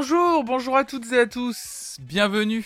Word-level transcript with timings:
Bonjour, 0.00 0.44
bonjour 0.44 0.76
à 0.76 0.84
toutes 0.84 1.10
et 1.12 1.18
à 1.18 1.26
tous. 1.26 1.96
Bienvenue. 1.98 2.64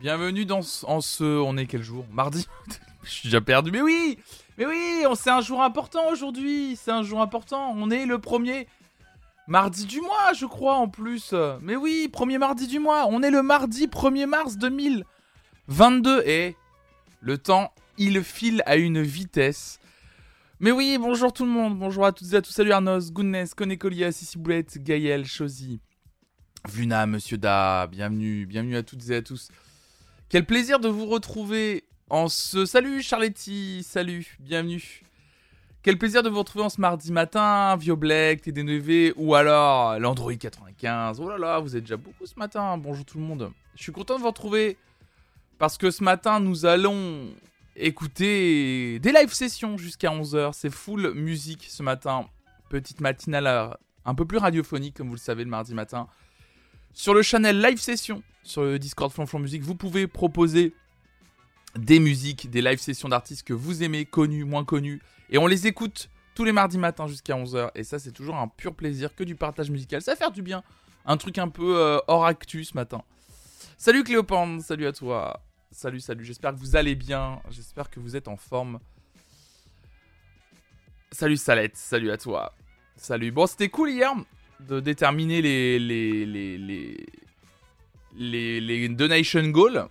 Bienvenue 0.00 0.46
dans 0.46 0.62
ce, 0.62 0.86
en 0.86 1.02
ce 1.02 1.24
on 1.24 1.58
est 1.58 1.66
quel 1.66 1.82
jour? 1.82 2.06
Mardi? 2.10 2.48
Je 3.04 3.10
suis 3.10 3.28
déjà 3.28 3.42
perdu. 3.42 3.70
Mais 3.70 3.82
oui. 3.82 4.18
Mais 4.56 4.64
oui, 4.64 5.04
c'est 5.14 5.28
un 5.28 5.42
jour 5.42 5.62
important 5.62 6.08
aujourd'hui. 6.10 6.78
C'est 6.82 6.90
un 6.90 7.02
jour 7.02 7.20
important. 7.20 7.74
On 7.76 7.90
est 7.90 8.06
le 8.06 8.18
premier 8.18 8.66
mardi 9.46 9.84
du 9.84 10.00
mois, 10.00 10.32
je 10.34 10.46
crois 10.46 10.76
en 10.76 10.88
plus. 10.88 11.34
Mais 11.60 11.76
oui, 11.76 12.08
premier 12.10 12.38
mardi 12.38 12.66
du 12.66 12.78
mois. 12.78 13.08
On 13.10 13.22
est 13.22 13.30
le 13.30 13.42
mardi 13.42 13.86
1er 13.86 14.24
mars 14.24 14.56
2022 14.56 16.22
et 16.24 16.56
le 17.20 17.36
temps, 17.36 17.74
il 17.98 18.24
file 18.24 18.62
à 18.64 18.76
une 18.76 19.02
vitesse. 19.02 19.80
Mais 20.60 20.70
oui, 20.70 20.96
bonjour 20.98 21.30
tout 21.30 21.44
le 21.44 21.50
monde, 21.50 21.78
bonjour 21.78 22.06
à 22.06 22.12
toutes 22.12 22.32
et 22.32 22.36
à 22.36 22.40
tous, 22.40 22.52
salut 22.52 22.72
Arnos, 22.72 23.12
Goodness, 23.12 23.52
Conécolia, 23.52 24.12
Sissi 24.12 24.38
Boulette, 24.38 24.82
Gaël, 24.82 25.26
Chosy, 25.26 25.80
Vuna, 26.68 27.06
Monsieur 27.06 27.38
Da, 27.38 27.86
bienvenue, 27.86 28.44
bienvenue 28.46 28.76
à 28.76 28.82
toutes 28.82 29.08
et 29.08 29.16
à 29.16 29.22
tous. 29.22 29.48
Quel 30.28 30.44
plaisir 30.44 30.78
de 30.78 30.88
vous 30.88 31.06
retrouver 31.06 31.84
en 32.10 32.28
ce... 32.28 32.66
Salut 32.66 33.02
Charletti, 33.02 33.82
salut, 33.82 34.36
bienvenue. 34.40 35.02
Quel 35.82 35.96
plaisir 35.96 36.22
de 36.22 36.28
vous 36.28 36.38
retrouver 36.38 36.64
en 36.64 36.68
ce 36.68 36.80
mardi 36.80 37.12
matin, 37.12 37.76
Vioblack, 37.76 38.42
TD9 38.42 39.14
ou 39.16 39.34
alors 39.34 39.98
l'Android 39.98 40.34
95. 40.34 41.18
Oh 41.20 41.28
là 41.30 41.38
là, 41.38 41.58
vous 41.58 41.76
êtes 41.76 41.84
déjà 41.84 41.96
beaucoup 41.96 42.26
ce 42.26 42.38
matin, 42.38 42.76
bonjour 42.76 43.06
tout 43.06 43.18
le 43.18 43.24
monde. 43.24 43.50
Je 43.74 43.82
suis 43.82 43.92
content 43.92 44.16
de 44.16 44.20
vous 44.20 44.28
retrouver 44.28 44.76
parce 45.58 45.78
que 45.78 45.90
ce 45.90 46.04
matin 46.04 46.40
nous 46.40 46.66
allons 46.66 47.30
écouter 47.74 48.98
des 48.98 49.12
live 49.12 49.32
sessions 49.32 49.78
jusqu'à 49.78 50.10
11h. 50.10 50.52
C'est 50.52 50.70
full 50.70 51.14
musique 51.14 51.66
ce 51.70 51.82
matin. 51.82 52.28
Petite 52.68 53.00
matinale 53.00 53.76
un 54.04 54.14
peu 54.14 54.26
plus 54.26 54.38
radiophonique, 54.38 54.96
comme 54.96 55.08
vous 55.08 55.14
le 55.14 55.18
savez, 55.18 55.44
le 55.44 55.50
mardi 55.50 55.74
matin. 55.74 56.06
Sur 56.92 57.14
le 57.14 57.22
channel 57.22 57.60
live 57.60 57.78
session, 57.78 58.22
sur 58.42 58.62
le 58.62 58.78
Discord 58.78 59.12
Flonflon 59.12 59.38
Musique, 59.38 59.62
vous 59.62 59.74
pouvez 59.74 60.06
proposer 60.06 60.74
des 61.76 62.00
musiques, 62.00 62.50
des 62.50 62.62
live 62.62 62.78
sessions 62.78 63.08
d'artistes 63.08 63.46
que 63.46 63.52
vous 63.52 63.82
aimez, 63.82 64.04
connus, 64.04 64.44
moins 64.44 64.64
connus. 64.64 65.00
Et 65.30 65.38
on 65.38 65.46
les 65.46 65.66
écoute 65.66 66.10
tous 66.34 66.44
les 66.44 66.52
mardis 66.52 66.78
matins 66.78 67.06
jusqu'à 67.06 67.34
11h. 67.34 67.70
Et 67.74 67.84
ça, 67.84 67.98
c'est 67.98 68.10
toujours 68.10 68.36
un 68.36 68.48
pur 68.48 68.74
plaisir 68.74 69.14
que 69.14 69.22
du 69.22 69.36
partage 69.36 69.70
musical. 69.70 70.02
Ça 70.02 70.16
fait 70.16 70.30
du 70.32 70.42
bien. 70.42 70.64
Un 71.06 71.16
truc 71.16 71.38
un 71.38 71.48
peu 71.48 71.78
euh, 71.78 71.98
hors 72.08 72.26
actu 72.26 72.64
ce 72.64 72.74
matin. 72.74 73.02
Salut 73.78 74.04
Cléopande, 74.04 74.60
salut 74.60 74.86
à 74.86 74.92
toi. 74.92 75.42
Salut, 75.70 76.00
salut, 76.00 76.24
j'espère 76.24 76.52
que 76.52 76.58
vous 76.58 76.74
allez 76.74 76.96
bien, 76.96 77.40
j'espère 77.48 77.90
que 77.90 78.00
vous 78.00 78.16
êtes 78.16 78.26
en 78.26 78.36
forme. 78.36 78.80
Salut 81.12 81.36
Salette, 81.36 81.76
salut 81.76 82.10
à 82.10 82.18
toi. 82.18 82.52
Salut. 82.96 83.30
Bon, 83.30 83.46
c'était 83.46 83.68
cool 83.68 83.90
hier 83.90 84.12
de 84.68 84.80
déterminer 84.80 85.42
les 85.42 85.78
les 85.78 86.26
les 86.26 86.58
les 88.16 88.60
les, 88.60 88.88
donation 88.88 89.42
goals. 89.48 89.86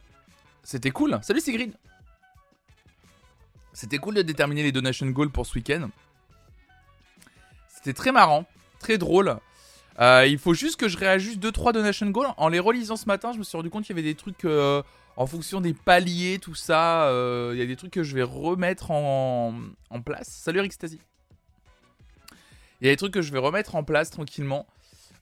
C'était 0.64 0.92
cool. 0.92 1.20
Salut 1.22 1.42
Sigrid. 1.42 1.74
C'était 3.74 3.98
cool 3.98 4.16
de 4.16 4.22
déterminer 4.22 4.64
les 4.64 4.72
donation 4.72 5.08
goals 5.08 5.30
pour 5.30 5.46
ce 5.46 5.56
week-end. 5.56 5.90
C'était 7.68 7.94
très 7.94 8.12
marrant, 8.12 8.46
très 8.80 8.98
drôle. 8.98 9.38
Euh, 10.00 10.26
il 10.28 10.38
faut 10.38 10.54
juste 10.54 10.80
que 10.80 10.88
je 10.88 10.98
réajuste 10.98 11.40
2-3 11.40 11.74
donation 11.74 12.10
goals. 12.10 12.28
En 12.38 12.50
les 12.50 12.60
relisant 12.60 12.96
ce 12.96 13.06
matin, 13.06 13.32
je 13.34 13.40
me 13.40 13.44
suis 13.44 13.58
rendu 13.58 13.70
compte 13.70 13.86
qu'il 13.86 13.96
y 13.96 14.00
avait 14.00 14.08
des 14.08 14.16
trucs 14.16 14.46
euh, 14.46 14.82
en 15.16 15.28
fonction 15.28 15.60
des 15.60 15.74
paliers, 15.74 16.40
tout 16.40 16.56
ça, 16.56 17.08
il 17.08 17.14
euh, 17.14 17.56
y 17.56 17.62
a 17.62 17.66
des 17.66 17.76
trucs 17.76 17.92
que 17.92 18.04
je 18.04 18.16
vais 18.16 18.24
remettre 18.24 18.92
en, 18.92 19.54
place. 20.06 20.30
Salut 20.30 20.62
Rixtasy. 20.62 21.00
Il 22.82 22.88
y 22.88 22.90
a 22.90 22.94
des 22.94 22.98
trucs 22.98 23.14
que 23.14 23.22
je 23.22 23.32
vais 23.32 23.40
remettre 23.40 23.76
en 23.76 23.84
place 23.84 24.10
tranquillement. 24.10 24.66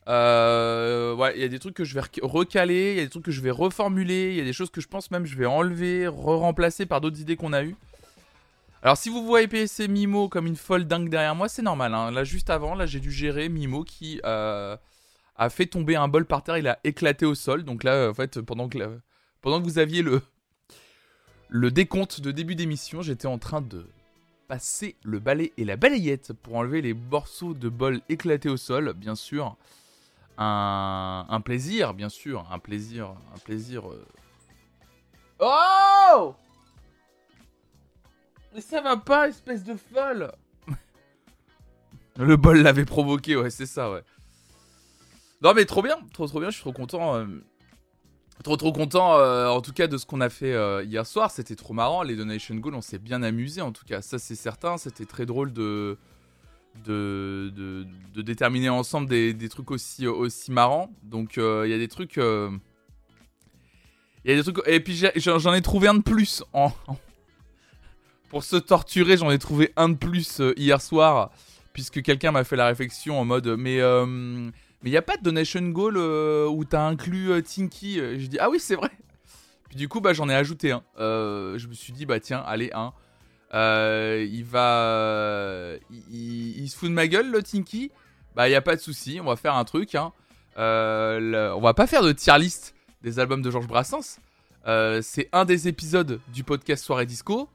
Euh, 0.08 1.14
ouais, 1.14 1.34
il 1.36 1.42
y 1.42 1.44
a 1.44 1.48
des 1.48 1.58
trucs 1.58 1.74
que 1.74 1.84
je 1.84 1.94
vais 1.94 2.00
recaler, 2.22 2.92
il 2.92 2.96
y 2.96 3.00
a 3.00 3.04
des 3.04 3.10
trucs 3.10 3.24
que 3.24 3.30
je 3.30 3.42
vais 3.42 3.50
reformuler, 3.50 4.30
il 4.30 4.36
y 4.36 4.40
a 4.40 4.44
des 4.44 4.54
choses 4.54 4.70
que 4.70 4.80
je 4.80 4.88
pense 4.88 5.10
même 5.10 5.26
je 5.26 5.36
vais 5.36 5.44
enlever, 5.44 6.06
re-remplacer 6.06 6.86
par 6.86 7.02
d'autres 7.02 7.20
idées 7.20 7.36
qu'on 7.36 7.52
a 7.52 7.62
eues. 7.62 7.76
Alors 8.82 8.96
si 8.96 9.10
vous 9.10 9.26
voyez 9.26 9.48
PSC 9.48 9.86
Mimo 9.88 10.28
comme 10.28 10.46
une 10.46 10.56
folle 10.56 10.86
dingue 10.86 11.10
derrière 11.10 11.34
moi, 11.34 11.48
c'est 11.48 11.62
normal. 11.62 11.92
Hein. 11.94 12.10
Là 12.10 12.24
juste 12.24 12.48
avant, 12.48 12.74
là 12.74 12.86
j'ai 12.86 13.00
dû 13.00 13.10
gérer 13.10 13.50
Mimo 13.50 13.84
qui 13.84 14.18
euh, 14.24 14.76
a 15.36 15.50
fait 15.50 15.66
tomber 15.66 15.96
un 15.96 16.08
bol 16.08 16.24
par 16.24 16.42
terre, 16.42 16.58
il 16.58 16.68
a 16.68 16.78
éclaté 16.84 17.26
au 17.26 17.34
sol. 17.34 17.64
Donc 17.64 17.84
là, 17.84 18.08
en 18.10 18.14
fait, 18.14 18.40
pendant 18.40 18.68
que 18.68 18.78
pendant 19.40 19.60
que 19.60 19.64
vous 19.64 19.78
aviez 19.78 20.02
le, 20.02 20.20
le 21.48 21.70
décompte 21.70 22.20
de 22.20 22.32
début 22.32 22.54
d'émission, 22.54 23.02
j'étais 23.02 23.26
en 23.26 23.38
train 23.38 23.60
de 23.60 23.86
passer 24.48 24.96
le 25.04 25.20
balai 25.20 25.52
et 25.58 25.64
la 25.64 25.76
balayette 25.76 26.32
pour 26.32 26.56
enlever 26.56 26.80
les 26.80 26.94
morceaux 26.94 27.54
de 27.54 27.68
bol 27.68 28.00
éclatés 28.08 28.48
au 28.48 28.56
sol, 28.56 28.94
bien 28.94 29.14
sûr. 29.14 29.56
Un, 30.38 31.40
plaisir, 31.44 31.94
bien 31.94 32.08
sûr, 32.08 32.46
un 32.50 32.58
plaisir, 32.58 33.14
un 33.34 33.38
plaisir. 33.38 33.88
Euh. 33.90 34.06
Oh 35.40 36.34
Mais 38.54 38.60
ça 38.60 38.80
va 38.80 38.96
pas, 38.96 39.28
espèce 39.28 39.64
de 39.64 39.74
folle 39.74 40.32
Le 42.16 42.36
bol 42.36 42.62
l'avait 42.62 42.84
provoqué, 42.84 43.36
ouais, 43.36 43.50
c'est 43.50 43.66
ça, 43.66 43.90
ouais. 43.90 44.02
Non 45.42 45.54
mais 45.54 45.66
trop 45.66 45.82
bien, 45.82 45.98
trop 46.12 46.26
trop 46.26 46.40
bien, 46.40 46.50
je 46.50 46.54
suis 46.54 46.62
trop 46.62 46.72
content. 46.72 47.16
Euh. 47.16 47.26
Trop 48.44 48.56
trop 48.56 48.72
content 48.72 49.18
euh, 49.18 49.48
en 49.48 49.60
tout 49.60 49.72
cas 49.72 49.88
de 49.88 49.98
ce 49.98 50.06
qu'on 50.06 50.20
a 50.20 50.28
fait 50.28 50.52
euh, 50.52 50.84
hier 50.84 51.04
soir, 51.06 51.30
c'était 51.30 51.56
trop 51.56 51.74
marrant, 51.74 52.02
les 52.02 52.14
donation 52.14 52.54
goals 52.54 52.76
on 52.76 52.80
s'est 52.80 52.98
bien 52.98 53.24
amusé 53.24 53.62
en 53.62 53.72
tout 53.72 53.84
cas, 53.84 54.00
ça 54.00 54.20
c'est 54.20 54.36
certain, 54.36 54.78
c'était 54.78 55.06
très 55.06 55.26
drôle 55.26 55.52
de 55.52 55.98
de, 56.84 57.52
de, 58.14 58.22
déterminer 58.22 58.68
ensemble 58.68 59.08
des, 59.08 59.34
des, 59.34 59.48
trucs 59.48 59.72
aussi, 59.72 60.06
aussi 60.06 60.52
marrants, 60.52 60.94
donc 61.02 61.36
euh, 61.36 61.64
il 61.66 61.72
y 61.72 61.74
a 61.74 61.78
des 61.78 61.88
trucs... 61.88 62.18
Il 62.18 64.30
y 64.30 64.32
a 64.32 64.36
des 64.36 64.42
trucs... 64.44 64.60
Et 64.66 64.78
puis 64.78 65.02
j'en 65.16 65.54
ai 65.54 65.62
trouvé 65.62 65.88
un 65.88 65.94
de 65.94 66.02
plus 66.02 66.44
en... 66.52 66.70
Pour 68.28 68.44
se 68.44 68.54
torturer, 68.54 69.16
j'en 69.16 69.32
ai 69.32 69.40
trouvé 69.40 69.72
un 69.74 69.88
de 69.88 69.96
plus 69.96 70.40
hier 70.56 70.80
soir, 70.80 71.32
puisque 71.72 72.00
quelqu'un 72.00 72.30
m'a 72.30 72.44
fait 72.44 72.54
la 72.54 72.66
réflexion 72.66 73.18
en 73.18 73.24
mode 73.24 73.48
mais 73.58 73.80
mais 74.82 74.90
il 74.90 74.92
n'y 74.92 74.98
a 74.98 75.02
pas 75.02 75.16
de 75.16 75.22
donation 75.22 75.60
goal 75.68 75.96
euh, 75.96 76.46
où 76.46 76.64
t'as 76.64 76.86
inclus 76.86 77.32
euh, 77.32 77.42
Tinky. 77.42 77.98
Euh, 77.98 78.18
je 78.18 78.26
dis, 78.26 78.38
ah 78.38 78.48
oui, 78.48 78.60
c'est 78.60 78.76
vrai. 78.76 78.90
Puis 79.68 79.76
du 79.76 79.88
coup, 79.88 80.00
bah, 80.00 80.12
j'en 80.12 80.28
ai 80.28 80.34
ajouté 80.34 80.70
un. 80.70 80.82
je 80.96 81.66
me 81.66 81.74
suis 81.74 81.92
dit, 81.92 82.06
bah 82.06 82.20
tiens, 82.20 82.42
allez, 82.46 82.70
un. 82.72 82.92
il 83.52 84.44
va. 84.44 85.74
Il, 86.10 86.68
se 86.68 86.76
fout 86.76 86.88
de 86.88 86.94
ma 86.94 87.08
gueule, 87.08 87.30
le 87.30 87.42
Tinky. 87.42 87.90
Bah, 88.36 88.46
il 88.46 88.52
n'y 88.52 88.56
a 88.56 88.62
pas 88.62 88.76
de 88.76 88.80
souci, 88.80 89.18
on 89.20 89.26
va 89.26 89.36
faire 89.36 89.56
un 89.56 89.64
truc. 89.64 89.94
Hein. 89.94 90.12
on 90.56 91.60
va 91.60 91.74
pas 91.74 91.86
faire 91.86 92.02
de 92.02 92.12
tier 92.12 92.38
list 92.38 92.74
des 93.02 93.18
albums 93.18 93.42
de 93.42 93.50
Georges 93.50 93.66
Brassens. 93.66 94.20
c'est 95.02 95.28
un 95.32 95.44
des 95.44 95.68
épisodes 95.68 96.20
du 96.32 96.44
podcast 96.44 96.84
Soirée 96.84 97.04
Disco. 97.06 97.48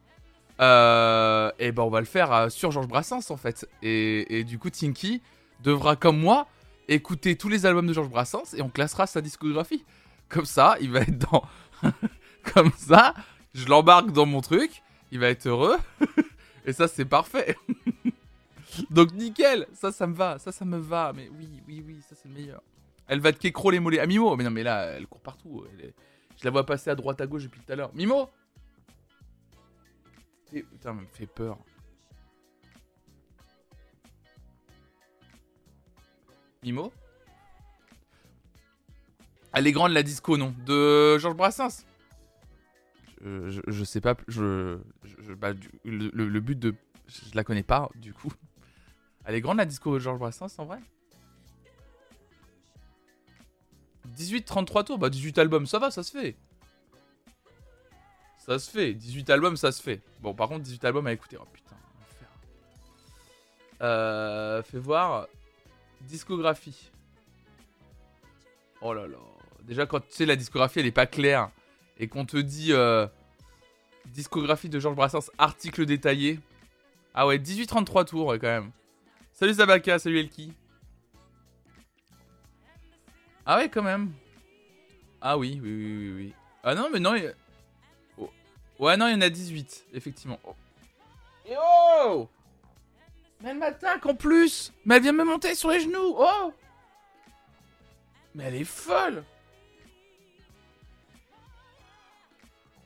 et 0.59 0.61
ben, 0.61 1.79
on 1.79 1.89
va 1.89 1.99
le 1.99 2.05
faire 2.05 2.51
sur 2.51 2.69
Georges 2.69 2.87
Brassens 2.87 3.31
en 3.31 3.37
fait. 3.37 3.67
Et 3.81 4.43
du 4.43 4.59
coup, 4.59 4.69
Tinky 4.69 5.21
devra, 5.63 5.95
comme 5.95 6.19
moi, 6.19 6.47
écouter 6.87 7.35
tous 7.35 7.49
les 7.49 7.65
albums 7.65 7.87
de 7.87 7.93
Georges 7.93 8.09
Brassens 8.09 8.53
et 8.55 8.61
on 8.61 8.69
classera 8.69 9.07
sa 9.07 9.21
discographie. 9.21 9.83
Comme 10.29 10.45
ça, 10.45 10.75
il 10.81 10.91
va 10.91 11.01
être 11.01 11.17
dans. 11.17 11.43
Comme 12.53 12.71
ça, 12.75 13.13
je 13.53 13.67
l'embarque 13.67 14.11
dans 14.11 14.25
mon 14.25 14.41
truc, 14.41 14.83
il 15.11 15.19
va 15.19 15.29
être 15.29 15.47
heureux. 15.47 15.77
et 16.65 16.73
ça, 16.73 16.87
c'est 16.87 17.05
parfait. 17.05 17.55
Donc 18.89 19.13
nickel, 19.13 19.67
ça, 19.73 19.91
ça 19.91 20.07
me 20.07 20.15
va, 20.15 20.39
ça, 20.39 20.51
ça 20.51 20.65
me 20.65 20.77
va. 20.77 21.13
Mais 21.15 21.29
oui, 21.37 21.61
oui, 21.67 21.83
oui, 21.85 22.01
ça, 22.07 22.15
c'est 22.15 22.27
le 22.27 22.33
meilleur. 22.33 22.61
Elle 23.07 23.19
va 23.19 23.31
te 23.31 23.37
kécro 23.37 23.69
les 23.69 23.79
mollets. 23.79 23.99
Ah, 23.99 24.07
Mimo 24.07 24.35
Mais 24.35 24.43
non, 24.43 24.51
mais 24.51 24.63
là, 24.63 24.85
elle 24.85 25.07
court 25.07 25.21
partout. 25.21 25.65
Je 26.37 26.43
la 26.43 26.51
vois 26.51 26.65
passer 26.65 26.89
à 26.89 26.95
droite, 26.95 27.21
à 27.21 27.27
gauche 27.27 27.43
depuis 27.43 27.61
tout 27.61 27.71
à 27.71 27.75
l'heure. 27.75 27.91
Mimo 27.93 28.29
Putain, 30.51 30.91
elle 30.91 30.95
me 30.95 31.05
fait 31.07 31.25
peur. 31.25 31.57
Elle 39.53 39.67
est 39.67 39.71
grande 39.71 39.91
la 39.91 40.03
disco, 40.03 40.37
non 40.37 40.53
De 40.65 41.17
Georges 41.17 41.35
Brassens 41.35 41.85
je, 43.23 43.83
sais 43.85 44.01
pas, 44.01 44.15
bah, 45.37 45.53
le, 45.85 46.39
but 46.39 46.59
de... 46.59 46.75
Je 47.07 47.35
la 47.35 47.45
connais 47.45 47.63
pas, 47.63 47.89
du 47.95 48.13
coup. 48.13 48.33
Elle 49.25 49.35
est 49.35 49.41
grande 49.41 49.57
la 49.57 49.65
disco 49.65 49.93
de 49.93 49.99
Georges 49.99 50.19
Brassens, 50.19 50.55
en 50.57 50.65
vrai 50.65 50.79
18-33 54.17 54.83
tours, 54.83 54.97
bah 54.99 55.09
18 55.09 55.37
albums, 55.39 55.65
ça 55.65 55.79
va, 55.79 55.89
ça 55.89 56.03
se 56.03 56.11
fait. 56.11 56.35
Ça 58.37 58.59
se 58.59 58.69
fait, 58.69 58.93
18 58.93 59.29
albums, 59.29 59.55
ça 59.55 59.71
se 59.71 59.81
fait. 59.81 60.01
Bon, 60.19 60.33
par 60.33 60.49
contre, 60.49 60.63
18 60.63 60.83
albums 60.85 61.07
à 61.07 61.13
écouter. 61.13 61.37
Oh 61.39 61.47
putain, 61.51 61.75
Euh, 63.81 64.61
fais 64.63 64.79
voir. 64.79 65.27
Discographie. 66.03 66.91
Oh 68.81 68.93
là 68.93 69.07
là. 69.07 69.17
Déjà, 69.63 69.85
quand 69.85 70.01
tu 70.01 70.07
sais, 70.09 70.25
la 70.25 70.35
discographie, 70.35 70.79
elle 70.79 70.85
est 70.85 70.91
pas 70.91 71.05
claire. 71.05 71.49
Et 71.97 72.07
qu'on 72.07 72.25
te 72.25 72.37
dit 72.37 72.73
euh, 72.73 73.07
discographie 74.07 74.69
de 74.69 74.79
Georges 74.79 74.95
Brassens, 74.95 75.31
article 75.37 75.85
détaillé. 75.85 76.39
Ah 77.13 77.25
ouais, 77.27 77.37
18-33 77.37 78.05
tours, 78.05 78.33
quand 78.33 78.41
même. 78.41 78.71
Salut 79.31 79.53
Sabaka, 79.53 79.99
salut 79.99 80.19
Elki. 80.19 80.51
Ah 83.45 83.57
ouais, 83.57 83.69
quand 83.69 83.83
même. 83.83 84.11
Ah 85.21 85.37
oui, 85.37 85.59
oui, 85.61 85.71
oui, 85.71 85.85
oui. 85.85 86.13
oui. 86.15 86.33
Ah 86.63 86.75
non, 86.75 86.89
mais 86.91 86.99
non. 86.99 87.15
Oh. 88.17 88.29
Ouais, 88.79 88.97
non, 88.97 89.07
il 89.07 89.13
y 89.13 89.15
en 89.15 89.21
a 89.21 89.29
18, 89.29 89.87
effectivement. 89.93 90.39
Oh 91.49 92.29
Mais 93.43 93.49
elle 93.49 93.57
m'attaque 93.57 94.05
en 94.05 94.15
plus. 94.15 94.71
Mais 94.85 94.95
elle 94.95 95.03
vient 95.03 95.11
me 95.11 95.25
monter 95.25 95.53
sur 95.53 95.69
les 95.69 95.81
genoux. 95.81 96.15
Oh. 96.17 96.53
Mais 98.33 98.45
elle 98.45 98.55
est 98.55 98.63
folle. 98.63 99.25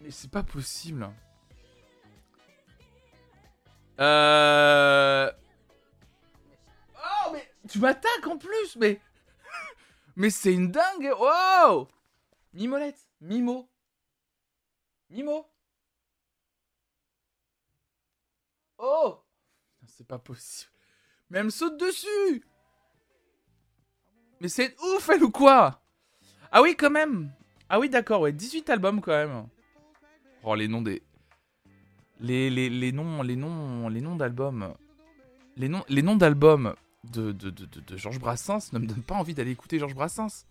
Mais 0.01 0.09
c'est 0.09 0.31
pas 0.31 0.41
possible. 0.41 1.07
Euh... 3.99 5.31
Oh, 6.95 7.31
mais 7.33 7.51
tu 7.69 7.77
m'attaques 7.77 8.25
en 8.25 8.37
plus, 8.39 8.75
mais... 8.77 8.99
mais 10.15 10.31
c'est 10.31 10.53
une 10.53 10.71
dingue. 10.71 11.13
Wow 11.19 11.87
Mimolette. 12.53 13.07
Mimo. 13.21 13.69
Mimo. 15.11 15.47
Oh 18.79 19.19
C'est 19.97 20.05
pas 20.05 20.19
possible. 20.19 20.69
Mais 21.31 21.39
elle 21.39 21.45
me 21.45 21.49
saute 21.49 21.79
dessus 21.79 22.45
Mais 24.39 24.47
c'est 24.47 24.75
ouf, 24.79 25.09
elle 25.09 25.23
ou 25.23 25.31
quoi? 25.31 25.81
Ah 26.51 26.61
oui, 26.61 26.75
quand 26.77 26.91
même 26.91 27.31
Ah 27.67 27.79
oui, 27.79 27.89
d'accord, 27.89 28.21
ouais. 28.21 28.31
18 28.31 28.69
albums, 28.69 29.01
quand 29.01 29.11
même. 29.11 29.47
Oh, 30.43 30.53
les 30.53 30.67
noms 30.67 30.83
des... 30.83 31.01
Les, 32.19 32.51
les, 32.51 32.69
les 32.69 32.91
noms, 32.91 33.23
les 33.23 33.35
noms, 33.35 33.89
les 33.89 34.01
noms 34.01 34.15
d'albums... 34.15 34.75
Les 35.55 35.67
noms, 35.67 35.83
les 35.89 36.03
noms 36.03 36.15
d'albums 36.15 36.75
de, 37.11 37.31
de, 37.31 37.49
de, 37.49 37.65
de, 37.65 37.97
Georges 37.97 38.19
Brassens 38.19 38.71
ne 38.73 38.77
me 38.77 38.85
donnent 38.85 39.01
pas 39.01 39.15
envie 39.15 39.33
d'aller 39.33 39.49
écouter 39.49 39.79
Georges 39.79 39.95
Brassens. 39.95 40.45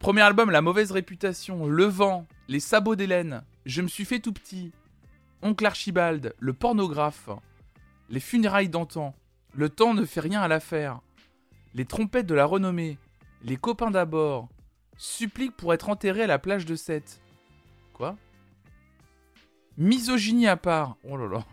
Premier 0.00 0.22
album, 0.22 0.50
La 0.50 0.60
mauvaise 0.60 0.90
réputation, 0.90 1.66
Le 1.68 1.84
vent, 1.84 2.26
Les 2.48 2.58
sabots 2.58 2.96
d'Hélène, 2.96 3.44
Je 3.64 3.80
me 3.80 3.86
suis 3.86 4.04
fait 4.04 4.18
tout 4.18 4.32
petit, 4.32 4.72
Oncle 5.40 5.64
Archibald, 5.64 6.34
Le 6.40 6.52
pornographe, 6.52 7.28
Les 8.12 8.20
funérailles 8.20 8.68
d'antan, 8.68 9.14
Le 9.54 9.70
temps 9.70 9.94
ne 9.94 10.04
fait 10.04 10.20
rien 10.20 10.42
à 10.42 10.46
l'affaire, 10.46 11.00
Les 11.74 11.86
trompettes 11.86 12.26
de 12.26 12.34
la 12.34 12.44
renommée, 12.44 12.98
Les 13.42 13.56
copains 13.56 13.90
d'abord, 13.90 14.50
Supplique 14.98 15.56
pour 15.56 15.72
être 15.72 15.88
enterré 15.88 16.22
à 16.22 16.26
la 16.26 16.38
plage 16.38 16.66
de 16.66 16.76
Sète. 16.76 17.22
Quoi? 17.94 18.16
Misogynie 19.78 20.46
à 20.46 20.58
part. 20.58 20.96
Oh 21.04 21.16
là 21.16 21.26
là. 21.26 21.46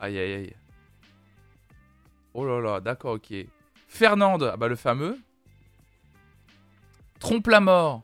Aïe 0.00 0.18
aïe 0.18 0.32
aïe. 0.32 0.56
Oh 2.34 2.44
là 2.44 2.60
là, 2.60 2.80
d'accord, 2.80 3.14
ok. 3.14 3.32
Fernande, 3.86 4.50
ah 4.52 4.56
bah 4.56 4.66
le 4.66 4.74
fameux. 4.74 5.18
Trompe 7.20 7.46
la 7.46 7.60
mort. 7.60 8.02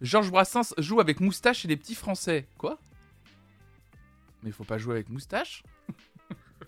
Georges 0.00 0.30
Brassens 0.30 0.72
joue 0.78 1.00
avec 1.00 1.18
moustache 1.18 1.64
et 1.64 1.68
les 1.68 1.76
petits 1.76 1.96
français. 1.96 2.46
Quoi? 2.56 2.78
Mais 4.42 4.50
il 4.50 4.52
faut 4.52 4.64
pas 4.64 4.78
jouer 4.78 4.94
avec 4.94 5.08
moustache? 5.08 5.64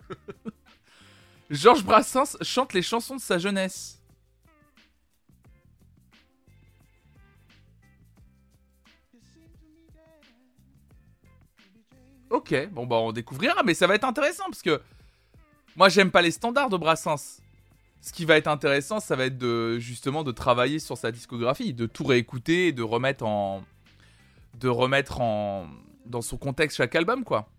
Georges 1.49 1.83
Brassens 1.83 2.37
chante 2.41 2.73
les 2.73 2.81
chansons 2.81 3.15
de 3.15 3.21
sa 3.21 3.37
jeunesse. 3.37 4.01
Ok, 12.29 12.69
bon 12.71 12.85
bah 12.85 12.97
on 12.97 13.11
découvrira, 13.11 13.63
mais 13.63 13.73
ça 13.73 13.87
va 13.87 13.95
être 13.95 14.03
intéressant 14.03 14.45
parce 14.45 14.61
que 14.61 14.81
moi 15.75 15.89
j'aime 15.89 16.11
pas 16.11 16.21
les 16.21 16.31
standards 16.31 16.69
de 16.69 16.77
Brassens 16.77 17.39
ce 18.05 18.13
qui 18.13 18.25
va 18.25 18.37
être 18.37 18.47
intéressant, 18.47 18.99
ça 18.99 19.15
va 19.15 19.25
être 19.25 19.39
de 19.39 19.79
justement 19.79 20.23
de 20.23 20.31
travailler 20.31 20.77
sur 20.77 20.95
sa 20.95 21.11
discographie, 21.11 21.73
de 21.73 21.87
tout 21.87 22.03
réécouter 22.03 22.67
et 22.67 22.71
de 22.71 22.83
remettre 22.83 23.25
en 23.25 23.63
de 24.59 24.69
remettre 24.69 25.21
en 25.21 25.65
dans 26.05 26.21
son 26.21 26.37
contexte 26.37 26.77
chaque 26.77 26.93
album 26.93 27.23
quoi. 27.23 27.49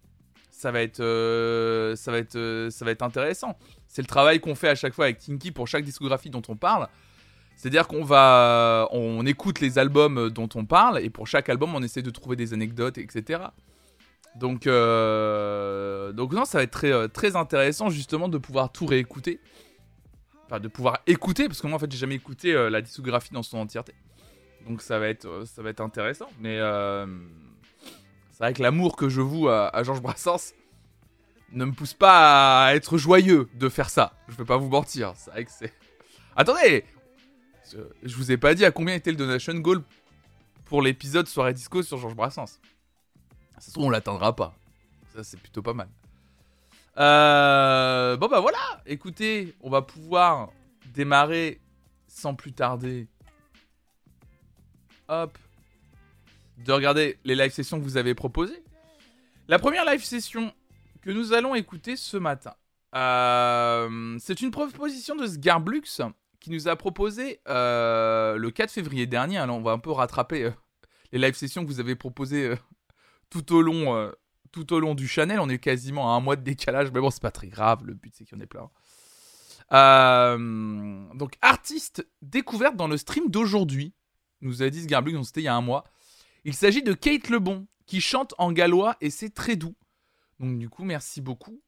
Ça 0.56 0.70
va 0.70 0.80
être 0.80 1.00
euh, 1.00 1.94
ça 1.96 2.10
va 2.10 2.16
être 2.16 2.36
euh, 2.36 2.70
ça 2.70 2.86
va 2.86 2.90
être 2.90 3.02
intéressant. 3.02 3.58
C'est 3.88 4.00
le 4.00 4.06
travail 4.06 4.40
qu'on 4.40 4.54
fait 4.54 4.70
à 4.70 4.74
chaque 4.74 4.94
fois 4.94 5.04
avec 5.04 5.18
Tinky 5.18 5.50
pour 5.50 5.68
chaque 5.68 5.84
discographie 5.84 6.30
dont 6.30 6.40
on 6.48 6.56
parle. 6.56 6.88
C'est-à-dire 7.56 7.86
qu'on 7.86 8.02
va 8.02 8.88
on 8.90 9.26
écoute 9.26 9.60
les 9.60 9.78
albums 9.78 10.30
dont 10.30 10.48
on 10.54 10.64
parle 10.64 11.00
et 11.00 11.10
pour 11.10 11.26
chaque 11.26 11.50
album 11.50 11.74
on 11.74 11.82
essaie 11.82 12.00
de 12.00 12.08
trouver 12.08 12.36
des 12.36 12.54
anecdotes 12.54 12.96
etc. 12.96 13.40
Donc 14.34 14.66
euh, 14.66 16.12
donc 16.12 16.32
non 16.32 16.46
ça 16.46 16.56
va 16.56 16.64
être 16.64 16.70
très 16.70 17.08
très 17.10 17.36
intéressant 17.36 17.90
justement 17.90 18.30
de 18.30 18.38
pouvoir 18.38 18.72
tout 18.72 18.86
réécouter 18.86 19.40
enfin 20.46 20.58
de 20.58 20.68
pouvoir 20.68 21.00
écouter 21.06 21.48
parce 21.48 21.60
que 21.60 21.66
moi 21.66 21.76
en 21.76 21.78
fait 21.78 21.92
j'ai 21.92 21.98
jamais 21.98 22.14
écouté 22.14 22.54
la 22.70 22.80
discographie 22.80 23.34
dans 23.34 23.42
son 23.42 23.58
entièreté 23.58 23.92
donc 24.66 24.80
ça 24.80 24.98
va 24.98 25.08
être 25.08 25.44
ça 25.44 25.60
va 25.60 25.68
être 25.68 25.82
intéressant 25.82 26.30
mais 26.40 26.58
c'est 28.36 28.44
vrai 28.44 28.52
que 28.52 28.62
l'amour 28.62 28.96
que 28.96 29.08
je 29.08 29.22
voue 29.22 29.48
à, 29.48 29.82
Georges 29.82 30.02
Brassens 30.02 30.52
ne 31.52 31.64
me 31.64 31.72
pousse 31.72 31.94
pas 31.94 32.66
à 32.66 32.74
être 32.74 32.98
joyeux 32.98 33.48
de 33.54 33.70
faire 33.70 33.88
ça. 33.88 34.12
Je 34.28 34.36
vais 34.36 34.44
pas 34.44 34.58
vous 34.58 34.68
mentir. 34.68 35.14
C'est 35.16 35.30
vrai 35.30 35.46
que 35.46 35.50
c'est 35.50 35.72
attendez! 36.36 36.84
Je 37.72 38.14
vous 38.14 38.30
ai 38.30 38.36
pas 38.36 38.54
dit 38.54 38.66
à 38.66 38.70
combien 38.70 38.94
était 38.94 39.10
le 39.10 39.16
donation 39.16 39.54
goal 39.54 39.82
pour 40.66 40.82
l'épisode 40.82 41.26
soirée 41.26 41.54
disco 41.54 41.82
sur 41.82 41.96
Georges 41.96 42.14
Brassens. 42.14 42.60
Ça 43.54 43.68
se 43.68 43.72
trouve 43.72 43.84
on 43.84 43.90
l'atteindra 43.90 44.36
pas. 44.36 44.54
Ça 45.14 45.24
c'est 45.24 45.40
plutôt 45.40 45.62
pas 45.62 45.72
mal. 45.72 45.88
Euh, 46.98 48.18
bon 48.18 48.28
bah 48.28 48.40
voilà, 48.40 48.82
écoutez, 48.84 49.54
on 49.62 49.70
va 49.70 49.80
pouvoir 49.80 50.50
démarrer 50.92 51.58
sans 52.06 52.34
plus 52.34 52.52
tarder. 52.52 53.08
Hop. 55.08 55.38
De 56.58 56.72
regarder 56.72 57.18
les 57.24 57.34
live 57.34 57.52
sessions 57.52 57.78
que 57.78 57.84
vous 57.84 57.96
avez 57.96 58.14
proposées. 58.14 58.62
La 59.48 59.58
première 59.58 59.84
live 59.84 60.02
session 60.02 60.52
que 61.02 61.10
nous 61.10 61.32
allons 61.32 61.54
écouter 61.54 61.96
ce 61.96 62.16
matin. 62.16 62.54
Euh, 62.94 64.16
c'est 64.18 64.40
une 64.40 64.50
proposition 64.50 65.14
de 65.16 65.26
Sgarblux 65.26 65.82
qui 66.40 66.50
nous 66.50 66.68
a 66.68 66.76
proposé 66.76 67.40
euh, 67.48 68.36
le 68.36 68.50
4 68.50 68.70
février 68.70 69.06
dernier. 69.06 69.38
Alors 69.38 69.56
on 69.56 69.62
va 69.62 69.72
un 69.72 69.78
peu 69.78 69.90
rattraper 69.90 70.50
les 71.12 71.18
live 71.18 71.34
sessions 71.34 71.62
que 71.62 71.68
vous 71.68 71.80
avez 71.80 71.94
proposées 71.94 72.54
tout 73.30 73.54
au 73.54 73.62
long 73.62 74.10
tout 74.56 74.72
au 74.72 74.80
long 74.80 74.94
du 74.94 75.06
Chanel. 75.06 75.38
On 75.38 75.48
est 75.48 75.58
quasiment 75.58 76.12
à 76.12 76.16
un 76.16 76.20
mois 76.20 76.36
de 76.36 76.42
décalage, 76.42 76.90
mais 76.92 77.00
bon, 77.00 77.10
c'est 77.10 77.22
pas 77.22 77.30
très 77.30 77.48
grave. 77.48 77.84
Le 77.84 77.92
but, 77.92 78.14
c'est 78.16 78.24
qu'il 78.24 78.38
y 78.38 78.40
en 78.40 78.42
ait 78.42 78.46
plein. 78.46 78.70
Euh, 79.72 81.14
donc, 81.14 81.36
artiste 81.42 82.06
découverte 82.22 82.76
dans 82.76 82.88
le 82.88 82.96
stream 82.96 83.28
d'aujourd'hui, 83.28 83.92
nous 84.40 84.62
a 84.62 84.70
dit 84.70 84.82
Sgarblug, 84.82 85.14
donc 85.14 85.26
c'était 85.26 85.42
il 85.42 85.44
y 85.44 85.48
a 85.48 85.54
un 85.54 85.60
mois. 85.60 85.84
Il 86.46 86.54
s'agit 86.54 86.84
de 86.84 86.92
Kate 86.92 87.28
Lebon, 87.28 87.66
qui 87.86 88.00
chante 88.00 88.32
en 88.38 88.52
gallois 88.52 88.96
et 89.00 89.10
c'est 89.10 89.30
très 89.30 89.56
doux. 89.56 89.74
Donc, 90.38 90.56
du 90.60 90.68
coup, 90.68 90.84
merci 90.84 91.20
beaucoup, 91.20 91.60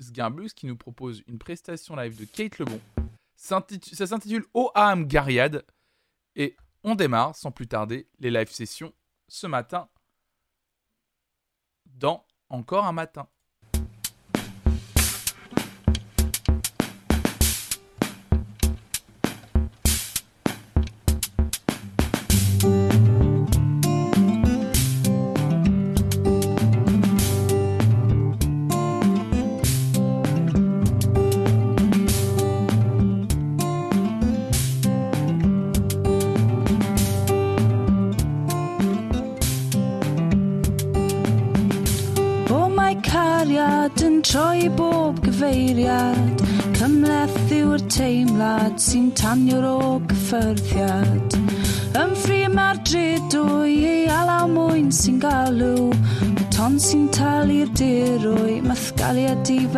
Sgarblux, 0.00 0.48
qui 0.56 0.66
nous 0.66 0.78
propose 0.78 1.22
une 1.26 1.38
prestation 1.38 1.94
live 1.94 2.18
de 2.18 2.24
Kate 2.24 2.58
Lebon. 2.58 2.80
Ça 3.36 3.62
s'intitule 4.06 4.46
OAM 4.54 5.06
Gariad. 5.06 5.66
Et 6.36 6.56
on 6.84 6.94
démarre 6.94 7.36
sans 7.36 7.52
plus 7.52 7.66
tarder 7.66 8.08
les 8.18 8.30
live 8.30 8.50
sessions 8.50 8.94
ce 9.28 9.46
matin 9.46 9.90
dans 11.84 12.24
Encore 12.48 12.86
un 12.86 12.92
matin. 12.92 13.28
deep 59.42 59.74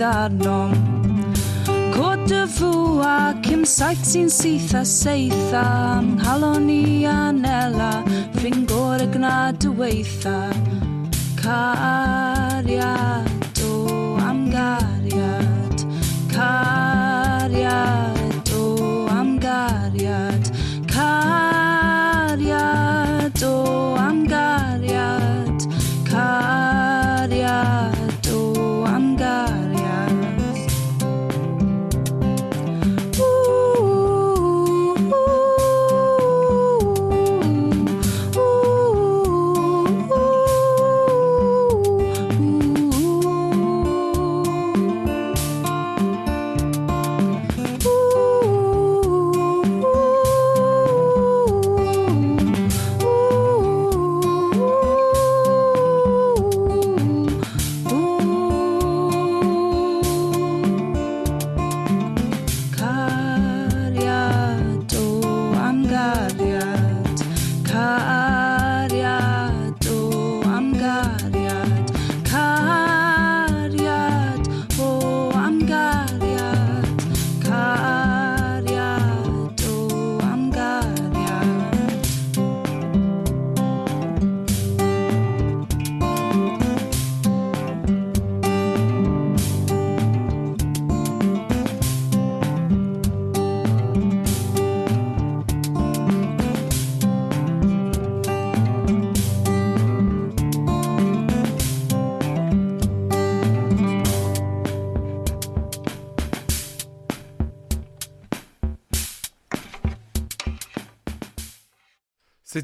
sydd 0.00 0.06
arnom. 0.08 0.72
Cod 1.92 2.32
y 2.32 2.44
fw 2.48 3.00
ac 3.04 3.50
im 3.52 3.64
saith 3.68 4.04
sy'n 4.08 4.30
syth 4.32 4.72
a 4.78 4.84
seith 4.88 5.52
am 5.56 6.16
Halon 6.24 6.70
i 6.72 7.04
anela, 7.10 7.92
ffring 8.38 8.64
gor 8.70 9.02
y 9.04 9.10
gnad 9.12 9.68
y 9.68 9.74
weitha 9.76 10.38
Ca 11.40 12.19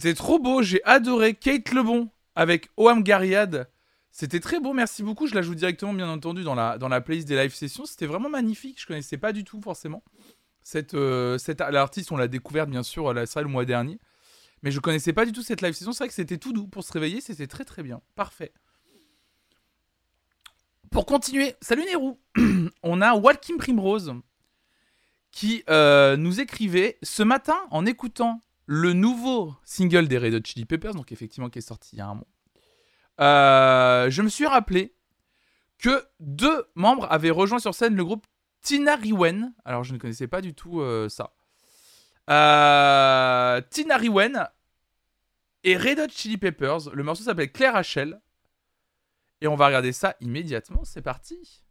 C'était 0.07 0.19
trop 0.19 0.39
beau, 0.39 0.63
j'ai 0.63 0.81
adoré 0.85 1.35
Kate 1.35 1.73
Lebon 1.73 2.11
avec 2.37 2.71
Oam 2.77 3.03
Gariad. 3.03 3.69
C'était 4.13 4.39
très 4.39 4.61
beau, 4.61 4.73
merci 4.73 5.03
beaucoup. 5.03 5.27
Je 5.27 5.35
la 5.35 5.43
joue 5.43 5.57
directement, 5.57 5.93
bien 5.93 6.09
entendu, 6.09 6.45
dans 6.45 6.55
la, 6.55 6.79
dans 6.79 6.87
la 6.87 7.01
playlist 7.01 7.27
des 7.27 7.35
live 7.35 7.53
sessions. 7.53 7.87
C'était 7.87 8.07
vraiment 8.07 8.29
magnifique. 8.29 8.81
Je 8.81 8.87
connaissais 8.87 9.17
pas 9.17 9.33
du 9.33 9.43
tout, 9.43 9.61
forcément. 9.61 10.05
Cette, 10.63 10.95
euh, 10.95 11.39
cette, 11.39 11.61
on 12.13 12.17
l'a 12.17 12.29
découverte, 12.29 12.71
bien 12.71 12.85
sûr, 12.85 13.13
la 13.13 13.27
salle 13.27 13.47
le 13.47 13.51
mois 13.51 13.65
dernier. 13.65 13.99
Mais 14.63 14.71
je 14.71 14.79
connaissais 14.79 15.13
pas 15.13 15.27
du 15.27 15.33
tout 15.33 15.43
cette 15.43 15.61
live 15.61 15.75
session. 15.75 15.91
C'est 15.91 16.05
vrai 16.05 16.09
que 16.09 16.15
c'était 16.15 16.39
tout 16.39 16.53
doux 16.53 16.69
pour 16.69 16.85
se 16.85 16.93
réveiller. 16.93 17.21
C'était 17.21 17.49
très 17.49 17.65
très 17.65 17.83
bien. 17.83 18.01
Parfait. 18.15 18.53
Pour 20.93 21.05
continuer, 21.05 21.57
salut 21.61 21.85
Nérou. 21.85 22.21
on 22.85 23.01
a 23.01 23.15
Walking 23.15 23.57
Primrose 23.57 24.15
qui 25.33 25.65
euh, 25.69 26.17
nous 26.17 26.41
écrivait 26.41 26.97
ce 27.03 27.25
matin 27.25 27.59
en 27.73 27.85
écoutant 27.87 28.41
le 28.67 28.93
nouveau 28.93 29.55
single 29.65 30.09
des 30.09 30.19
Red 30.19 30.35
Hot 30.35 30.41
Chili 30.45 30.65
Peppers, 30.65 30.95
donc 30.95 31.13
effectivement 31.13 31.49
qui 31.49 31.61
est 31.61 31.63
sorti 31.63 31.97
il 31.97 31.99
y 32.01 32.03
a 32.03 32.09
un 32.09 32.15
mois. 32.15 32.27
Euh, 33.21 34.11
je 34.11 34.23
me 34.23 34.29
suis 34.29 34.47
rappelé 34.47 34.95
que 35.79 36.05
deux 36.21 36.67
membres 36.75 37.07
avaient 37.11 37.31
rejoint 37.31 37.59
sur 37.59 37.75
scène 37.75 37.95
le 37.95 38.05
groupe 38.05 38.27
Tina 38.61 38.97
Riwen. 38.97 39.55
Alors 39.65 39.85
je 39.85 39.93
ne 39.93 39.99
connaissais 39.99 40.27
pas 40.27 40.41
du 40.41 40.55
tout 40.55 40.81
euh, 40.81 41.09
ça. 41.09 41.33
Euh, 42.29 43.61
Tina 43.71 43.99
et 45.65 45.77
Red 45.77 46.01
Hot 46.01 46.09
Chili 46.11 46.37
Peppers. 46.37 46.91
Le 46.93 47.03
morceau 47.03 47.25
s'appelle 47.25 47.53
Claire 47.53 47.75
Rachel. 47.75 48.21
Et 49.41 49.49
on 49.49 49.55
va 49.55 49.67
regarder 49.67 49.93
ça 49.93 50.17
immédiatement. 50.21 50.85
C'est 50.85 51.03
parti. 51.03 51.66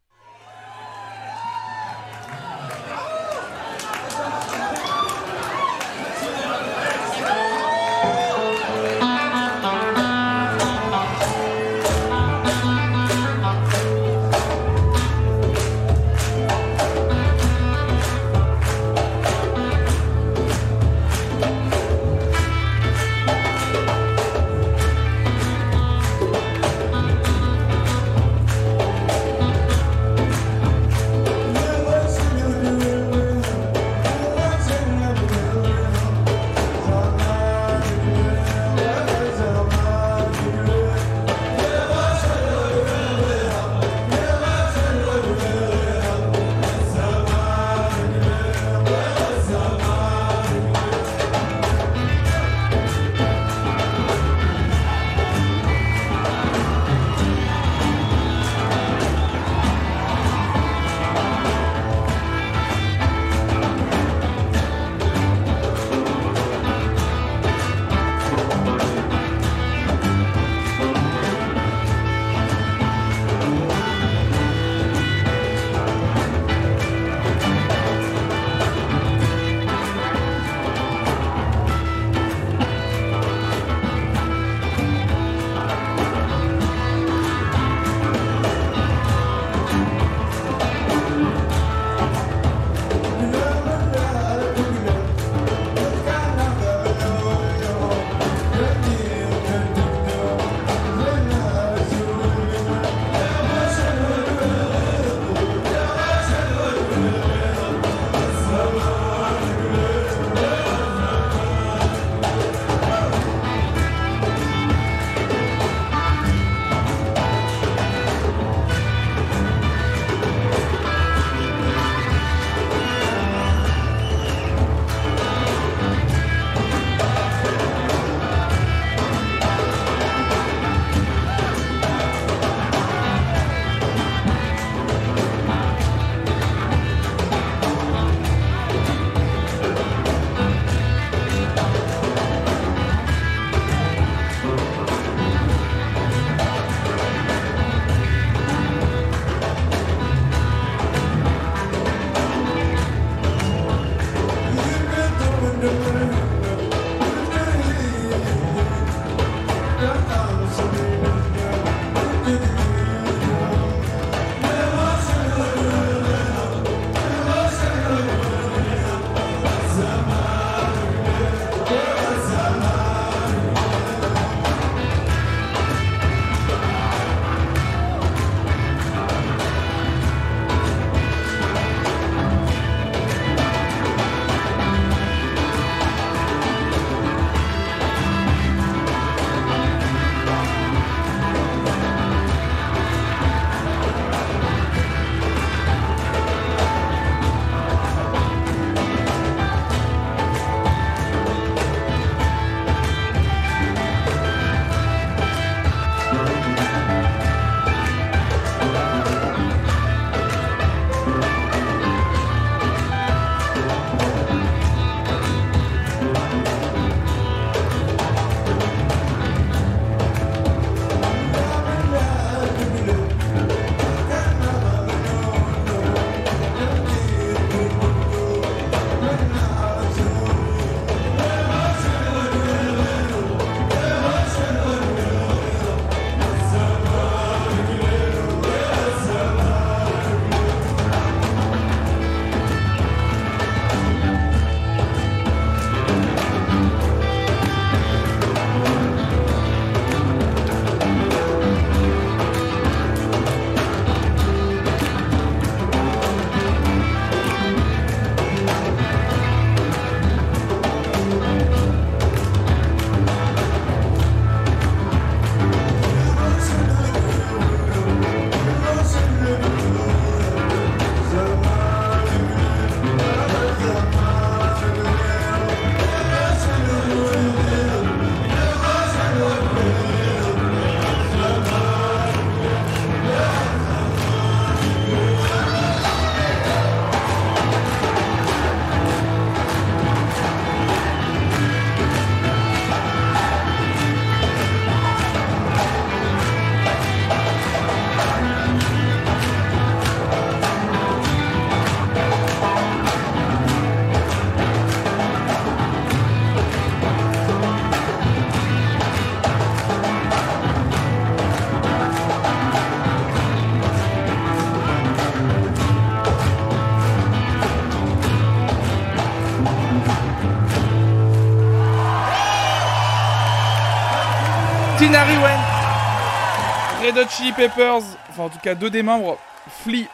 Red 327.05 327.11
Chili 327.11 327.33
Peppers, 327.33 327.83
enfin 328.09 328.23
en 328.23 328.29
tout 328.29 328.39
cas 328.39 328.55
deux 328.55 328.71
des 328.71 328.81
membres, 328.81 329.19
Flea 329.63 329.87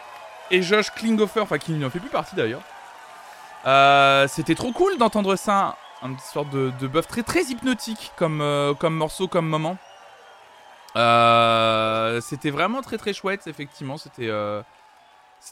et 0.50 0.62
Josh 0.62 0.91
Klinghoffer, 0.91 1.41
enfin 1.41 1.58
qui 1.58 1.74
n'en 1.74 1.89
fait 1.89 2.00
plus 2.00 2.10
partie 2.10 2.38
d'ailleurs. 2.38 2.62
Euh, 3.65 4.30
C'était 4.30 4.56
trop 4.56 4.71
cool 4.71 4.97
d'entendre 4.97 5.36
ça, 5.36 5.76
une 6.04 6.17
sorte 6.19 6.50
de, 6.52 6.71
de 6.80 6.88
buff 6.88 7.08
très 7.08 7.24
très 7.24 7.43
hypnotique 7.43 8.13
comme, 8.15 8.39
euh, 8.39 8.74
comme 8.74 8.95
morceau, 8.95 9.28
comme 9.28 9.45
moment. 9.45 9.78
Euh, 10.95 12.21
C'était 12.21 12.50
vraiment 12.50 12.82
très 12.82 12.97
très 12.97 13.12
chouette, 13.12 13.45
effectivement, 13.45 13.97
c'était 13.97 14.54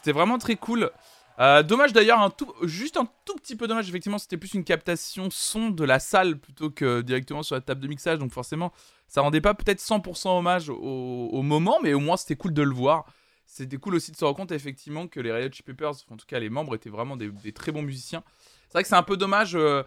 vraiment 0.06 0.38
très 0.38 0.56
cool. 0.56 0.90
Dommage 1.38 1.92
d'ailleurs, 1.92 2.30
juste 2.62 2.96
un 2.96 3.06
tout 3.26 3.36
petit 3.36 3.54
peu 3.54 3.66
dommage, 3.66 3.86
effectivement, 3.86 4.18
c'était 4.18 4.38
plus 4.38 4.54
une 4.54 4.64
captation 4.64 5.28
son 5.30 5.68
de 5.68 5.84
la 5.84 5.98
salle 5.98 6.38
plutôt 6.38 6.70
que 6.70 7.02
directement 7.02 7.42
sur 7.42 7.54
la 7.54 7.60
table 7.60 7.82
de 7.82 7.88
mixage, 7.88 8.18
donc 8.18 8.32
forcément, 8.32 8.72
ça 9.10 9.22
rendait 9.22 9.40
pas 9.40 9.54
peut-être 9.54 9.80
100% 9.80 10.38
hommage 10.38 10.68
au, 10.70 10.76
au, 10.76 11.42
moment, 11.42 11.78
mais 11.82 11.94
au 11.94 11.98
moins 11.98 12.16
c'était 12.16 12.36
cool 12.36 12.54
de 12.54 12.62
le 12.62 12.72
voir. 12.72 13.06
C'était 13.44 13.76
cool 13.76 13.96
aussi 13.96 14.12
de 14.12 14.16
se 14.16 14.24
rendre 14.24 14.36
compte 14.36 14.52
effectivement 14.52 15.08
que 15.08 15.18
les 15.18 15.32
Red 15.32 15.52
Peppers, 15.64 15.94
en 16.10 16.16
tout 16.16 16.26
cas 16.28 16.38
les 16.38 16.48
membres, 16.48 16.76
étaient 16.76 16.90
vraiment 16.90 17.16
des, 17.16 17.28
des 17.28 17.52
très 17.52 17.72
bons 17.72 17.82
musiciens. 17.82 18.22
C'est 18.68 18.74
vrai 18.74 18.82
que 18.84 18.88
c'est 18.88 18.94
un 18.94 19.02
peu 19.02 19.16
dommage. 19.16 19.56
Euh, 19.56 19.82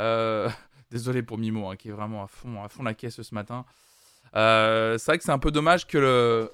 euh, 0.00 0.50
désolé 0.90 1.22
pour 1.22 1.38
Mimo, 1.38 1.68
hein, 1.68 1.76
qui 1.76 1.88
est 1.88 1.92
vraiment 1.92 2.24
à 2.24 2.26
fond, 2.26 2.64
à 2.64 2.68
fond 2.68 2.82
la 2.82 2.94
caisse 2.94 3.22
ce 3.22 3.34
matin. 3.34 3.64
Euh, 4.34 4.98
c'est 4.98 5.12
vrai 5.12 5.18
que 5.18 5.24
c'est 5.24 5.30
un 5.30 5.38
peu 5.38 5.52
dommage 5.52 5.86
que 5.86 5.98
le 5.98 6.52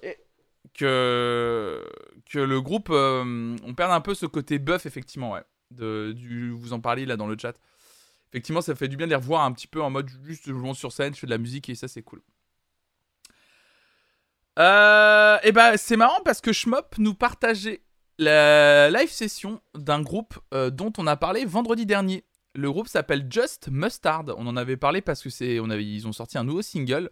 que 0.75 1.83
que 2.31 2.39
le 2.39 2.61
groupe 2.61 2.91
on 2.91 3.75
perde 3.75 3.93
un 3.93 4.03
peu 4.03 4.13
ce 4.15 4.27
côté 4.27 4.59
buff 4.59 4.85
effectivement 4.85 5.33
ouais. 5.33 5.43
De, 5.71 6.13
du, 6.13 6.51
vous 6.51 6.75
en 6.75 6.81
parliez 6.81 7.07
là 7.07 7.17
dans 7.17 7.29
le 7.29 7.37
chat. 7.41 7.55
Effectivement, 8.33 8.61
ça 8.61 8.75
fait 8.75 8.89
du 8.89 8.97
bien 8.97 9.07
de 9.07 9.11
les 9.11 9.17
revoir 9.17 9.45
un 9.45 9.53
petit 9.53 9.67
peu 9.67 9.83
en 9.83 9.91
mode 9.91 10.09
juste 10.25 10.49
jouant 10.49 10.75
sur 10.75 10.93
scène, 10.93 11.15
je 11.15 11.19
fais 11.19 11.27
de 11.27 11.33
la 11.33 11.39
musique 11.39 11.69
et 11.69 11.75
ça 11.75 11.89
c'est 11.89 12.03
cool. 12.03 12.23
Euh, 14.59 15.39
et 15.43 15.53
bah 15.53 15.77
c'est 15.77 15.97
marrant 15.97 16.21
parce 16.25 16.41
que 16.41 16.53
Schmop 16.53 16.99
nous 16.99 17.15
partageait 17.15 17.83
la 18.19 18.91
live 18.91 19.11
session 19.11 19.61
d'un 19.75 20.03
groupe 20.03 20.39
euh, 20.53 20.71
dont 20.71 20.93
on 20.99 21.07
a 21.07 21.17
parlé 21.17 21.45
vendredi 21.45 21.87
dernier. 21.87 22.25
Le 22.55 22.71
groupe 22.71 22.89
s'appelle 22.89 23.27
Just 23.31 23.69
Mustard. 23.71 24.27
On 24.37 24.47
en 24.47 24.57
avait 24.57 24.77
parlé 24.77 25.01
parce 25.01 25.23
que 25.23 25.31
c'est, 25.31 25.59
ont 25.61 26.13
sorti 26.13 26.37
un 26.37 26.45
nouveau 26.45 26.63
single 26.63 27.11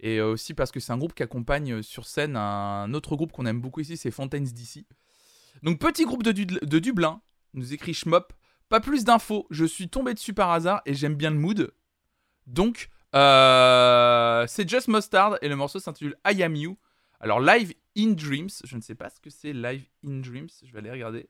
et 0.00 0.18
euh, 0.18 0.32
aussi 0.32 0.54
parce 0.54 0.70
que 0.70 0.80
c'est 0.80 0.92
un 0.92 0.98
groupe 0.98 1.14
qui 1.14 1.22
accompagne 1.22 1.82
sur 1.82 2.06
scène 2.06 2.36
un 2.36 2.92
autre 2.92 3.16
groupe 3.16 3.32
qu'on 3.32 3.46
aime 3.46 3.60
beaucoup 3.60 3.80
ici, 3.80 3.96
c'est 3.96 4.10
Fontaines 4.10 4.44
DC. 4.44 4.84
Donc 5.62 5.78
petit 5.78 6.04
groupe 6.04 6.22
de, 6.22 6.32
de 6.32 6.78
Dublin, 6.78 7.20
nous 7.54 7.72
écrit 7.72 7.94
Schmop. 7.94 8.32
Pas 8.72 8.80
plus 8.80 9.04
d'infos, 9.04 9.46
je 9.50 9.66
suis 9.66 9.90
tombé 9.90 10.14
dessus 10.14 10.32
par 10.32 10.50
hasard 10.50 10.80
et 10.86 10.94
j'aime 10.94 11.14
bien 11.14 11.30
le 11.30 11.36
mood. 11.36 11.74
Donc 12.46 12.88
euh, 13.14 14.46
c'est 14.48 14.66
Just 14.66 14.88
Mustard 14.88 15.36
et 15.42 15.48
le 15.50 15.56
morceau 15.56 15.78
s'intitule 15.78 16.16
I 16.26 16.42
Am 16.42 16.56
You. 16.56 16.78
Alors 17.20 17.38
Live 17.38 17.74
in 17.98 18.12
Dreams, 18.12 18.48
je 18.64 18.74
ne 18.74 18.80
sais 18.80 18.94
pas 18.94 19.10
ce 19.10 19.20
que 19.20 19.28
c'est 19.28 19.52
Live 19.52 19.84
in 20.06 20.20
Dreams, 20.20 20.48
je 20.64 20.72
vais 20.72 20.78
aller 20.78 20.90
regarder. 20.90 21.28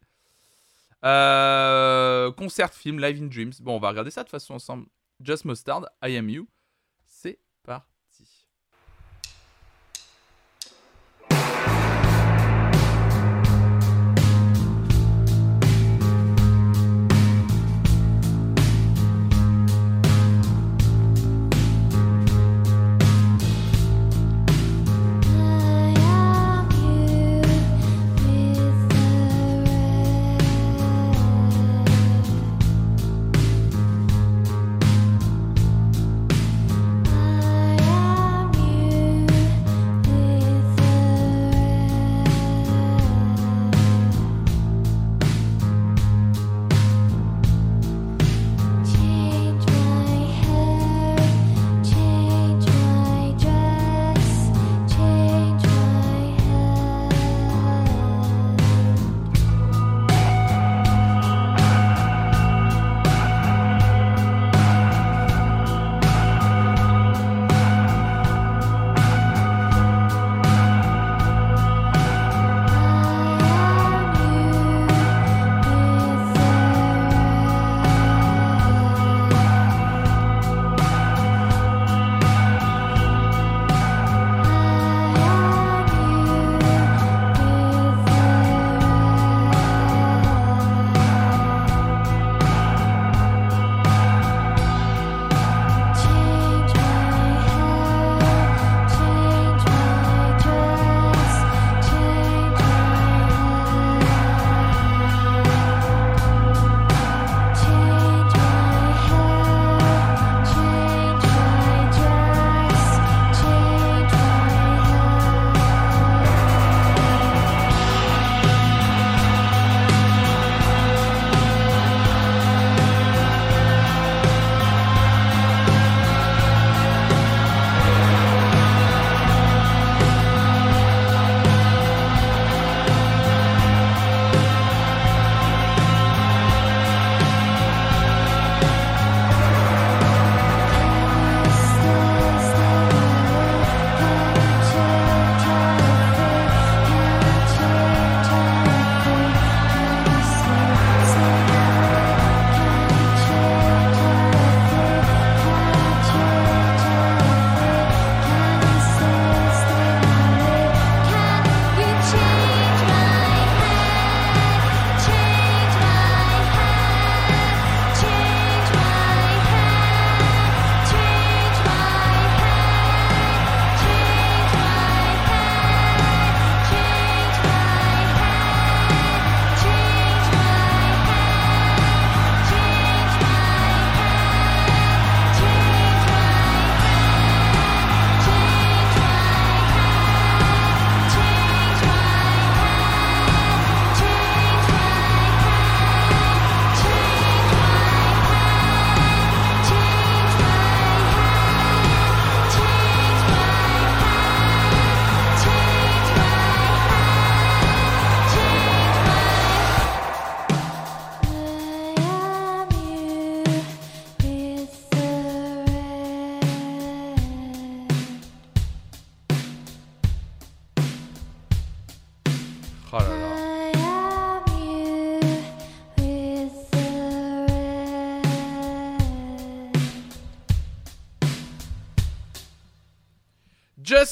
Euh, 1.05 2.31
concert 2.31 2.73
film 2.73 3.01
Live 3.01 3.21
in 3.21 3.27
Dreams. 3.27 3.55
Bon, 3.59 3.75
on 3.75 3.81
va 3.81 3.89
regarder 3.89 4.13
ça 4.13 4.23
de 4.23 4.29
façon 4.29 4.55
ensemble. 4.55 4.87
Just 5.21 5.45
Mustard, 5.45 5.89
I 6.01 6.17
Am 6.19 6.31
You. 6.31 6.47
C'est 7.05 7.41
parti. 7.65 7.92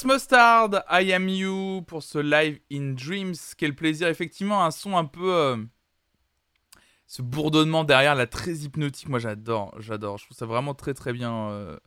Mustard, 0.04 0.84
I 0.90 1.12
Am 1.12 1.28
You 1.28 1.82
pour 1.86 2.02
ce 2.02 2.18
live 2.18 2.60
in 2.72 2.92
Dreams. 2.92 3.34
Quel 3.56 3.74
plaisir, 3.74 4.08
effectivement, 4.08 4.64
un 4.64 4.70
son 4.70 4.96
un 4.96 5.04
peu. 5.04 5.32
Euh, 5.32 5.56
ce 7.06 7.22
bourdonnement 7.22 7.82
derrière, 7.82 8.14
la 8.14 8.26
très 8.26 8.52
hypnotique. 8.52 9.08
Moi, 9.08 9.18
j'adore, 9.18 9.74
j'adore. 9.80 10.18
Je 10.18 10.26
trouve 10.26 10.36
ça 10.36 10.46
vraiment 10.46 10.74
très 10.74 10.94
très 10.94 11.12
bien. 11.12 11.50
Euh. 11.50 11.78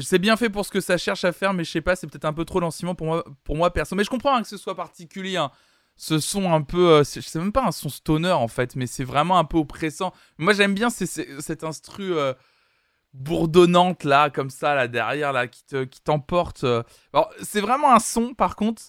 C'est 0.00 0.18
bien 0.18 0.36
fait 0.36 0.48
pour 0.48 0.64
ce 0.64 0.70
que 0.70 0.80
ça 0.80 0.96
cherche 0.96 1.24
à 1.24 1.32
faire, 1.32 1.52
mais 1.52 1.64
je 1.64 1.70
sais 1.70 1.80
pas, 1.80 1.96
c'est 1.96 2.06
peut-être 2.06 2.24
un 2.24 2.32
peu 2.32 2.44
trop 2.44 2.60
lancement 2.60 2.94
pour 2.94 3.06
moi, 3.06 3.24
pour 3.44 3.56
moi 3.56 3.72
perso. 3.72 3.94
Mais 3.96 4.04
je 4.04 4.10
comprends 4.10 4.36
hein, 4.36 4.42
que 4.42 4.48
ce 4.48 4.56
soit 4.56 4.74
particulier. 4.74 5.36
Hein. 5.36 5.50
Ce 5.96 6.18
son 6.18 6.50
un 6.50 6.62
peu, 6.62 6.92
euh, 6.92 7.04
je 7.04 7.20
sais 7.20 7.38
même 7.38 7.52
pas 7.52 7.66
un 7.66 7.72
son 7.72 7.88
stoner 7.88 8.32
en 8.32 8.48
fait, 8.48 8.74
mais 8.76 8.86
c'est 8.86 9.04
vraiment 9.04 9.38
un 9.38 9.44
peu 9.44 9.58
oppressant. 9.58 10.14
Moi, 10.38 10.54
j'aime 10.54 10.74
bien 10.74 10.88
cet 10.88 11.64
instru 11.64 12.14
bourdonnante 13.12 14.04
là, 14.04 14.30
comme 14.30 14.50
ça, 14.50 14.74
là 14.74 14.88
derrière, 14.88 15.32
là, 15.32 15.46
qui 15.48 15.64
te, 15.64 15.84
qui 15.84 16.00
t'emporte. 16.00 16.64
Euh. 16.64 16.82
C'est 17.42 17.60
vraiment 17.60 17.92
un 17.92 17.98
son, 17.98 18.34
par 18.34 18.56
contre, 18.56 18.82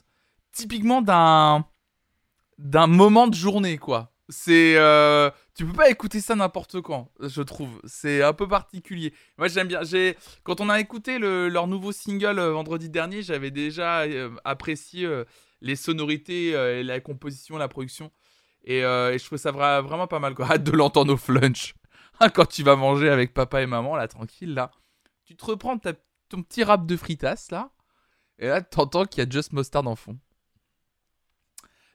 typiquement 0.51 1.01
d'un, 1.01 1.65
d'un 2.57 2.87
moment 2.87 3.27
de 3.27 3.35
journée, 3.35 3.77
quoi. 3.77 4.11
C'est, 4.29 4.75
euh, 4.77 5.29
tu 5.55 5.65
peux 5.65 5.73
pas 5.73 5.89
écouter 5.89 6.21
ça 6.21 6.35
n'importe 6.35 6.79
quand, 6.81 7.11
je 7.19 7.41
trouve. 7.41 7.81
C'est 7.83 8.23
un 8.23 8.31
peu 8.31 8.47
particulier. 8.47 9.13
Moi, 9.37 9.49
j'aime 9.49 9.67
bien. 9.67 9.83
J'ai, 9.83 10.15
quand 10.43 10.61
on 10.61 10.69
a 10.69 10.79
écouté 10.79 11.19
leur 11.19 11.67
nouveau 11.67 11.91
single 11.91 12.39
euh, 12.39 12.53
vendredi 12.53 12.89
dernier, 12.89 13.23
j'avais 13.23 13.51
déjà 13.51 14.05
apprécié 14.45 15.09
les 15.59 15.75
sonorités 15.75 16.51
et 16.51 16.83
la 16.83 17.01
composition, 17.01 17.57
la 17.57 17.67
production. 17.67 18.09
Et, 18.63 18.81
je 18.81 19.25
trouve 19.25 19.37
ça 19.37 19.51
vraiment 19.51 20.07
pas 20.07 20.19
mal, 20.19 20.33
quoi. 20.33 20.45
Hâte 20.51 20.63
de 20.63 20.71
l'entendre 20.71 21.13
au 21.13 21.17
flunch. 21.17 21.73
quand 22.33 22.45
tu 22.45 22.63
vas 22.63 22.75
manger 22.75 23.09
avec 23.09 23.33
papa 23.33 23.61
et 23.61 23.65
maman, 23.65 23.95
là, 23.95 24.07
tranquille, 24.07 24.53
là. 24.53 24.71
Tu 25.25 25.35
te 25.35 25.45
reprends 25.45 25.77
ton 25.77 26.43
petit 26.43 26.63
rap 26.63 26.85
de 26.85 26.95
fritas, 26.95 27.47
là. 27.51 27.71
Et 28.39 28.47
là, 28.47 28.61
t'entends 28.61 29.05
qu'il 29.05 29.23
y 29.23 29.27
a 29.27 29.29
Just 29.29 29.53
Mustard 29.53 29.87
en 29.87 29.95
fond. 29.95 30.17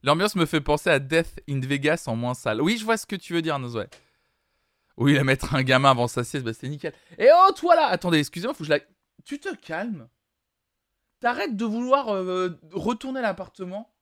L'ambiance 0.02 0.36
me 0.36 0.46
fait 0.46 0.60
penser 0.60 0.90
à 0.90 0.98
Death 0.98 1.40
in 1.48 1.60
Vegas 1.60 2.04
en 2.06 2.14
moins 2.14 2.34
sale. 2.34 2.62
Oui, 2.62 2.76
je 2.78 2.84
vois 2.84 2.96
ce 2.96 3.06
que 3.06 3.16
tu 3.16 3.32
veux 3.32 3.42
dire, 3.42 3.58
Nozoué. 3.58 3.86
Oui, 4.96 5.14
la 5.14 5.24
mettre 5.24 5.54
un 5.54 5.62
gamin 5.62 5.90
avant 5.90 6.08
sa 6.08 6.24
sieste, 6.24 6.44
bah 6.44 6.54
c'est 6.54 6.68
nickel. 6.68 6.94
Et 7.18 7.28
oh, 7.32 7.52
toi 7.52 7.74
là 7.74 7.86
Attendez, 7.86 8.18
excusez-moi, 8.18 8.54
faut 8.54 8.60
que 8.60 8.64
je 8.64 8.70
la... 8.70 8.80
Tu 9.24 9.38
te 9.38 9.54
calmes 9.54 10.08
T'arrêtes 11.20 11.56
de 11.56 11.64
vouloir 11.64 12.08
euh, 12.08 12.58
retourner 12.72 13.20
l'appartement 13.20 13.92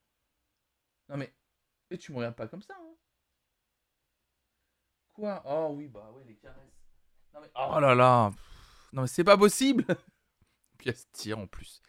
Non 1.09 1.17
mais... 1.17 1.33
Et 1.91 1.99
tu 1.99 2.13
me 2.13 2.19
regardes 2.19 2.37
pas 2.37 2.47
comme 2.47 2.63
ça, 2.63 2.75
hein 2.79 2.94
Quoi? 5.14 5.42
Oh 5.46 5.72
oui, 5.77 5.87
bah 5.87 6.11
oui, 6.16 6.22
les 6.27 6.35
caresses. 6.35 6.59
Mais... 7.35 7.48
Oh 7.55 7.79
là 7.79 7.94
là 7.94 8.33
Non 8.92 9.03
mais 9.03 9.09
c'est 9.09 9.24
pas 9.24 9.37
possible 9.37 9.85
Puis 10.79 10.88
elle 10.90 10.96
se 10.96 11.07
tire 11.12 11.38
en 11.38 11.46
plus. 11.46 11.81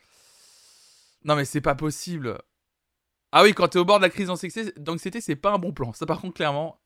Non 1.23 1.35
mais 1.35 1.45
c'est 1.45 1.61
pas 1.61 1.75
possible 1.75 2.39
Ah 3.31 3.43
oui, 3.43 3.53
quand 3.53 3.67
t'es 3.67 3.79
au 3.79 3.85
bord 3.85 3.97
de 3.97 4.03
la 4.03 4.09
crise 4.09 4.27
d'anxiété, 4.27 5.21
c'est 5.21 5.35
pas 5.35 5.51
un 5.51 5.57
bon 5.57 5.73
plan. 5.73 5.91
Ça 5.93 6.05
par 6.05 6.21
contre, 6.21 6.35
clairement... 6.35 6.79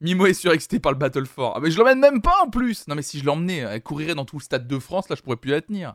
Mimo 0.00 0.24
est 0.24 0.34
surexcité 0.34 0.80
par 0.80 0.92
le 0.92 0.98
Battle 0.98 1.26
Fort. 1.26 1.54
Ah 1.56 1.60
mais 1.60 1.70
je 1.70 1.76
l'emmène 1.76 2.00
même 2.00 2.22
pas 2.22 2.40
en 2.42 2.48
plus 2.48 2.86
Non 2.88 2.94
mais 2.94 3.02
si 3.02 3.18
je 3.18 3.24
l'emmenais, 3.26 3.58
elle 3.58 3.82
courirait 3.82 4.14
dans 4.14 4.24
tout 4.24 4.38
le 4.38 4.42
stade 4.42 4.66
de 4.66 4.78
France, 4.78 5.08
là 5.08 5.16
je 5.16 5.22
pourrais 5.22 5.36
plus 5.36 5.50
la 5.50 5.60
tenir. 5.60 5.94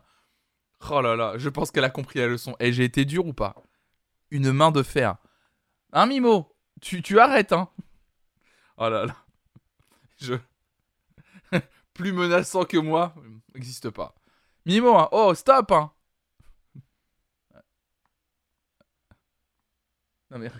Oh 0.90 1.00
là 1.00 1.16
là, 1.16 1.38
je 1.38 1.48
pense 1.48 1.70
qu'elle 1.70 1.84
a 1.84 1.90
compris 1.90 2.18
la 2.18 2.28
leçon. 2.28 2.54
Et 2.60 2.72
j'ai 2.72 2.84
été 2.84 3.06
dur 3.06 3.26
ou 3.26 3.32
pas? 3.32 3.54
Une 4.30 4.52
main 4.52 4.70
de 4.70 4.82
fer. 4.82 5.16
Hein 5.92 6.06
Mimo? 6.06 6.54
Tu, 6.82 7.00
tu 7.00 7.18
arrêtes, 7.18 7.52
hein 7.52 7.70
Oh 8.78 8.88
là 8.88 9.06
là. 9.06 9.16
Je. 10.18 10.34
Plus 11.94 12.12
menaçant 12.12 12.64
que 12.64 12.76
moi, 12.76 13.14
n'existe 13.54 13.90
pas. 13.90 14.14
Mimo, 14.66 14.96
hein. 14.96 15.08
Oh, 15.12 15.34
stop, 15.34 15.72
hein. 15.72 15.92
Non 20.30 20.38
mais 20.38 20.50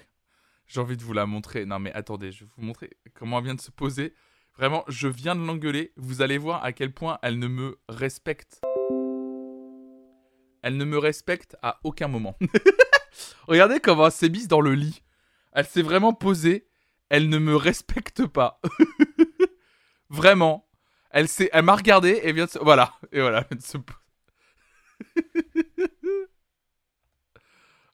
j'ai 0.67 0.81
envie 0.81 0.97
de 0.97 1.03
vous 1.03 1.13
la 1.13 1.27
montrer. 1.27 1.67
Non 1.67 1.79
mais 1.79 1.93
attendez, 1.93 2.31
je 2.33 2.45
vais 2.45 2.51
vous 2.57 2.63
montrer 2.63 2.91
comment 3.15 3.39
elle 3.39 3.45
vient 3.45 3.55
de 3.55 3.61
se 3.61 3.71
poser. 3.71 4.15
Vraiment, 4.57 4.85
je 4.89 5.09
viens 5.09 5.35
de 5.35 5.45
l'engueuler. 5.45 5.93
Vous 5.97 6.23
allez 6.23 6.39
voir 6.39 6.65
à 6.65 6.73
quel 6.73 6.95
point 6.95 7.19
elle 7.23 7.39
ne 7.39 7.49
me 7.49 7.79
respecte. 7.89 8.61
Elle 10.63 10.77
ne 10.77 10.85
me 10.85 10.99
respecte 10.99 11.57
à 11.63 11.81
aucun 11.85 12.09
moment. 12.09 12.39
Regardez 13.49 13.81
comment 13.81 14.07
elle 14.07 14.13
s'est 14.13 14.29
mise 14.29 14.49
dans 14.49 14.61
le 14.61 14.75
lit. 14.75 15.03
Elle 15.53 15.67
s'est 15.67 15.83
vraiment 15.83 16.13
posée 16.13 16.69
elle 17.09 17.29
ne 17.29 17.39
me 17.39 17.57
respecte 17.57 18.27
pas. 18.27 18.61
Vraiment. 20.11 20.69
Elle 21.11 21.29
elle 21.53 21.65
m'a 21.65 21.77
regardé 21.77 22.21
et 22.23 22.33
vient 22.33 22.47
de 22.47 22.51
se... 22.51 22.59
Voilà. 22.59 22.95
Et 23.13 23.21
voilà. 23.21 23.47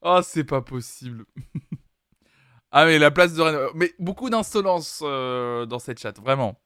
oh, 0.03 0.21
c'est 0.23 0.45
pas 0.45 0.63
possible. 0.63 1.25
ah, 2.73 2.87
mais 2.87 2.99
la 2.99 3.11
place 3.11 3.35
de 3.35 3.71
Mais 3.75 3.95
beaucoup 3.99 4.31
d'insolence 4.31 5.01
euh, 5.05 5.67
dans 5.67 5.79
cette 5.79 6.01
chat. 6.01 6.19
Vraiment. 6.19 6.61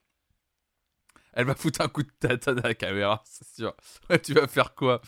Elle 1.33 1.47
va 1.47 1.55
foutre 1.55 1.83
un 1.83 1.89
coup 1.89 2.03
de 2.03 2.13
tête 2.19 2.49
à 2.49 2.53
la 2.55 2.75
caméra, 2.75 3.23
c'est 3.27 3.47
sûr. 3.47 3.75
tu 4.23 4.33
vas 4.33 4.47
faire 4.47 4.75
quoi? 4.75 5.03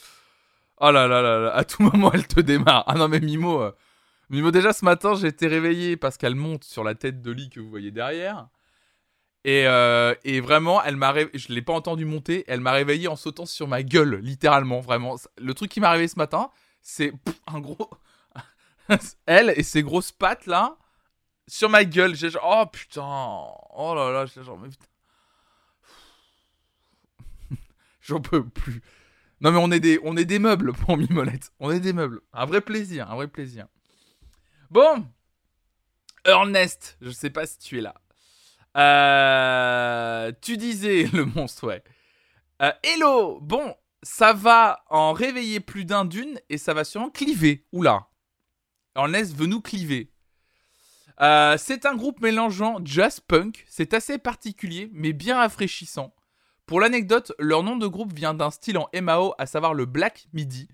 Oh 0.79 0.91
là 0.91 1.07
là 1.09 1.23
là 1.23 1.39
là. 1.39 1.55
À 1.55 1.65
tout 1.65 1.83
moment, 1.83 2.13
elle 2.13 2.27
te 2.27 2.41
démarre. 2.41 2.85
Ah 2.87 2.95
non, 2.95 3.09
mais 3.09 3.21
Mimo. 3.21 3.63
Euh, 3.63 3.73
Mimo, 4.31 4.51
déjà 4.51 4.73
ce 4.73 4.85
matin, 4.85 5.15
j'ai 5.15 5.29
été 5.29 5.47
réveillé 5.47 5.97
parce 5.97 6.19
qu'elle 6.19 6.35
monte 6.35 6.65
sur 6.65 6.85
la 6.85 6.95
tête 6.95 7.23
de 7.23 7.31
lit 7.31 7.49
que 7.49 7.61
vous 7.61 7.71
voyez 7.71 7.91
derrière. 7.91 8.49
Et, 9.45 9.67
euh, 9.67 10.15
vraiment, 10.43 10.83
elle 10.83 10.97
m'a 10.97 11.15
je 11.33 11.53
l'ai 11.53 11.63
pas 11.63 11.73
entendu 11.73 12.05
monter, 12.05 12.45
elle 12.49 12.61
m'a 12.61 12.73
réveillé 12.73 13.09
en 13.09 13.17
sautant 13.17 13.47
sur 13.47 13.67
ma 13.69 13.83
gueule, 13.83 14.17
littéralement, 14.17 14.81
vraiment. 14.81 15.17
Le 15.39 15.55
truc 15.55 15.71
qui 15.71 15.81
m'est 15.81 15.87
arrivé 15.87 16.09
ce 16.09 16.17
matin, 16.17 16.51
c'est 16.83 17.13
un 17.47 17.61
gros. 17.61 17.91
elle 19.27 19.55
et 19.57 19.63
ses 19.63 19.83
grosses 19.83 20.13
pattes 20.13 20.47
là, 20.47 20.77
sur 21.47 21.71
ma 21.71 21.85
gueule. 21.85 22.15
J'ai 22.15 22.31
genre, 22.31 22.65
oh 22.65 22.67
putain, 22.67 23.03
oh 23.05 23.95
là 23.95 24.13
là, 24.13 24.27
j'ai 24.27 24.43
genre, 24.45 24.59
mais 24.59 24.69
putain. 24.69 24.85
J'en 28.03 28.21
peux 28.21 28.47
plus. 28.47 28.83
Non 29.41 29.53
mais 29.53 29.59
on 29.59 29.71
est 29.71 29.81
des, 29.81 30.01
on 30.03 30.17
est 30.17 30.25
des 30.25 30.39
meubles 30.39 30.73
pour 30.85 30.97
Mimolette. 30.99 31.53
On 31.61 31.71
est 31.71 31.81
des 31.81 31.93
meubles. 31.93 32.21
Un 32.33 32.45
vrai 32.45 32.61
plaisir, 32.61 33.11
un 33.11 33.15
vrai 33.15 33.29
plaisir. 33.29 33.67
Bon. 34.71 35.07
Ernest, 36.25 36.99
je 37.01 37.11
sais 37.11 37.31
pas 37.31 37.47
si 37.47 37.59
tu 37.59 37.79
es 37.79 37.81
là. 37.81 37.95
Euh, 38.77 40.31
tu 40.43 40.57
disais 40.57 41.05
le 41.13 41.25
monstre, 41.25 41.67
ouais. 41.67 41.83
Euh, 42.61 42.73
hello, 42.83 43.41
bon, 43.41 43.75
ça 44.03 44.33
va 44.33 44.85
en 44.91 45.13
réveiller 45.13 45.61
plus 45.61 45.85
d'un 45.85 46.05
d'une 46.05 46.39
et 46.51 46.59
ça 46.59 46.75
va 46.75 46.85
sûrement 46.85 47.09
cliver. 47.09 47.67
Oula. 47.73 48.09
Ernest 48.95 49.35
veut 49.35 49.47
nous 49.47 49.63
cliver. 49.63 50.13
Euh, 51.21 51.57
c'est 51.57 51.87
un 51.87 51.97
groupe 51.97 52.21
mélangeant 52.21 52.79
jazz 52.85 53.21
punk, 53.21 53.65
c'est 53.69 53.95
assez 53.95 54.19
particulier 54.19 54.89
mais 54.93 55.13
bien 55.13 55.37
rafraîchissant. 55.37 56.15
Pour 56.67 56.81
l'anecdote, 56.81 57.33
leur 57.39 57.63
nom 57.63 57.77
de 57.77 57.87
groupe 57.87 58.13
vient 58.13 58.35
d'un 58.35 58.51
style 58.51 58.77
en 58.77 58.89
MAO, 59.01 59.35
à 59.39 59.47
savoir 59.47 59.73
le 59.73 59.87
Black 59.87 60.29
Midi, 60.35 60.69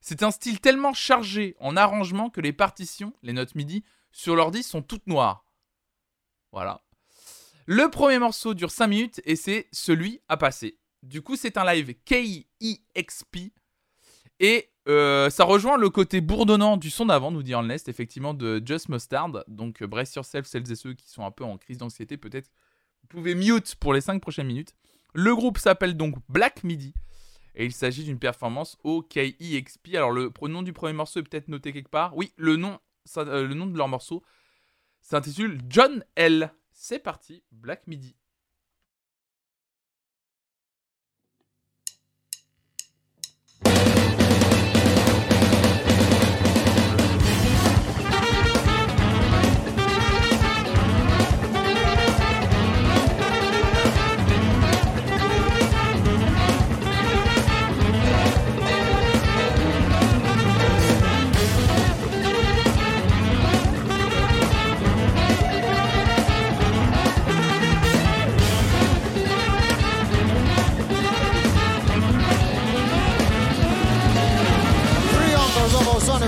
c'est 0.00 0.22
un 0.22 0.30
style 0.30 0.60
tellement 0.60 0.92
chargé 0.92 1.56
en 1.60 1.76
arrangement 1.76 2.30
que 2.30 2.40
les 2.40 2.52
partitions, 2.52 3.12
les 3.22 3.32
notes 3.32 3.54
MIDI, 3.54 3.84
sur 4.12 4.36
l'ordi 4.36 4.62
sont 4.62 4.82
toutes 4.82 5.06
noires. 5.06 5.44
Voilà. 6.52 6.82
Le 7.66 7.90
premier 7.90 8.18
morceau 8.18 8.54
dure 8.54 8.70
5 8.70 8.86
minutes 8.86 9.20
et 9.24 9.36
c'est 9.36 9.68
celui 9.72 10.20
à 10.28 10.36
passer. 10.36 10.78
Du 11.02 11.22
coup, 11.22 11.36
c'est 11.36 11.56
un 11.58 11.64
live 11.72 11.94
KIXP. 12.04 13.52
Et 14.40 14.70
euh, 14.88 15.28
ça 15.28 15.44
rejoint 15.44 15.76
le 15.76 15.90
côté 15.90 16.20
bourdonnant 16.20 16.76
du 16.76 16.90
son 16.90 17.06
d'avant, 17.06 17.30
nous 17.30 17.42
dit 17.42 17.52
Ernest, 17.52 17.88
effectivement, 17.88 18.34
de 18.34 18.62
Just 18.64 18.88
Mustard. 18.88 19.44
Donc, 19.48 19.82
euh, 19.82 19.86
brace 19.86 20.14
yourself, 20.14 20.46
celles 20.46 20.70
et 20.70 20.76
ceux 20.76 20.94
qui 20.94 21.10
sont 21.10 21.24
un 21.24 21.30
peu 21.30 21.44
en 21.44 21.58
crise 21.58 21.78
d'anxiété, 21.78 22.16
peut-être. 22.16 22.50
Vous 23.02 23.08
pouvez 23.08 23.34
mute 23.34 23.74
pour 23.76 23.92
les 23.92 24.00
5 24.00 24.20
prochaines 24.20 24.46
minutes. 24.46 24.74
Le 25.14 25.34
groupe 25.34 25.58
s'appelle 25.58 25.96
donc 25.96 26.14
Black 26.28 26.64
Midi. 26.64 26.94
Et 27.58 27.64
il 27.64 27.72
s'agit 27.72 28.04
d'une 28.04 28.20
performance 28.20 28.78
au 28.84 29.02
KIXP. 29.02 29.96
Alors 29.96 30.12
le 30.12 30.32
nom 30.48 30.62
du 30.62 30.72
premier 30.72 30.92
morceau 30.92 31.18
est 31.18 31.24
peut-être 31.24 31.48
noté 31.48 31.72
quelque 31.72 31.90
part. 31.90 32.16
Oui, 32.16 32.32
le 32.36 32.56
nom, 32.56 32.78
euh, 33.16 33.46
le 33.46 33.54
nom 33.54 33.66
de 33.66 33.76
leur 33.76 33.88
morceau 33.88 34.22
s'intitule 35.00 35.60
John 35.68 36.04
L. 36.14 36.52
C'est 36.70 37.00
parti, 37.00 37.42
Black 37.50 37.88
Midi. 37.88 38.14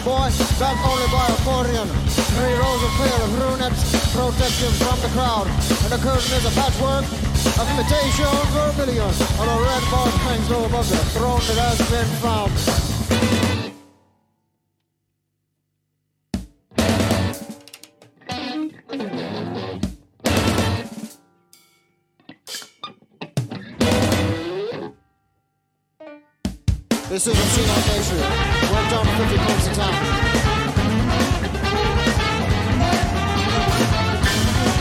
Johnny 0.00 0.16
boy, 0.16 0.30
backed 0.58 0.86
only 0.86 1.06
by 1.12 1.26
accordion. 1.28 1.88
Three 2.08 2.54
rows 2.54 2.82
of 2.82 2.90
clear 2.96 3.20
of 3.22 3.30
brunettes 3.36 3.82
protect 4.14 4.56
him 4.60 4.72
from 4.72 5.00
the 5.00 5.08
crowd. 5.08 5.46
And 5.46 5.92
the 5.92 5.98
curtain 5.98 6.32
is 6.36 6.44
a 6.44 6.50
patchwork 6.50 7.04
of 7.04 7.68
imitation 7.70 8.26
vermilion. 8.50 9.12
On 9.40 9.48
a 9.48 9.60
red 9.60 9.82
bar 9.90 10.08
hangs 10.08 10.50
low 10.50 10.64
above 10.64 10.88
the 10.88 10.96
throne 10.96 11.40
that 11.48 11.58
has 11.58 11.78
been 11.90 12.06
found. 12.20 12.52
This 27.10 27.26
is 27.26 27.36
a 27.36 27.42
scene 27.42 27.68
on. 27.68 27.80
Went 28.69 28.69
down 28.90 29.06
to 29.06 29.12
50 29.22 29.38
points 29.38 29.66
a 29.68 29.74
town. 29.74 29.94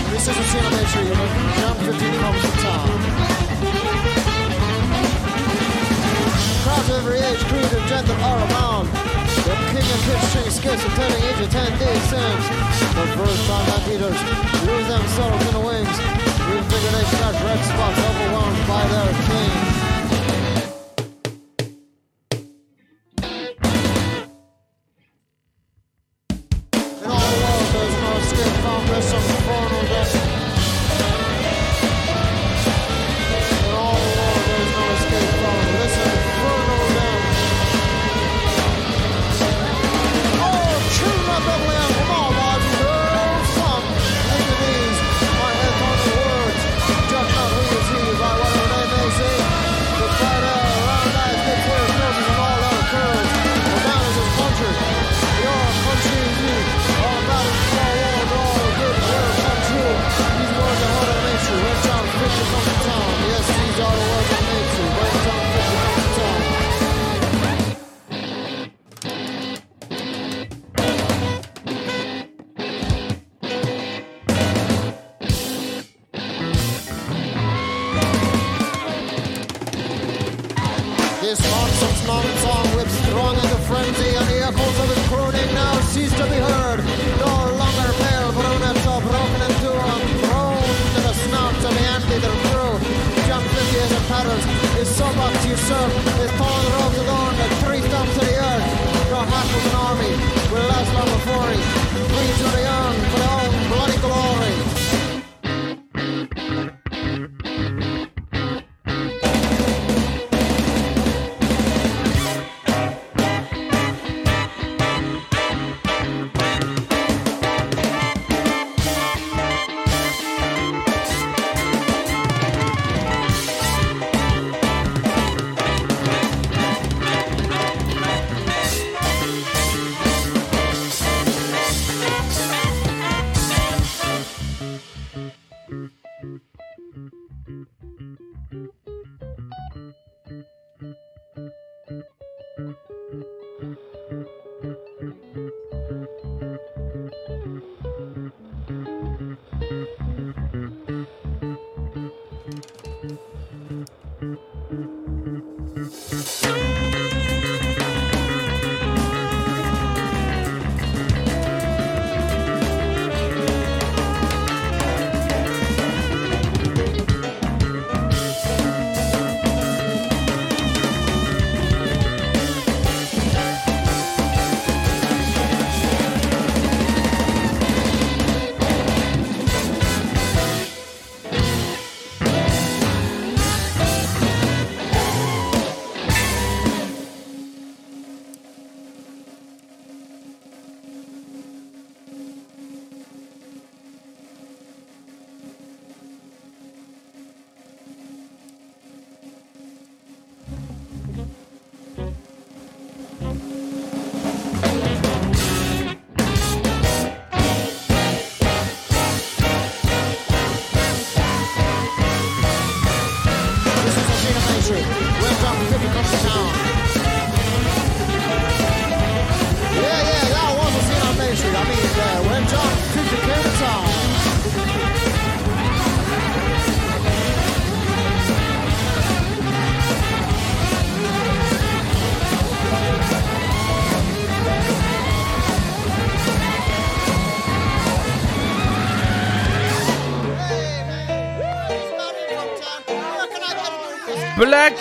This 0.09 0.27
is 0.27 0.33
a 0.33 0.43
scene 0.49 0.65
on 0.65 0.73
Main 0.73 0.87
Street. 0.89 1.13
Down 1.13 1.75
50 1.77 1.93
points 2.17 2.43
a 2.43 2.53
town. 2.57 2.89
Crowds 6.65 6.89
of 6.89 6.95
every 6.97 7.19
age, 7.21 7.37
creed, 7.53 7.69
and 7.69 7.85
gender 7.85 8.17
are 8.25 8.39
around. 8.49 8.89
The 9.45 9.53
king 9.77 9.85
of 9.85 10.01
pitch 10.01 10.25
string 10.33 10.49
skits 10.49 10.83
and 10.83 10.93
turning 10.97 11.23
age 11.29 11.41
of 11.45 11.51
10 11.53 11.77
days 11.77 12.03
since. 12.09 12.45
The 12.97 13.05
first 13.13 13.45
time 13.45 13.65
that 13.69 13.85
eaters 13.93 14.19
lose 14.65 14.87
themselves 14.89 15.45
in 15.45 15.53
the 15.53 15.61
wings. 15.61 15.97
Reinvigoration 16.49 17.21
as 17.29 17.37
red 17.45 17.61
spots 17.61 17.99
overwhelmed 18.09 18.67
by 18.67 18.87
their 18.89 19.13
king. 19.29 19.88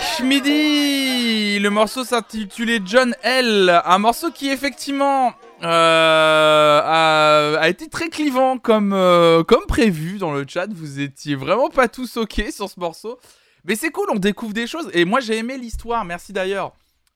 Black 0.09 0.21
Midi 0.21 1.59
Le 1.59 1.69
morceau 1.69 2.03
s'intitulait 2.03 2.79
John 2.83 3.15
L. 3.21 3.81
Un 3.85 3.99
morceau 3.99 4.31
qui 4.31 4.49
effectivement 4.49 5.33
euh, 5.61 6.81
a, 6.83 7.59
a 7.59 7.69
été 7.69 7.87
très 7.89 8.09
clivant 8.09 8.57
comme, 8.57 8.93
euh, 8.93 9.43
comme 9.43 9.65
prévu 9.67 10.17
dans 10.17 10.31
le 10.31 10.45
chat. 10.47 10.67
Vous 10.73 10.99
étiez 10.99 11.35
vraiment 11.35 11.69
pas 11.69 11.87
tous 11.87 12.17
ok 12.17 12.45
sur 12.51 12.69
ce 12.69 12.79
morceau. 12.79 13.19
Mais 13.65 13.75
c'est 13.75 13.91
cool, 13.91 14.07
on 14.11 14.15
découvre 14.15 14.53
des 14.53 14.67
choses. 14.67 14.89
Et 14.93 15.05
moi 15.05 15.19
j'ai 15.19 15.37
aimé 15.37 15.57
l'histoire, 15.57 16.05
merci 16.05 16.33
d'ailleurs 16.33 16.73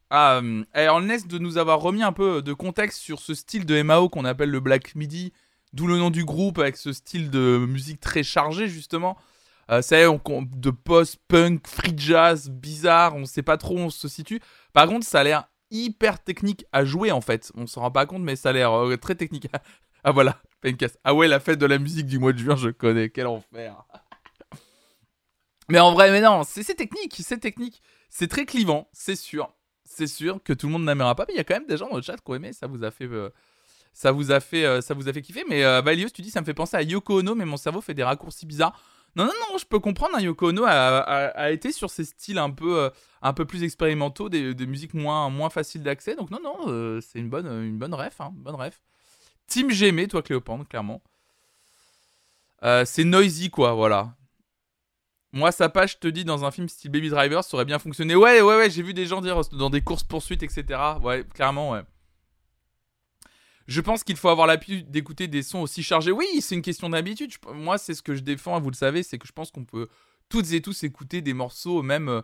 à 0.09 0.35
euh, 0.35 0.63
Ernest 0.75 1.27
de 1.27 1.39
nous 1.39 1.57
avoir 1.57 1.79
remis 1.79 2.03
un 2.03 2.13
peu 2.13 2.41
de 2.43 2.53
contexte 2.53 2.99
sur 2.99 3.19
ce 3.19 3.33
style 3.33 3.65
de 3.65 3.81
MAO 3.81 4.09
qu'on 4.09 4.25
appelle 4.25 4.51
le 4.51 4.59
Black 4.59 4.93
Midi, 4.95 5.33
d'où 5.73 5.87
le 5.87 5.97
nom 5.97 6.11
du 6.11 6.25
groupe 6.25 6.59
avec 6.59 6.77
ce 6.77 6.93
style 6.93 7.31
de 7.31 7.65
musique 7.67 7.99
très 7.99 8.21
chargé 8.23 8.67
justement. 8.67 9.17
Euh, 9.73 9.81
ça 9.81 9.97
de 9.97 10.69
post-punk, 10.69 11.67
free 11.67 11.93
jazz, 11.97 12.49
bizarre, 12.49 13.15
on 13.15 13.25
sait 13.25 13.41
pas 13.41 13.57
trop 13.57 13.75
où 13.75 13.79
on 13.79 13.89
se 13.89 14.07
situe. 14.07 14.39
Par 14.73 14.87
contre, 14.87 15.05
ça 15.05 15.21
a 15.21 15.23
l'air 15.23 15.47
hyper 15.71 16.23
technique 16.23 16.65
à 16.71 16.85
jouer 16.85 17.11
en 17.11 17.21
fait. 17.21 17.51
On 17.55 17.65
s'en 17.65 17.81
rend 17.81 17.91
pas 17.91 18.05
compte, 18.05 18.21
mais 18.21 18.35
ça 18.35 18.49
a 18.49 18.53
l'air 18.53 18.71
euh, 18.71 18.97
très 18.97 19.15
technique. 19.15 19.47
ah 20.03 20.11
voilà, 20.11 20.41
Pencast. 20.61 20.99
Ah 21.03 21.13
ouais, 21.13 21.27
la 21.27 21.39
fête 21.39 21.59
de 21.59 21.65
la 21.65 21.79
musique 21.79 22.05
du 22.05 22.19
mois 22.19 22.33
de 22.33 22.37
juin, 22.37 22.55
je 22.55 22.69
connais. 22.69 23.09
Quel 23.09 23.27
enfer. 23.27 23.83
mais 25.69 25.79
en 25.79 25.93
vrai, 25.93 26.11
mais 26.11 26.21
non, 26.21 26.43
c'est 26.43 26.63
technique, 26.75 27.15
c'est 27.23 27.39
technique. 27.39 27.81
C'est 28.09 28.27
très 28.27 28.45
clivant, 28.45 28.87
c'est 28.93 29.15
sûr. 29.15 29.51
C'est 29.85 30.07
sûr 30.07 30.41
que 30.43 30.53
tout 30.53 30.67
le 30.67 30.73
monde 30.73 30.85
n'aimera 30.85 31.15
pas, 31.15 31.25
mais 31.27 31.33
il 31.33 31.37
y 31.37 31.41
a 31.41 31.43
quand 31.43 31.55
même 31.55 31.67
des 31.67 31.77
gens 31.77 31.89
dans 31.89 31.97
le 31.97 32.01
chat 32.03 32.15
qui 32.17 32.31
ont 32.31 32.35
aimé. 32.35 32.53
Ça 32.53 32.67
vous 32.67 32.83
a 32.83 32.91
fait, 32.91 33.05
euh, 33.05 33.29
ça 33.91 34.11
vous 34.11 34.31
a 34.31 34.39
fait, 34.39 34.65
euh, 34.65 34.81
ça 34.81 34.93
vous 34.93 35.07
a 35.09 35.13
fait 35.13 35.21
kiffer. 35.21 35.43
Mais 35.49 35.61
Valios, 35.81 36.09
tu 36.09 36.21
dis, 36.21 36.29
ça 36.29 36.41
me 36.41 36.45
fait 36.45 36.53
penser 36.53 36.77
à 36.77 36.83
Yoko 36.83 37.19
Ono, 37.19 37.33
mais 37.35 37.45
mon 37.45 37.57
cerveau 37.57 37.81
fait 37.81 37.93
des 37.93 38.03
raccourcis 38.03 38.45
bizarres. 38.45 38.79
Non, 39.15 39.25
non, 39.25 39.31
non, 39.51 39.57
je 39.57 39.65
peux 39.65 39.79
comprendre. 39.79 40.15
hein, 40.15 40.21
Yoko 40.21 40.49
Ono 40.49 40.63
a, 40.65 40.71
a- 40.99 41.51
été 41.51 41.71
sur 41.71 41.89
ces 41.89 42.03
styles 42.05 42.39
un 42.39 42.49
peu, 42.49 42.79
euh, 42.79 42.89
un 43.21 43.33
peu 43.33 43.45
plus 43.45 43.63
expérimentaux, 43.63 44.29
des, 44.29 44.53
des 44.55 44.65
musiques 44.65 44.93
moins, 44.95 45.29
moins 45.29 45.49
faciles 45.49 45.83
d'accès. 45.83 46.15
Donc 46.15 46.31
non, 46.31 46.39
non, 46.43 46.55
euh, 46.67 46.99
c'est 47.01 47.19
une 47.19 47.29
bonne, 47.29 47.45
une 47.47 47.77
bonne 47.77 47.93
ref, 47.93 48.19
hein, 48.21 48.31
bonne 48.35 48.55
ref. 48.55 48.81
Team 49.47 49.69
Gémé, 49.71 50.07
toi 50.07 50.21
Cléopâtre, 50.23 50.67
clairement. 50.67 51.01
Euh, 52.63 52.85
c'est 52.85 53.03
noisy, 53.03 53.49
quoi, 53.49 53.73
voilà. 53.73 54.15
Moi, 55.31 55.51
sa 55.51 55.67
page 55.69 55.99
te 55.99 56.07
dit 56.07 56.25
dans 56.25 56.45
un 56.45 56.51
film 56.51 56.69
style 56.69 56.91
Baby 56.91 57.09
Driver, 57.09 57.43
ça 57.43 57.55
aurait 57.57 57.65
bien 57.65 57.79
fonctionné. 57.79 58.15
Ouais, 58.15 58.41
ouais, 58.41 58.55
ouais, 58.57 58.69
j'ai 58.69 58.83
vu 58.83 58.93
des 58.93 59.05
gens 59.07 59.19
dire 59.21 59.41
dans 59.53 59.69
des 59.69 59.81
courses 59.81 60.03
poursuites, 60.03 60.43
etc. 60.43 60.79
Ouais, 61.01 61.23
clairement, 61.33 61.71
ouais. 61.71 61.81
Je 63.67 63.79
pense 63.81 64.03
qu'il 64.03 64.17
faut 64.17 64.29
avoir 64.29 64.45
l'habitude 64.47 64.91
d'écouter 64.91 65.27
des 65.27 65.41
sons 65.43 65.61
aussi 65.61 65.83
chargés. 65.83 66.11
Oui, 66.11 66.27
c'est 66.41 66.55
une 66.55 66.61
question 66.61 66.89
d'habitude. 66.89 67.31
Moi, 67.53 67.77
c'est 67.77 67.93
ce 67.93 68.01
que 68.01 68.13
je 68.15 68.21
défends, 68.21 68.59
vous 68.59 68.69
le 68.69 68.75
savez, 68.75 69.03
c'est 69.03 69.17
que 69.17 69.27
je 69.27 69.31
pense 69.31 69.51
qu'on 69.51 69.63
peut 69.65 69.87
toutes 70.29 70.51
et 70.51 70.61
tous 70.61 70.83
écouter 70.83 71.21
des 71.21 71.33
morceaux 71.33 71.81
même 71.81 72.09
euh, 72.09 72.21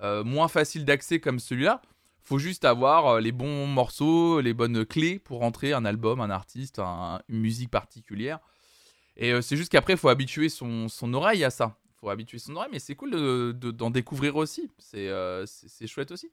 euh, 0.00 0.24
moins 0.24 0.48
faciles 0.48 0.84
d'accès 0.84 1.20
comme 1.20 1.38
celui-là. 1.38 1.80
Faut 2.22 2.38
juste 2.38 2.64
avoir 2.64 3.06
euh, 3.06 3.20
les 3.20 3.32
bons 3.32 3.66
morceaux, 3.66 4.40
les 4.40 4.52
bonnes 4.54 4.84
clés 4.84 5.18
pour 5.18 5.40
rentrer 5.40 5.72
un 5.72 5.84
album, 5.84 6.20
un 6.20 6.30
artiste, 6.30 6.78
un- 6.78 7.20
une 7.28 7.40
musique 7.40 7.70
particulière. 7.70 8.38
Et 9.16 9.40
c'est 9.42 9.56
juste 9.56 9.70
qu'après, 9.70 9.92
il 9.94 9.98
faut 9.98 10.08
habituer 10.08 10.48
son, 10.48 10.88
oreille 11.14 11.44
à 11.44 11.50
ça. 11.50 11.76
faut 12.00 12.08
habituer 12.10 12.38
son 12.38 12.56
oreille, 12.56 12.70
mais 12.72 12.78
c'est 12.80 12.94
cool 12.96 13.10
de- 13.12 13.52
de- 13.52 13.70
d'en 13.70 13.90
découvrir 13.90 14.36
aussi. 14.36 14.70
C'est 14.78 15.86
chouette 15.86 16.10
aussi. 16.10 16.30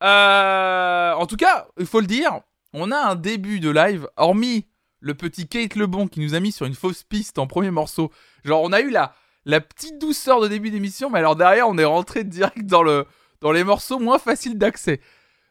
En 0.00 1.26
tout 1.26 1.36
cas, 1.36 1.66
il 1.78 1.86
faut 1.86 2.00
le 2.00 2.06
dire, 2.06 2.40
on 2.74 2.90
a 2.90 2.98
un 2.98 3.14
début 3.14 3.60
de 3.60 3.70
live, 3.70 4.08
hormis 4.16 4.66
le 5.00 5.14
petit 5.14 5.46
Kate 5.46 5.76
Lebon 5.76 6.08
qui 6.08 6.20
nous 6.20 6.34
a 6.34 6.40
mis 6.40 6.52
sur 6.52 6.66
une 6.66 6.74
fausse 6.74 7.04
piste 7.04 7.38
en 7.38 7.46
premier 7.46 7.70
morceau. 7.70 8.10
Genre, 8.42 8.60
on 8.62 8.72
a 8.72 8.80
eu 8.80 8.90
la, 8.90 9.14
la 9.44 9.60
petite 9.60 9.98
douceur 9.98 10.40
de 10.40 10.48
début 10.48 10.70
d'émission, 10.70 11.08
mais 11.08 11.20
alors 11.20 11.36
derrière, 11.36 11.68
on 11.68 11.78
est 11.78 11.84
rentré 11.84 12.24
direct 12.24 12.66
dans, 12.66 12.82
le, 12.82 13.06
dans 13.40 13.52
les 13.52 13.64
morceaux 13.64 13.98
moins 13.98 14.18
faciles 14.18 14.58
d'accès. 14.58 15.00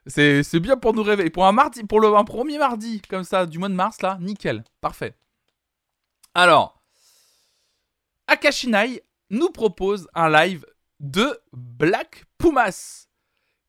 C'est 0.06 0.60
bien 0.60 0.76
pour 0.76 0.94
nous 0.94 1.04
réveiller. 1.04 1.30
Pour 1.30 1.46
un 1.46 1.54
mardi, 1.54 1.84
pour 1.86 2.02
le 2.02 2.14
un 2.14 2.26
premier 2.26 2.58
mardi 2.58 3.02
comme 3.10 3.24
ça 3.24 3.46
du 3.46 3.58
mois 3.58 3.70
de 3.70 3.74
mars 3.74 4.02
là, 4.02 4.18
nickel, 4.20 4.64
parfait. 4.82 5.16
Alors, 6.34 6.84
Akashinai 8.28 9.02
nous 9.30 9.50
propose 9.50 10.10
un 10.14 10.30
live 10.30 10.66
de 11.00 11.40
Black 11.54 12.26
Pumas. 12.38 13.08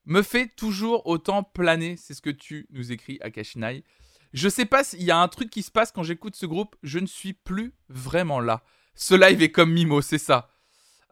Me 0.07 0.23
fait 0.23 0.49
toujours 0.49 1.07
autant 1.07 1.43
planer, 1.43 1.97
c'est 1.97 2.15
ce 2.15 2.23
que 2.23 2.31
tu 2.31 2.67
nous 2.71 2.93
écris 2.93 3.19
Akashinai. 3.23 3.85
Je 4.33 4.49
sais 4.49 4.67
pas 4.67 4.85
s'il 4.85 5.03
y 5.03 5.11
a 5.11 5.19
un 5.19 5.29
truc 5.29 5.49
qui 5.51 5.63
se 5.63 5.71
passe 5.71 5.93
quand 5.93 6.03
j'écoute 6.03 6.37
ce 6.37 6.47
groupe, 6.47 6.77
je 6.83 6.99
ne 6.99 7.07
suis 7.07 7.33
plus 7.33 7.73
vraiment 7.89 8.41
là. 8.41 8.63
Ce 8.95 9.15
live 9.15 9.43
est 9.43 9.51
comme 9.51 9.73
Mimo, 9.73 10.03
c'est 10.03 10.19
ça. 10.19 10.51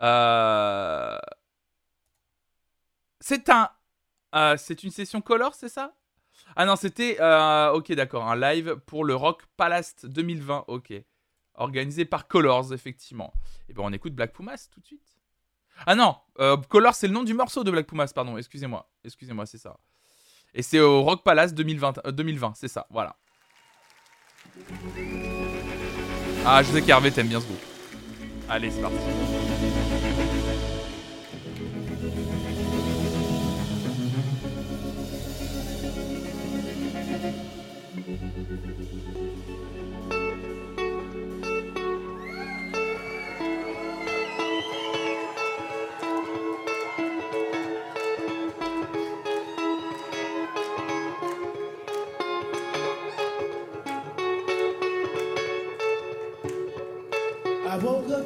Euh... 0.03 1.19
C'est 3.21 3.49
un 3.49 3.71
euh, 4.35 4.57
c'est 4.57 4.83
une 4.83 4.91
session 4.91 5.21
color, 5.21 5.55
c'est 5.55 5.69
ça? 5.69 5.95
Ah 6.57 6.67
non, 6.67 6.77
c'était. 6.77 7.19
euh, 7.21 7.73
ok, 7.73 7.93
d'accord. 7.93 8.29
Un 8.29 8.37
live 8.37 8.77
pour 8.87 9.05
le 9.05 9.15
Rock 9.15 9.43
Palace 9.57 9.97
2020. 10.05 10.65
Ok. 10.69 10.93
Organisé 11.55 12.05
par 12.05 12.29
Colors, 12.29 12.73
effectivement. 12.73 13.33
Et 13.69 13.75
ben 13.75 13.83
on 13.85 13.93
écoute 13.93 14.15
Black 14.15 14.33
Pumas 14.33 14.69
tout 14.73 14.81
de 14.81 14.87
suite. 14.87 15.12
Ah 15.87 15.95
non, 15.95 16.17
euh, 16.39 16.57
Colors, 16.69 16.95
c'est 16.95 17.09
le 17.09 17.13
nom 17.13 17.25
du 17.25 17.35
morceau 17.35 17.65
de 17.65 17.71
Black 17.71 17.87
Pumas, 17.87 18.11
pardon. 18.15 18.37
Excusez-moi. 18.37 18.89
Excusez-moi, 19.05 19.47
c'est 19.47 19.59
ça. 19.59 19.77
Et 20.55 20.63
c'est 20.63 20.81
au 20.81 21.03
Rock 21.03 21.23
Palace 21.25 21.55
2020, 21.55 22.01
euh, 22.07 22.13
2020 22.13 22.53
c'est 22.55 22.69
ça. 22.69 22.87
Voilà. 22.91 23.17
Ah, 26.45 26.63
je 26.63 26.69
sais 26.71 26.83
qu'Hervé 26.83 27.11
t'aimes 27.11 27.29
bien 27.29 27.41
ce 27.41 27.47
groupe. 27.47 27.63
Allez, 28.49 28.71
c'est 28.71 28.83
parti. 28.83 28.97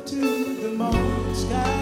To 0.07 0.15
the 0.15 0.69
morning 0.69 1.35
sky 1.35 1.76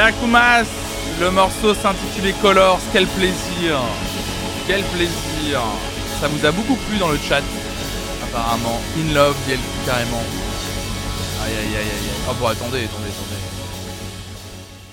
Black 0.00 0.14
le 1.20 1.30
morceau 1.30 1.74
s'intitulait 1.74 2.32
Colors, 2.40 2.80
quel 2.90 3.06
plaisir 3.06 3.78
Quel 4.66 4.82
plaisir 4.84 5.60
Ça 6.18 6.26
vous 6.26 6.46
a 6.46 6.52
beaucoup 6.52 6.76
plu 6.88 6.96
dans 6.96 7.10
le 7.10 7.18
chat, 7.18 7.42
apparemment. 8.22 8.80
In 8.96 9.12
Love, 9.12 9.36
elle 9.50 9.58
carrément. 9.84 10.22
Aïe 11.44 11.52
aïe 11.52 11.66
aïe 11.66 11.74
aïe 11.74 11.82
aïe. 11.82 12.30
Oh 12.30 12.32
bon, 12.40 12.46
attendez, 12.46 12.84
attendez, 12.84 13.10
attendez. 13.10 13.40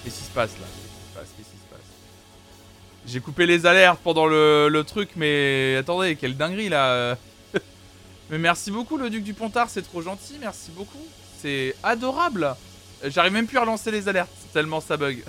Qu'est-ce 0.03 0.17
qui 0.17 0.25
se 0.25 0.31
passe 0.31 0.51
là? 0.59 0.67
Qu'est-ce 1.15 1.51
qui 1.51 1.57
se 1.57 1.69
passe? 1.69 1.79
Passe? 1.79 3.07
J'ai 3.07 3.21
coupé 3.21 3.45
les 3.45 3.65
alertes 3.65 4.01
pendant 4.03 4.25
le, 4.25 4.67
le 4.67 4.83
truc, 4.83 5.11
mais 5.15 5.77
attendez, 5.77 6.17
quelle 6.17 6.35
dinguerie 6.35 6.67
là 6.67 7.15
Mais 8.29 8.39
merci 8.39 8.71
beaucoup 8.71 8.97
le 8.97 9.09
Duc 9.09 9.23
du 9.23 9.33
Pontard, 9.33 9.69
c'est 9.69 9.83
trop 9.83 10.01
gentil, 10.01 10.35
merci 10.41 10.69
beaucoup. 10.75 11.05
C'est 11.41 11.77
adorable 11.81 12.57
J'arrive 13.05 13.33
même 13.33 13.45
plus 13.45 13.57
à 13.57 13.61
relancer 13.61 13.91
les 13.91 14.07
alertes, 14.07 14.29
tellement 14.47 14.81
ça 14.81 14.97
bug. 14.97 15.23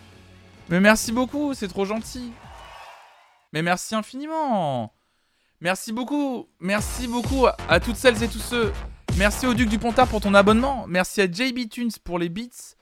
Mais 0.68 0.80
merci 0.80 1.12
beaucoup, 1.12 1.54
c'est 1.54 1.68
trop 1.68 1.84
gentil. 1.84 2.32
Mais 3.52 3.62
merci 3.62 3.94
infiniment. 3.94 4.92
Merci 5.60 5.92
beaucoup. 5.92 6.48
Merci 6.60 7.08
beaucoup 7.08 7.46
à 7.68 7.80
toutes 7.80 7.96
celles 7.96 8.22
et 8.22 8.28
tous 8.28 8.38
ceux. 8.38 8.72
Merci 9.16 9.46
au 9.46 9.54
Duc 9.54 9.68
du 9.68 9.78
Pontard 9.78 10.06
pour 10.06 10.20
ton 10.20 10.34
abonnement. 10.34 10.86
Merci 10.88 11.20
à 11.20 11.26
JB 11.26 11.68
Tunes 11.68 11.90
pour 12.04 12.18
les 12.18 12.28
beats. 12.28 12.76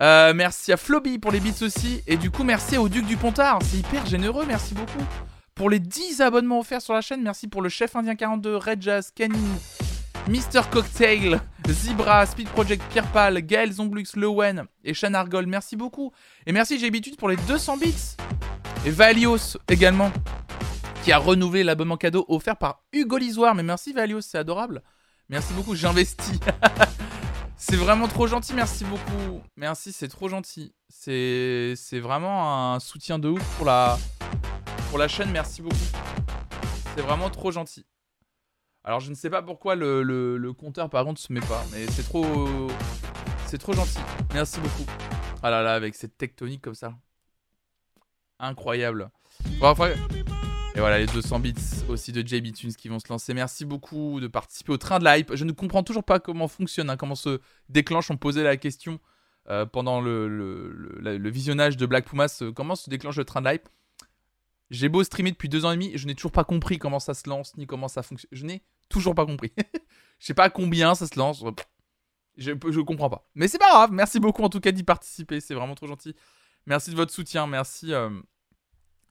Euh, 0.00 0.32
merci 0.34 0.72
à 0.72 0.76
Floby 0.76 1.18
pour 1.18 1.32
les 1.32 1.40
beats 1.40 1.62
aussi. 1.62 2.02
Et 2.06 2.16
du 2.16 2.30
coup, 2.30 2.44
merci 2.44 2.76
au 2.76 2.88
Duc 2.88 3.06
du 3.06 3.16
Pontard. 3.16 3.58
C'est 3.62 3.78
hyper 3.78 4.04
généreux, 4.06 4.44
merci 4.46 4.74
beaucoup. 4.74 5.02
Pour 5.54 5.70
les 5.70 5.78
10 5.78 6.20
abonnements 6.20 6.60
offerts 6.60 6.82
sur 6.82 6.94
la 6.94 7.00
chaîne, 7.00 7.22
merci 7.22 7.48
pour 7.48 7.62
le 7.62 7.68
Chef 7.68 7.94
Indien 7.96 8.16
42, 8.16 8.56
Red 8.56 8.82
Jazz, 8.82 9.12
Canine, 9.14 9.56
Mr. 10.28 10.62
Cocktail, 10.70 11.40
Zebra, 11.72 12.26
Speed 12.26 12.48
Project, 12.48 12.82
Pierre 12.90 13.10
Pal, 13.10 13.40
Gaël 13.40 13.72
Zomblux, 13.72 14.04
Lewen 14.16 14.66
et 14.84 14.94
Shan 14.94 15.14
Argol. 15.14 15.46
Merci 15.46 15.76
beaucoup. 15.76 16.12
Et 16.46 16.52
merci 16.52 16.78
j'ai 16.78 16.86
habitude 16.86 17.16
pour 17.16 17.28
les 17.28 17.36
200 17.36 17.78
bits. 17.78 18.16
Et 18.84 18.90
Valios 18.90 19.56
également, 19.68 20.12
qui 21.02 21.12
a 21.12 21.18
renouvelé 21.18 21.64
l'abonnement 21.64 21.96
cadeau 21.96 22.24
offert 22.28 22.56
par 22.56 22.82
Hugo 22.92 23.16
Lisoire. 23.16 23.54
Mais 23.54 23.62
merci 23.62 23.92
Valios, 23.92 24.20
c'est 24.20 24.38
adorable. 24.38 24.82
Merci 25.28 25.54
beaucoup, 25.54 25.74
j'investis. 25.74 26.38
c'est 27.56 27.76
vraiment 27.76 28.08
trop 28.08 28.26
gentil, 28.26 28.52
merci 28.52 28.84
beaucoup. 28.84 29.40
Merci, 29.56 29.92
c'est 29.92 30.08
trop 30.08 30.28
gentil. 30.28 30.74
C'est 30.90 31.74
c'est 31.76 32.00
vraiment 32.00 32.74
un 32.74 32.80
soutien 32.80 33.18
de 33.18 33.28
ouf 33.28 33.42
pour 33.56 33.64
la, 33.64 33.98
pour 34.90 34.98
la 34.98 35.08
chaîne, 35.08 35.30
merci 35.30 35.62
beaucoup. 35.62 35.76
C'est 36.94 37.02
vraiment 37.02 37.30
trop 37.30 37.50
gentil. 37.50 37.86
Alors 38.84 39.00
je 39.00 39.08
ne 39.08 39.14
sais 39.14 39.30
pas 39.30 39.42
pourquoi 39.42 39.76
le, 39.76 40.52
compteur 40.52 40.90
par 40.90 41.04
contre 41.04 41.20
se 41.20 41.32
met 41.32 41.40
pas, 41.40 41.64
mais 41.72 41.86
c'est 41.86 42.02
trop 42.02 42.68
c'est 43.46 43.58
trop 43.58 43.72
gentil. 43.72 43.98
Merci 44.32 44.60
beaucoup. 44.60 44.84
Ah 45.42 45.50
là 45.50 45.62
là 45.62 45.74
avec 45.74 45.94
cette 45.94 46.18
tectonique 46.18 46.60
comme 46.60 46.74
ça. 46.74 46.94
Incroyable. 48.38 49.10
Et 50.76 50.80
voilà 50.80 50.98
les 50.98 51.06
200 51.06 51.38
bits 51.38 51.54
aussi 51.88 52.10
de 52.12 52.26
JB 52.26 52.52
Tunes 52.52 52.74
qui 52.74 52.88
vont 52.88 52.98
se 52.98 53.08
lancer. 53.08 53.32
Merci 53.32 53.64
beaucoup 53.64 54.20
de 54.20 54.26
participer 54.26 54.72
au 54.72 54.76
train 54.76 54.98
de 54.98 55.04
la 55.04 55.18
hype. 55.18 55.34
Je 55.34 55.44
ne 55.44 55.52
comprends 55.52 55.84
toujours 55.84 56.02
pas 56.02 56.18
comment 56.18 56.48
fonctionne, 56.48 56.90
hein, 56.90 56.96
comment 56.96 57.14
se 57.14 57.40
déclenche. 57.68 58.10
On 58.10 58.16
posait 58.16 58.42
la 58.42 58.56
question 58.56 58.98
euh, 59.48 59.66
pendant 59.66 60.00
le, 60.00 61.30
visionnage 61.30 61.76
de 61.76 61.86
Black 61.86 62.06
Pumas. 62.06 62.38
euh, 62.42 62.52
comment 62.52 62.74
se 62.74 62.90
déclenche 62.90 63.16
le 63.16 63.24
train 63.24 63.40
de 63.40 63.44
la 63.44 63.54
hype 63.54 63.68
J'ai 64.70 64.88
beau 64.88 65.04
streamer 65.04 65.30
depuis 65.30 65.48
deux 65.48 65.64
ans 65.64 65.70
et 65.70 65.76
demi, 65.76 65.92
je 65.94 66.06
n'ai 66.06 66.14
toujours 66.14 66.32
pas 66.32 66.44
compris 66.44 66.78
comment 66.78 66.98
ça 66.98 67.14
se 67.14 67.28
lance 67.28 67.56
ni 67.56 67.66
comment 67.66 67.88
ça 67.88 68.02
fonctionne. 68.02 68.30
Je 68.32 68.44
toujours 68.88 69.14
pas 69.14 69.26
compris. 69.26 69.52
Je 70.18 70.26
sais 70.26 70.34
pas 70.34 70.50
combien 70.50 70.94
ça 70.94 71.06
se 71.06 71.18
lance. 71.18 71.44
Je, 72.36 72.80
comprends 72.80 73.10
pas. 73.10 73.28
Mais 73.34 73.48
c'est 73.48 73.58
pas 73.58 73.70
grave. 73.70 73.92
Merci 73.92 74.20
beaucoup 74.20 74.42
en 74.42 74.48
tout 74.48 74.60
cas 74.60 74.72
d'y 74.72 74.82
participer. 74.82 75.40
C'est 75.40 75.54
vraiment 75.54 75.74
trop 75.74 75.86
gentil. 75.86 76.14
Merci 76.66 76.90
de 76.90 76.96
votre 76.96 77.12
soutien. 77.12 77.46
Merci. 77.46 77.92
euh, 77.92 78.10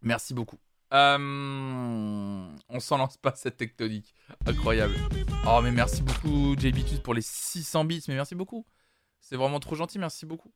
Merci 0.02 0.34
beaucoup. 0.34 0.60
Euh, 0.94 1.18
On 2.70 2.80
s'en 2.80 2.98
lance 2.98 3.18
pas 3.18 3.34
cette 3.36 3.58
tectonique. 3.58 4.14
Incroyable. 4.46 4.96
Oh 5.48 5.60
mais 5.62 5.72
merci 5.72 6.02
beaucoup 6.02 6.56
JB 6.58 6.86
Tunes 6.86 7.02
pour 7.02 7.14
les 7.14 7.22
600 7.22 7.86
bits. 7.86 8.04
Mais 8.08 8.16
merci 8.16 8.36
beaucoup. 8.36 8.66
C'est 9.20 9.38
vraiment 9.38 9.60
trop 9.60 9.76
gentil. 9.76 10.00
Merci 10.00 10.26
beaucoup. 10.26 10.54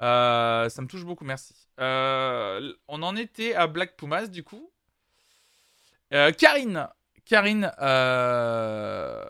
Euh, 0.00 0.68
ça 0.70 0.80
me 0.80 0.86
touche 0.86 1.04
beaucoup. 1.04 1.24
Merci. 1.24 1.68
On 1.78 3.02
en 3.02 3.16
était 3.16 3.54
à 3.54 3.66
Black 3.66 3.96
Pumas 3.96 4.28
du 4.28 4.42
coup. 4.42 4.70
Karine. 6.38 6.88
Karine, 7.24 7.72
euh, 7.80 9.24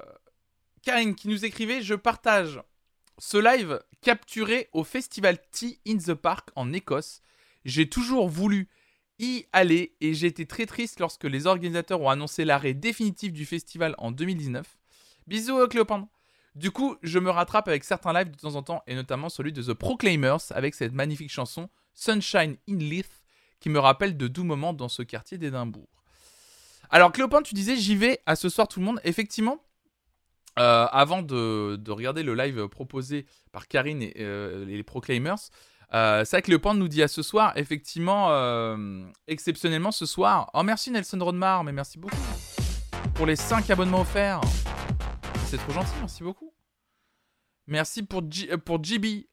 Karine 0.83 1.15
qui 1.15 1.29
nous 1.29 1.45
écrivait 1.45 1.83
Je 1.83 1.95
partage 1.95 2.61
ce 3.19 3.37
live 3.37 3.81
capturé 4.01 4.69
au 4.73 4.85
festival 4.85 5.39
Tea 5.51 5.79
in 5.87 5.99
the 5.99 6.15
Park 6.15 6.51
en 6.57 6.73
Écosse. 6.73 7.21
J'ai 7.65 7.89
toujours 7.89 8.29
voulu 8.29 8.69
y 9.19 9.47
aller 9.53 9.95
et 10.01 10.15
j'ai 10.15 10.29
été 10.29 10.47
très 10.47 10.65
triste 10.65 10.99
lorsque 10.99 11.25
les 11.25 11.47
organisateurs 11.47 12.01
ont 12.01 12.09
annoncé 12.09 12.45
l'arrêt 12.45 12.73
définitif 12.73 13.33
du 13.33 13.45
festival 13.45 13.95
en 13.99 14.11
2019. 14.11 14.79
Bisous 15.27 15.59
euh, 15.59 15.69
Cléopâtre. 15.69 16.07
Du 16.55 16.71
coup, 16.71 16.97
je 17.03 17.19
me 17.19 17.31
rattrape 17.31 17.69
avec 17.69 17.85
certains 17.85 18.13
lives 18.13 18.31
de 18.31 18.37
temps 18.37 18.57
en 18.57 18.63
temps 18.63 18.83
et 18.87 18.95
notamment 18.95 19.29
celui 19.29 19.53
de 19.53 19.63
The 19.63 19.75
Proclaimers 19.75 20.51
avec 20.51 20.75
cette 20.75 20.93
magnifique 20.93 21.31
chanson 21.31 21.69
Sunshine 21.95 22.57
in 22.69 22.77
Leith 22.79 23.23
qui 23.61 23.69
me 23.69 23.79
rappelle 23.79 24.17
de 24.17 24.27
doux 24.27 24.43
moments 24.43 24.73
dans 24.73 24.89
ce 24.89 25.03
quartier 25.03 25.39
d'Édimbourg. 25.39 26.00
Alors 26.91 27.13
Cléopâtre, 27.13 27.49
tu 27.49 27.55
disais 27.55 27.77
j'y 27.77 27.97
vais 27.97 28.21
à 28.27 28.37
ce 28.37 28.49
soir 28.49 28.69
tout 28.69 28.81
le 28.81 28.87
monde. 28.87 29.01
Effectivement, 29.05 29.59
euh, 30.59 30.87
avant 30.91 31.23
de, 31.23 31.77
de 31.77 31.91
regarder 31.93 32.23
le 32.23 32.35
live 32.35 32.69
proposé 32.69 33.27
par 33.53 33.69
Karine 33.69 34.03
et 34.03 34.15
euh, 34.19 34.65
les 34.65 34.83
Proclaimers, 34.83 35.37
euh, 35.95 36.25
c'est 36.25 36.37
nous 36.79 36.89
dit 36.89 37.03
à 37.03 37.09
ce 37.09 37.23
soir, 37.23 37.53
effectivement, 37.57 38.29
euh, 38.31 39.05
exceptionnellement 39.27 39.91
ce 39.93 40.07
soir. 40.07 40.51
Oh, 40.55 40.63
merci 40.63 40.91
Nelson 40.91 41.19
Rodmar, 41.21 41.65
mais 41.65 41.73
merci 41.73 41.99
beaucoup 41.99 42.17
pour 43.15 43.27
les 43.27 43.37
5 43.37 43.69
abonnements 43.71 44.03
offerts. 44.03 44.41
C'est 45.47 45.59
trop 45.59 45.73
gentil, 45.73 45.91
merci 46.01 46.23
beaucoup. 46.23 46.53
Merci 47.67 48.03
pour, 48.03 48.23
G- 48.31 48.57
pour 48.59 48.81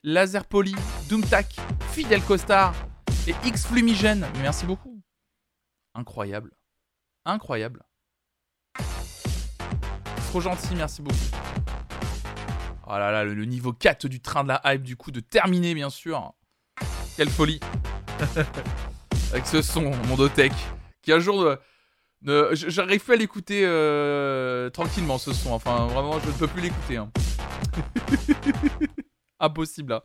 Laser 0.04 0.46
Poly, 0.46 0.76
Doomtac, 1.10 1.56
Fidel 1.92 2.22
Costar 2.22 2.74
et 3.28 3.34
X. 3.46 3.68
Merci 4.42 4.66
beaucoup. 4.66 5.02
Incroyable. 5.96 6.57
Incroyable. 7.28 7.84
Trop 10.30 10.40
gentil, 10.40 10.76
merci 10.76 11.02
beaucoup. 11.02 11.18
Oh 12.88 12.92
là 12.92 13.12
là, 13.12 13.26
le, 13.26 13.44
niveau 13.44 13.74
4 13.74 14.08
du 14.08 14.22
train 14.22 14.44
de 14.44 14.48
la 14.48 14.62
hype, 14.64 14.82
du 14.82 14.96
coup, 14.96 15.12
de 15.12 15.20
terminer, 15.20 15.74
bien 15.74 15.90
sûr. 15.90 16.34
Quelle 17.18 17.30
folie. 17.30 17.60
Avec 19.34 19.46
ce 19.46 19.62
son, 19.62 19.92
Mondotech, 20.08 20.54
qui 21.02 21.12
un 21.12 21.20
jour... 21.20 21.54
J'arrive 22.22 23.04
plus 23.04 23.14
à 23.14 23.18
l'écouter 23.18 23.64
euh, 23.66 24.70
tranquillement, 24.70 25.18
ce 25.18 25.34
son. 25.34 25.52
Enfin, 25.52 25.86
vraiment, 25.88 26.20
je 26.22 26.28
ne 26.28 26.32
peux 26.32 26.48
plus 26.48 26.62
l'écouter. 26.62 26.96
hein. 26.96 27.12
Impossible, 29.42 29.90
là. 29.90 30.04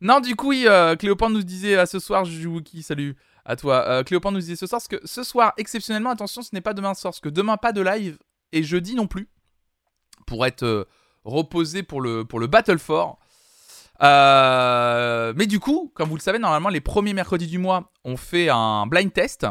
Non, 0.00 0.20
du 0.20 0.36
coup, 0.36 0.50
oui, 0.50 0.64
euh, 0.68 0.94
Cléopâtre 0.94 1.32
nous 1.32 1.42
disait 1.42 1.76
à 1.76 1.86
ce 1.86 1.98
soir, 1.98 2.24
Wookie, 2.24 2.82
salut 2.84 3.16
à 3.46 3.56
toi. 3.56 3.84
Euh, 3.86 4.02
Cléopâtre 4.02 4.32
nous 4.32 4.40
disait 4.40 4.56
ce 4.56 4.66
soir, 4.66 4.82
que 4.88 5.00
ce 5.04 5.22
soir, 5.22 5.52
exceptionnellement, 5.56 6.10
attention, 6.10 6.42
ce 6.42 6.50
n'est 6.52 6.60
pas 6.60 6.74
demain 6.74 6.94
soir, 6.94 7.12
parce 7.12 7.20
que 7.20 7.28
demain, 7.28 7.56
pas 7.56 7.72
de 7.72 7.80
live, 7.80 8.18
et 8.52 8.62
jeudi 8.62 8.94
non 8.94 9.06
plus, 9.06 9.28
pour 10.26 10.44
être 10.44 10.64
euh, 10.64 10.84
reposé 11.24 11.82
pour 11.82 12.00
le, 12.00 12.24
pour 12.24 12.40
le 12.40 12.48
Battle 12.48 12.78
for. 12.78 13.18
Euh, 14.02 15.32
mais 15.36 15.46
du 15.46 15.58
coup, 15.58 15.90
comme 15.94 16.08
vous 16.08 16.16
le 16.16 16.20
savez, 16.20 16.38
normalement, 16.38 16.68
les 16.68 16.80
premiers 16.80 17.14
mercredis 17.14 17.46
du 17.46 17.58
mois, 17.58 17.92
on 18.04 18.16
fait 18.16 18.50
un 18.50 18.86
blind 18.86 19.12
test. 19.12 19.46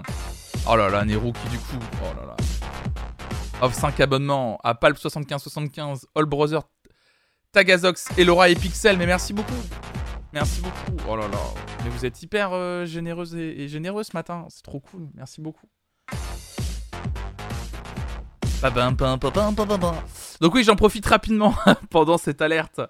Oh 0.70 0.76
là 0.76 0.89
là, 0.89 1.04
Nero 1.06 1.32
qui 1.32 1.50
du 1.50 1.58
coup, 1.58 1.80
oh 2.04 2.20
là 2.20 2.28
là. 2.28 2.36
Offre 3.62 3.76
5 3.76 4.00
abonnements 4.02 4.60
à 4.64 4.76
Palp 4.76 4.98
7575, 4.98 6.08
All 6.14 6.26
Brother, 6.26 6.62
Tagazox 7.54 8.10
et 8.18 8.26
Laura 8.26 8.50
et 8.50 8.56
Pixel, 8.56 8.98
mais 8.98 9.06
merci 9.06 9.34
beaucoup. 9.34 9.54
Merci 10.36 10.60
beaucoup. 10.60 10.98
Oh 11.08 11.16
là 11.16 11.30
là. 11.30 11.40
Mais 11.82 11.90
vous 11.90 12.06
êtes 12.06 12.22
hyper 12.22 12.52
euh, 12.52 12.86
généreuse 12.86 13.34
et, 13.36 13.70
généreux 13.70 14.04
ce 14.04 14.12
matin. 14.14 14.46
C'est 14.50 14.64
trop 14.64 14.82
cool. 14.82 15.08
Merci 15.14 15.40
beaucoup. 15.40 15.66
Donc 20.42 20.54
oui, 20.54 20.66
j'en 20.66 20.76
profite 20.76 21.06
rapidement 21.06 21.56
pendant 21.90 22.18
cette 22.18 22.42
alerte. 22.42 22.82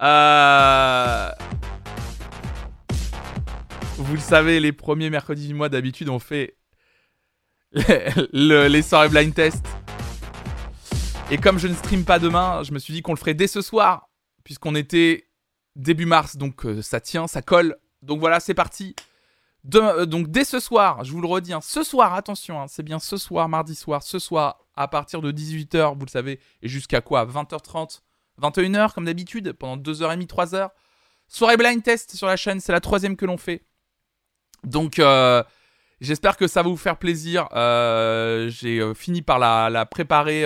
Euh, 0.00 1.30
Vous 3.96 4.14
le 4.14 4.20
savez, 4.20 4.60
les 4.60 4.70
premiers 4.70 5.10
mercredis 5.10 5.48
du 5.48 5.54
mois, 5.54 5.68
d'habitude, 5.68 6.08
on 6.08 6.20
fait 6.20 6.56
le- 7.72 8.68
les 8.68 8.82
soirées 8.82 9.08
blind 9.08 9.34
test. 9.34 9.66
Et 11.32 11.38
comme 11.38 11.58
je 11.58 11.66
ne 11.66 11.74
stream 11.74 12.04
pas 12.04 12.20
demain, 12.20 12.62
je 12.62 12.70
me 12.70 12.78
suis 12.78 12.94
dit 12.94 13.02
qu'on 13.02 13.14
le 13.14 13.18
ferait 13.18 13.34
dès 13.34 13.48
ce 13.48 13.62
soir, 13.62 14.08
puisqu'on 14.44 14.76
était 14.76 15.27
début 15.78 16.06
mars, 16.06 16.36
donc 16.36 16.66
euh, 16.66 16.82
ça 16.82 17.00
tient, 17.00 17.26
ça 17.26 17.40
colle. 17.40 17.76
Donc 18.02 18.20
voilà, 18.20 18.40
c'est 18.40 18.54
parti. 18.54 18.94
Euh, 19.74 20.06
donc 20.06 20.28
dès 20.28 20.44
ce 20.44 20.60
soir, 20.60 21.04
je 21.04 21.12
vous 21.12 21.20
le 21.20 21.28
redis, 21.28 21.52
hein, 21.52 21.60
ce 21.62 21.82
soir, 21.82 22.14
attention, 22.14 22.60
hein, 22.60 22.66
c'est 22.68 22.82
bien 22.82 22.98
ce 22.98 23.16
soir, 23.16 23.48
mardi 23.48 23.74
soir, 23.74 24.02
ce 24.02 24.18
soir, 24.18 24.58
à 24.76 24.88
partir 24.88 25.20
de 25.22 25.32
18h, 25.32 25.96
vous 25.98 26.04
le 26.04 26.10
savez, 26.10 26.40
et 26.62 26.68
jusqu'à 26.68 27.00
quoi 27.00 27.24
20h30, 27.24 28.00
21h 28.40 28.94
comme 28.94 29.04
d'habitude, 29.06 29.52
pendant 29.52 29.80
2h30, 29.80 30.26
3h. 30.26 30.70
Soirée 31.30 31.56
blind 31.56 31.82
test 31.82 32.14
sur 32.14 32.26
la 32.26 32.36
chaîne, 32.36 32.60
c'est 32.60 32.72
la 32.72 32.80
troisième 32.80 33.16
que 33.16 33.26
l'on 33.26 33.36
fait. 33.36 33.64
Donc 34.64 34.98
euh, 34.98 35.42
j'espère 36.00 36.36
que 36.36 36.46
ça 36.46 36.62
va 36.62 36.68
vous 36.68 36.76
faire 36.76 36.96
plaisir. 36.96 37.48
J'ai 38.48 38.94
fini 38.94 39.22
par 39.22 39.38
la, 39.38 39.86
préparer, 39.86 40.44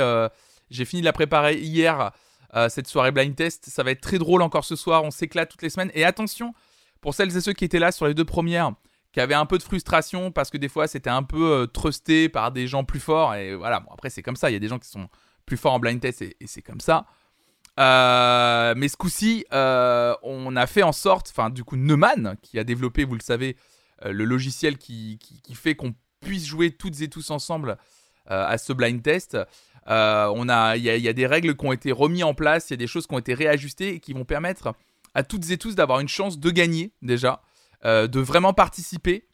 j'ai 0.70 0.84
fini 0.84 1.02
de 1.02 1.06
la 1.06 1.12
préparer 1.12 1.58
hier, 1.60 2.12
euh, 2.54 2.68
cette 2.68 2.86
soirée 2.86 3.12
blind 3.12 3.34
test. 3.34 3.66
Ça 3.68 3.82
va 3.82 3.90
être 3.90 4.00
très 4.00 4.18
drôle 4.18 4.42
encore 4.42 4.64
ce 4.64 4.76
soir, 4.76 5.04
on 5.04 5.10
s'éclate 5.10 5.50
toutes 5.50 5.62
les 5.62 5.70
semaines. 5.70 5.90
Et 5.94 6.04
attention, 6.04 6.54
pour 7.00 7.14
celles 7.14 7.36
et 7.36 7.40
ceux 7.40 7.52
qui 7.52 7.64
étaient 7.64 7.78
là 7.78 7.92
sur 7.92 8.06
les 8.06 8.14
deux 8.14 8.24
premières, 8.24 8.72
qui 9.12 9.20
avaient 9.20 9.34
un 9.34 9.46
peu 9.46 9.58
de 9.58 9.62
frustration 9.62 10.32
parce 10.32 10.50
que 10.50 10.56
des 10.56 10.68
fois 10.68 10.88
c'était 10.88 11.10
un 11.10 11.22
peu 11.22 11.52
euh, 11.52 11.66
trusté 11.66 12.28
par 12.28 12.50
des 12.50 12.66
gens 12.66 12.84
plus 12.84 13.00
forts. 13.00 13.34
Et 13.34 13.54
voilà, 13.54 13.80
bon, 13.80 13.90
après 13.92 14.10
c'est 14.10 14.22
comme 14.22 14.36
ça, 14.36 14.50
il 14.50 14.54
y 14.54 14.56
a 14.56 14.58
des 14.58 14.68
gens 14.68 14.78
qui 14.78 14.88
sont 14.88 15.08
plus 15.46 15.56
forts 15.56 15.74
en 15.74 15.78
blind 15.78 16.00
test 16.00 16.22
et, 16.22 16.36
c'est 16.46 16.62
comme 16.62 16.80
ça. 16.80 17.06
Euh, 17.78 18.74
mais 18.76 18.88
ce 18.88 18.96
coup-ci, 18.96 19.44
euh, 19.52 20.14
on 20.22 20.56
a 20.56 20.66
fait 20.66 20.82
en 20.82 20.92
sorte, 20.92 21.30
enfin 21.30 21.50
du 21.50 21.64
coup 21.64 21.76
Neumann, 21.76 22.36
qui 22.42 22.58
a 22.58 22.64
développé, 22.64 23.04
vous 23.04 23.14
le 23.14 23.22
savez, 23.22 23.56
le 24.04 24.24
logiciel 24.24 24.78
qui, 24.78 25.18
fait 25.54 25.76
qu'on 25.76 25.94
puisse 26.20 26.44
jouer 26.44 26.72
toutes 26.72 27.00
et 27.02 27.08
tous 27.08 27.30
ensemble 27.30 27.76
à 28.26 28.58
ce 28.58 28.72
blind 28.72 29.00
test. 29.00 29.38
Euh, 29.88 30.32
on 30.34 30.48
a, 30.48 30.76
il 30.76 30.82
y, 30.84 31.08
a- 31.08 31.12
des 31.12 31.26
règles 31.26 31.56
qui 31.56 31.66
ont 31.66 31.72
été 31.72 31.90
remises 31.92 32.22
en 32.24 32.34
place, 32.34 32.70
il 32.70 32.72
y 32.72 32.74
a 32.74 32.76
des 32.76 32.86
choses 32.86 33.06
qui 33.06 33.14
ont 33.14 33.18
été 33.18 33.34
réajustées 33.34 33.94
et 33.94 34.00
qui 34.00 34.12
vont 34.12 34.24
permettre 34.24 34.74
à 35.14 35.22
toutes 35.24 35.50
et 35.50 35.58
tous 35.58 35.74
d'avoir 35.74 36.00
une 36.00 36.08
chance 36.08 36.38
de 36.38 36.50
gagner 36.50 36.92
déjà, 37.02 37.42
euh, 37.84 38.06
de 38.06 38.20
vraiment 38.20 38.52
participer. 38.52 39.26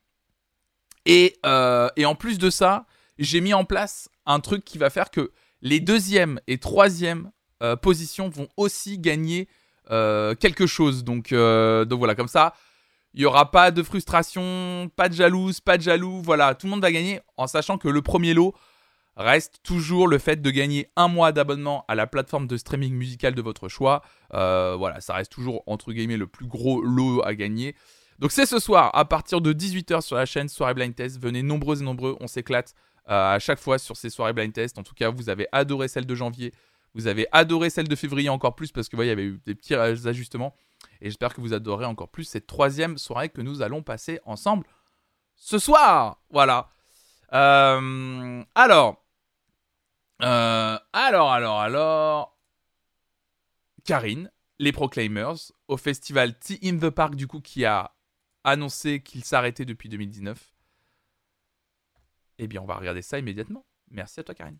Et, 1.06 1.36
euh, 1.46 1.88
et 1.96 2.06
en 2.06 2.14
plus 2.14 2.38
de 2.38 2.50
ça, 2.50 2.86
j'ai 3.18 3.40
mis 3.40 3.54
en 3.54 3.64
place 3.64 4.08
un 4.26 4.40
truc 4.40 4.64
qui 4.64 4.78
va 4.78 4.90
faire 4.90 5.10
que 5.10 5.32
les 5.60 5.80
deuxième 5.80 6.40
et 6.46 6.58
troisième 6.58 7.30
positions 7.82 8.28
vont 8.28 8.48
aussi 8.56 8.98
gagner 9.00 9.48
quelque 9.88 10.66
chose. 10.66 11.02
Donc, 11.02 11.30
donc 11.32 11.98
voilà, 11.98 12.14
comme 12.14 12.28
ça, 12.28 12.54
il 13.14 13.20
n'y 13.20 13.26
aura 13.26 13.50
pas 13.50 13.70
de 13.72 13.82
frustration, 13.82 14.90
pas 14.94 15.08
de 15.08 15.14
jalouse, 15.14 15.60
pas 15.60 15.76
de 15.76 15.82
jaloux. 15.82 16.22
Voilà, 16.22 16.54
tout 16.54 16.66
le 16.66 16.70
monde 16.70 16.82
va 16.82 16.92
gagner 16.92 17.20
en 17.36 17.48
sachant 17.48 17.78
que 17.78 17.88
le 17.88 18.02
premier 18.02 18.34
lot 18.34 18.54
reste 19.18 19.60
toujours 19.62 20.08
le 20.08 20.18
fait 20.18 20.40
de 20.40 20.50
gagner 20.50 20.90
un 20.96 21.08
mois 21.08 21.32
d'abonnement 21.32 21.84
à 21.88 21.94
la 21.94 22.06
plateforme 22.06 22.46
de 22.46 22.56
streaming 22.56 22.94
musical 22.94 23.34
de 23.34 23.42
votre 23.42 23.68
choix. 23.68 24.02
Euh, 24.32 24.76
voilà, 24.78 25.00
ça 25.00 25.14
reste 25.14 25.32
toujours 25.32 25.62
entre 25.66 25.92
guillemets 25.92 26.16
le 26.16 26.26
plus 26.26 26.46
gros 26.46 26.80
lot 26.80 27.22
à 27.24 27.34
gagner. 27.34 27.74
Donc 28.18 28.32
c'est 28.32 28.46
ce 28.46 28.58
soir 28.58 28.90
à 28.94 29.04
partir 29.04 29.40
de 29.40 29.52
18h 29.52 30.00
sur 30.00 30.16
la 30.16 30.24
chaîne 30.24 30.48
Soirée 30.48 30.74
Blind 30.74 30.94
Test. 30.94 31.20
Venez 31.20 31.42
nombreux 31.42 31.80
et 31.80 31.84
nombreux, 31.84 32.16
on 32.20 32.26
s'éclate 32.26 32.74
euh, 33.10 33.34
à 33.34 33.38
chaque 33.38 33.58
fois 33.58 33.78
sur 33.78 33.96
ces 33.96 34.10
soirées 34.10 34.34
blind 34.34 34.52
test. 34.52 34.78
En 34.78 34.82
tout 34.82 34.94
cas, 34.94 35.08
vous 35.08 35.30
avez 35.30 35.48
adoré 35.50 35.88
celle 35.88 36.04
de 36.04 36.14
janvier. 36.14 36.52
Vous 36.94 37.06
avez 37.06 37.26
adoré 37.32 37.70
celle 37.70 37.88
de 37.88 37.96
février 37.96 38.28
encore 38.28 38.54
plus 38.54 38.70
parce 38.70 38.88
que 38.88 38.96
voyez, 38.96 39.12
il 39.12 39.18
y 39.18 39.20
avait 39.20 39.24
eu 39.24 39.40
des 39.46 39.54
petits 39.54 39.74
ajustements. 39.74 40.54
Et 41.00 41.06
j'espère 41.06 41.32
que 41.32 41.40
vous 41.40 41.54
adorez 41.54 41.86
encore 41.86 42.10
plus 42.10 42.24
cette 42.24 42.46
troisième 42.46 42.98
soirée 42.98 43.30
que 43.30 43.40
nous 43.40 43.62
allons 43.62 43.82
passer 43.82 44.20
ensemble 44.26 44.66
ce 45.36 45.58
soir. 45.58 46.20
Voilà. 46.30 46.70
Euh, 47.32 48.42
alors. 48.54 49.02
Euh, 50.22 50.78
alors, 50.92 51.32
alors, 51.32 51.60
alors. 51.60 52.38
Karine, 53.84 54.30
les 54.58 54.72
Proclaimers, 54.72 55.52
au 55.68 55.76
festival 55.76 56.38
Tea 56.38 56.58
in 56.62 56.78
the 56.78 56.90
Park, 56.90 57.14
du 57.14 57.26
coup, 57.26 57.40
qui 57.40 57.64
a 57.64 57.94
annoncé 58.44 59.02
qu'il 59.02 59.24
s'arrêtait 59.24 59.64
depuis 59.64 59.88
2019. 59.88 60.52
Eh 62.38 62.46
bien, 62.46 62.62
on 62.62 62.66
va 62.66 62.76
regarder 62.76 63.02
ça 63.02 63.18
immédiatement. 63.18 63.64
Merci 63.90 64.20
à 64.20 64.24
toi, 64.24 64.34
Karine. 64.34 64.58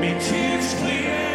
Me 0.00 0.10
tears 0.20 0.74
clear. 0.74 1.27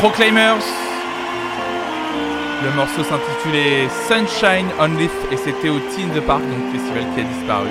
Proclaimers. 0.00 0.64
Le 2.64 2.70
morceau 2.74 3.04
s'intitulait 3.04 3.86
Sunshine 4.08 4.66
on 4.78 4.96
Leaf 4.96 5.12
et 5.30 5.36
c'était 5.36 5.68
au 5.68 5.78
Tea 5.78 6.04
in 6.04 6.08
the 6.18 6.24
Park, 6.24 6.40
donc 6.42 6.72
festival 6.72 7.04
qui 7.12 7.20
a 7.20 7.24
disparu. 7.24 7.68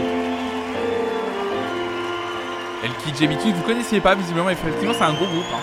El 2.83 2.91
KJBT, 2.91 3.55
vous 3.55 3.63
connaissiez 3.63 3.99
pas 3.99 4.13
visiblement, 4.13 4.45
mais 4.45 4.53
effectivement 4.53 4.93
c'est 4.93 5.05
un 5.05 5.13
gros 5.13 5.25
groupe. 5.25 5.43
Hein. 5.51 5.57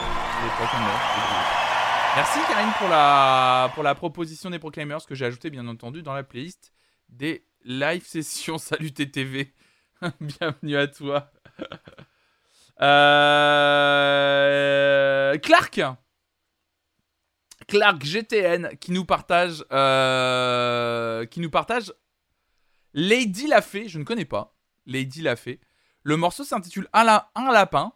Merci 2.17 2.41
Karine 2.49 2.73
pour 2.81 2.89
la, 2.89 3.71
pour 3.75 3.85
la 3.85 3.95
proposition 3.95 4.51
des 4.51 4.59
Proclaimers 4.59 5.07
que 5.07 5.15
j'ai 5.15 5.27
ajouté 5.27 5.51
bien 5.51 5.69
entendu 5.69 6.03
dans 6.03 6.15
la 6.15 6.25
playlist 6.25 6.73
des 7.09 7.47
live 7.65 8.05
sessions. 8.05 8.59
Salut 8.63 8.91
TTV. 8.91 9.55
Bienvenue 10.21 10.77
à 10.77 10.89
toi. 10.89 11.31
Euh, 12.79 13.79
Clark 15.39 15.81
Clark 17.69 18.05
GTN 18.05 18.77
qui 18.79 18.93
nous 18.93 19.05
partage 19.05 19.65
euh, 19.73 21.25
qui 21.27 21.41
nous 21.41 21.51
partage 21.51 21.93
Lady 22.95 23.47
l'a 23.47 23.61
fait, 23.63 23.89
je 23.89 23.99
ne 23.99 24.05
connais 24.05 24.25
pas. 24.25 24.55
Lady 24.87 25.21
l'a 25.23 25.37
fait. 25.37 25.61
Le 26.03 26.17
morceau 26.17 26.45
s'intitule 26.45 26.89
un, 26.93 27.05
la- 27.05 27.31
un 27.35 27.51
lapin. 27.53 27.93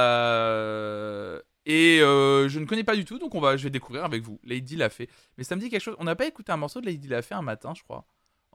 Euh, 0.00 1.40
et 1.66 2.00
euh, 2.00 2.48
je 2.48 2.58
ne 2.60 2.66
connais 2.66 2.84
pas 2.84 2.96
du 2.96 3.04
tout, 3.04 3.18
donc 3.18 3.34
on 3.34 3.40
va, 3.40 3.56
je 3.56 3.64
vais 3.64 3.70
découvrir 3.70 4.04
avec 4.04 4.22
vous. 4.22 4.38
Lady 4.44 4.76
l'a 4.76 4.88
fait. 4.90 5.08
Mais 5.36 5.44
ça 5.44 5.56
me 5.56 5.60
dit 5.60 5.68
quelque 5.70 5.82
chose. 5.82 5.96
On 5.98 6.04
n'a 6.04 6.14
pas 6.16 6.26
écouté 6.26 6.52
un 6.52 6.56
morceau 6.56 6.80
de 6.80 6.86
Lady 6.86 7.08
l'a 7.08 7.22
fait 7.22 7.34
un 7.34 7.42
matin, 7.42 7.72
je 7.76 7.82
crois. 7.82 8.04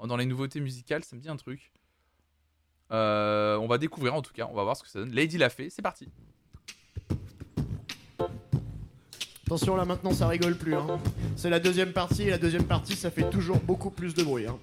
Dans 0.04 0.18
les 0.18 0.26
nouveautés 0.26 0.60
musicales, 0.60 1.04
ça 1.04 1.16
me 1.16 1.22
dit 1.22 1.30
un 1.30 1.38
truc. 1.38 1.72
On 2.92 3.68
va 3.68 3.78
découvrir 3.78 4.14
en 4.14 4.22
tout 4.22 4.34
cas, 4.34 4.48
on 4.50 4.54
va 4.54 4.64
voir 4.64 4.78
ce 4.78 4.84
que 4.84 4.90
ça 4.90 5.00
donne. 5.00 5.12
Lady 5.12 5.38
l'a 5.38 5.50
fait, 5.50 5.70
c'est 5.70 5.82
parti. 5.82 6.10
Attention 9.46 9.76
là 9.76 9.86
maintenant 9.86 10.12
ça 10.12 10.28
rigole 10.28 10.56
plus. 10.56 10.74
hein. 10.76 10.88
C'est 11.36 11.50
la 11.50 11.60
deuxième 11.60 11.92
partie 11.92 12.24
et 12.24 12.30
la 12.32 12.38
deuxième 12.38 12.64
partie 12.64 12.96
ça 12.96 13.12
fait 13.12 13.30
toujours 13.30 13.58
beaucoup 13.60 13.92
plus 13.92 14.14
de 14.16 14.24
bruit. 14.24 14.46
hein. 14.48 14.58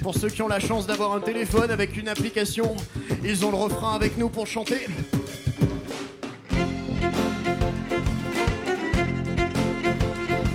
Pour 0.00 0.14
ceux 0.14 0.28
qui 0.28 0.42
ont 0.42 0.48
la 0.48 0.60
chance 0.60 0.86
d'avoir 0.86 1.12
un 1.14 1.20
téléphone 1.20 1.70
avec 1.70 1.96
une 1.96 2.08
application, 2.08 2.76
ils 3.24 3.44
ont 3.44 3.50
le 3.50 3.56
refrain 3.56 3.94
avec 3.94 4.16
nous 4.18 4.28
pour 4.28 4.46
chanter. 4.46 4.86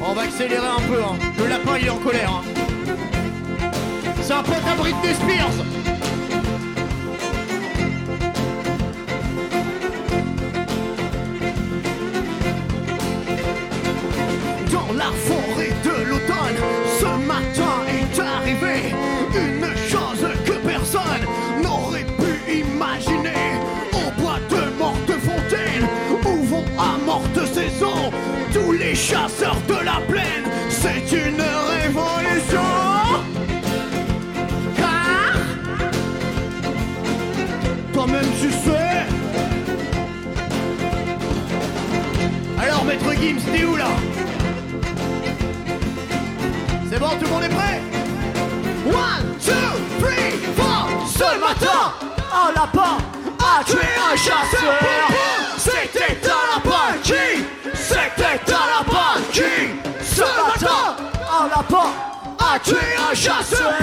On 0.05 0.13
va 0.13 0.21
accélérer 0.23 0.67
un 0.67 0.81
peu. 0.87 1.01
hein. 1.01 1.17
Le 1.39 1.47
lapin 1.47 1.77
il 1.79 1.87
est 1.87 1.89
en 1.89 1.97
colère. 1.97 2.31
hein. 2.31 2.41
C'est 4.21 4.33
un 4.33 4.43
pote 4.43 4.55
à 4.71 4.75
Britney 4.75 5.13
Spears. 5.13 5.82
C'est 30.69 31.11
une 31.11 31.41
révolution. 31.41 32.59
Car 34.75 35.33
toi-même 37.93 38.25
tu 38.41 38.49
sais. 38.49 39.05
Alors 42.61 42.83
maître 42.85 43.13
Gims, 43.13 43.39
t'es 43.51 43.63
où 43.63 43.75
là? 43.75 43.85
C'est 46.89 46.99
bon, 46.99 47.09
tout 47.19 47.25
le 47.25 47.29
monde 47.29 47.43
est 47.43 47.49
prêt? 47.49 47.81
One, 48.87 49.37
two, 49.39 49.53
three, 49.99 50.31
four 50.55 50.89
Ce 51.07 51.39
matin, 51.39 51.93
un 52.33 52.51
lapin 52.53 52.97
a 53.39 53.63
tué 53.63 53.87
un 54.11 54.15
chasseur 54.15 55.42
a 62.63 62.69
tué 62.69 62.77
un 63.11 63.13
chasseur 63.13 63.73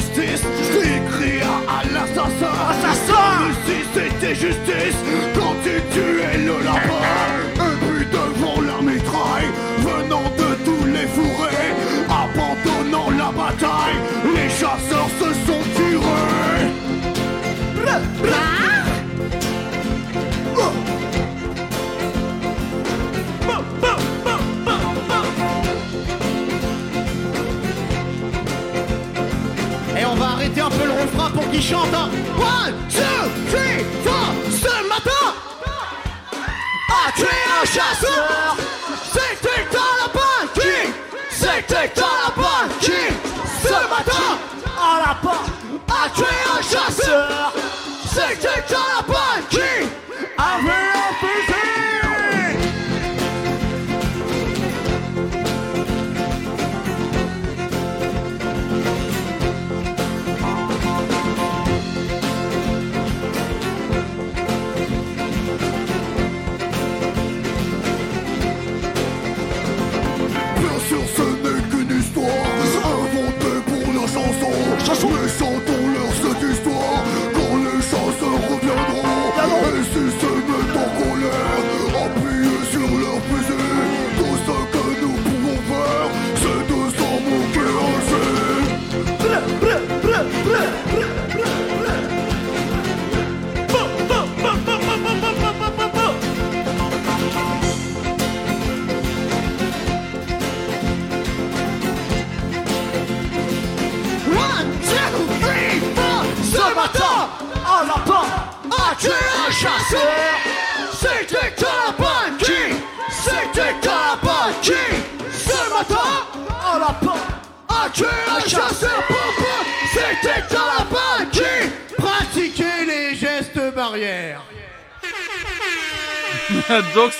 crièrent 0.00 1.62
à 1.68 1.84
l'assassin. 1.92 2.54
Assassin 2.70 3.34
si 3.66 3.76
c'était 3.94 4.34
justice 4.34 4.98
quand 5.34 5.54
tu 5.62 5.80
tuais 5.92 6.38
le 6.38 6.56
lapin. 6.64 7.06
Et 7.54 7.76
puis 7.86 8.06
devant 8.06 8.60
la 8.60 8.78
mitraille, 8.82 9.50
venant 9.80 10.28
de 10.36 10.54
tous 10.64 10.84
les 10.86 11.06
fourrés, 11.06 11.72
abandonnant 12.08 13.10
la 13.10 13.30
bataille, 13.30 13.98
les 14.34 14.48
chasseurs 14.50 15.10
se 15.20 15.28
sont 15.46 15.62
tirés. 15.76 16.74
Peu 30.78 30.86
le 30.86 30.92
refrain 30.92 31.30
pour 31.30 31.50
qu'il 31.50 31.62
chante. 31.62 31.88
Hein. 31.94 32.08
One, 32.38 32.74
two, 32.88 33.30
three, 33.50 33.84
four. 34.02 34.34
Ce 34.50 34.88
matin, 34.88 35.34
a 36.88 37.12
tué 37.12 37.26
un 37.26 37.66
chasseur. 37.66 38.33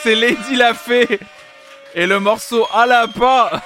C'est 0.04 0.14
Lady 0.14 0.56
l'a. 0.56 0.74
Et 1.94 2.06
le 2.06 2.20
morceau 2.20 2.66
à 2.74 2.86
lapin 2.86 3.48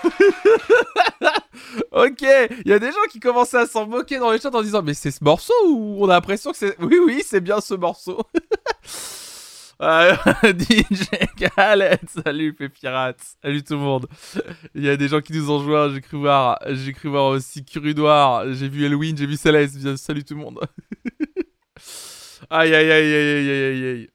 Ok, 1.90 2.22
il 2.22 2.68
y 2.68 2.72
a 2.72 2.78
des 2.78 2.92
gens 2.92 3.06
qui 3.10 3.18
commençaient 3.18 3.56
à 3.56 3.66
s'en 3.66 3.88
moquer 3.88 4.18
dans 4.18 4.30
les 4.30 4.38
chats 4.38 4.54
en 4.54 4.62
disant 4.62 4.82
Mais 4.82 4.94
c'est 4.94 5.10
ce 5.10 5.24
morceau 5.24 5.52
ou 5.66 6.04
on 6.04 6.08
a 6.08 6.14
l'impression 6.14 6.52
que 6.52 6.56
c'est... 6.56 6.78
Oui, 6.80 6.96
oui, 7.04 7.24
c'est 7.26 7.40
bien 7.40 7.60
ce 7.60 7.74
morceau. 7.74 8.22
Euh, 9.80 10.16
DJ 10.42 11.06
Khaled, 11.54 12.00
salut 12.24 12.52
Pépirate, 12.52 13.20
salut 13.40 13.62
tout 13.62 13.74
le 13.74 13.78
monde. 13.78 14.08
Il 14.74 14.84
y 14.84 14.88
a 14.88 14.96
des 14.96 15.06
gens 15.06 15.20
qui 15.20 15.32
nous 15.32 15.52
ont 15.52 15.62
joué, 15.62 15.94
j'ai 15.94 16.00
cru 16.00 16.16
voir, 16.16 16.58
j'ai 16.66 16.92
cru 16.92 17.08
voir 17.08 17.26
aussi 17.26 17.64
Curudoir, 17.64 18.52
j'ai 18.54 18.68
vu 18.68 18.84
Elwin, 18.84 19.16
j'ai 19.16 19.26
vu 19.26 19.36
Céleste, 19.36 19.96
salut 19.96 20.24
tout 20.24 20.34
le 20.34 20.40
monde. 20.40 20.58
aïe 22.50 22.74
aïe 22.74 22.90
aïe 22.90 23.14
aïe 23.14 23.36
aïe 23.36 23.50
aïe 23.50 23.84
aïe. 23.84 24.10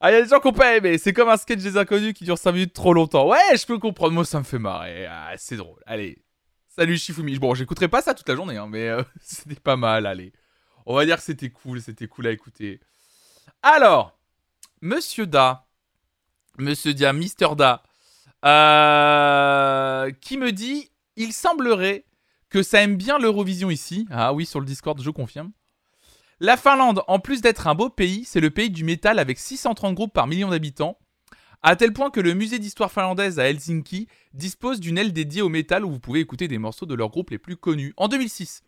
Ah, 0.00 0.10
il 0.10 0.14
y 0.14 0.16
a 0.18 0.22
des 0.22 0.28
gens 0.28 0.40
qui 0.40 0.48
ont 0.48 0.52
pas 0.52 0.76
aimé, 0.76 0.98
c'est 0.98 1.12
comme 1.12 1.28
un 1.28 1.36
sketch 1.36 1.62
des 1.62 1.76
inconnus 1.76 2.12
qui 2.12 2.24
dure 2.24 2.36
5 2.36 2.52
minutes 2.52 2.72
trop 2.74 2.92
longtemps. 2.92 3.28
Ouais, 3.28 3.56
je 3.56 3.64
peux 3.64 3.78
comprendre, 3.78 4.12
moi 4.12 4.24
ça 4.24 4.38
me 4.38 4.44
fait 4.44 4.58
marrer, 4.58 5.06
ah, 5.06 5.32
c'est 5.38 5.56
drôle. 5.56 5.80
Allez, 5.86 6.22
salut 6.68 6.98
Shifumi. 6.98 7.38
Bon, 7.38 7.54
j'écouterai 7.54 7.88
pas 7.88 8.02
ça 8.02 8.12
toute 8.14 8.28
la 8.28 8.36
journée, 8.36 8.56
hein, 8.56 8.66
mais 8.68 8.88
euh, 8.88 9.02
c'était 9.22 9.54
pas 9.54 9.76
mal, 9.76 10.06
allez. 10.06 10.32
On 10.84 10.94
va 10.94 11.04
dire 11.04 11.16
que 11.16 11.22
c'était 11.22 11.50
cool, 11.50 11.80
c'était 11.80 12.08
cool 12.08 12.26
à 12.26 12.30
écouter. 12.30 12.80
Alors, 13.62 14.18
Monsieur 14.82 15.26
Da, 15.26 15.66
Monsieur 16.58 16.94
Dia, 16.94 17.12
Mister 17.12 17.48
Da, 17.56 17.82
euh, 18.44 20.10
qui 20.20 20.36
me 20.36 20.52
dit 20.52 20.90
il 21.16 21.32
semblerait 21.32 22.04
que 22.50 22.62
ça 22.62 22.82
aime 22.82 22.96
bien 22.96 23.18
l'Eurovision 23.18 23.70
ici. 23.70 24.06
Ah 24.10 24.32
oui, 24.32 24.46
sur 24.46 24.60
le 24.60 24.66
Discord, 24.66 25.00
je 25.00 25.10
confirme. 25.10 25.50
La 26.40 26.56
Finlande, 26.56 27.02
en 27.08 27.18
plus 27.18 27.40
d'être 27.40 27.66
un 27.66 27.74
beau 27.74 27.88
pays, 27.88 28.24
c'est 28.26 28.40
le 28.40 28.50
pays 28.50 28.68
du 28.70 28.84
métal 28.84 29.18
avec 29.18 29.38
630 29.38 29.94
groupes 29.94 30.12
par 30.12 30.26
million 30.26 30.50
d'habitants. 30.50 30.98
À 31.62 31.76
tel 31.76 31.92
point 31.94 32.10
que 32.10 32.20
le 32.20 32.34
musée 32.34 32.58
d'histoire 32.58 32.92
finlandaise 32.92 33.38
à 33.38 33.48
Helsinki 33.48 34.06
dispose 34.34 34.78
d'une 34.78 34.98
aile 34.98 35.14
dédiée 35.14 35.40
au 35.40 35.48
métal 35.48 35.84
où 35.84 35.90
vous 35.90 35.98
pouvez 35.98 36.20
écouter 36.20 36.46
des 36.46 36.58
morceaux 36.58 36.84
de 36.84 36.94
leurs 36.94 37.08
groupes 37.08 37.30
les 37.30 37.38
plus 37.38 37.56
connus. 37.56 37.94
En 37.96 38.08
2006, 38.08 38.62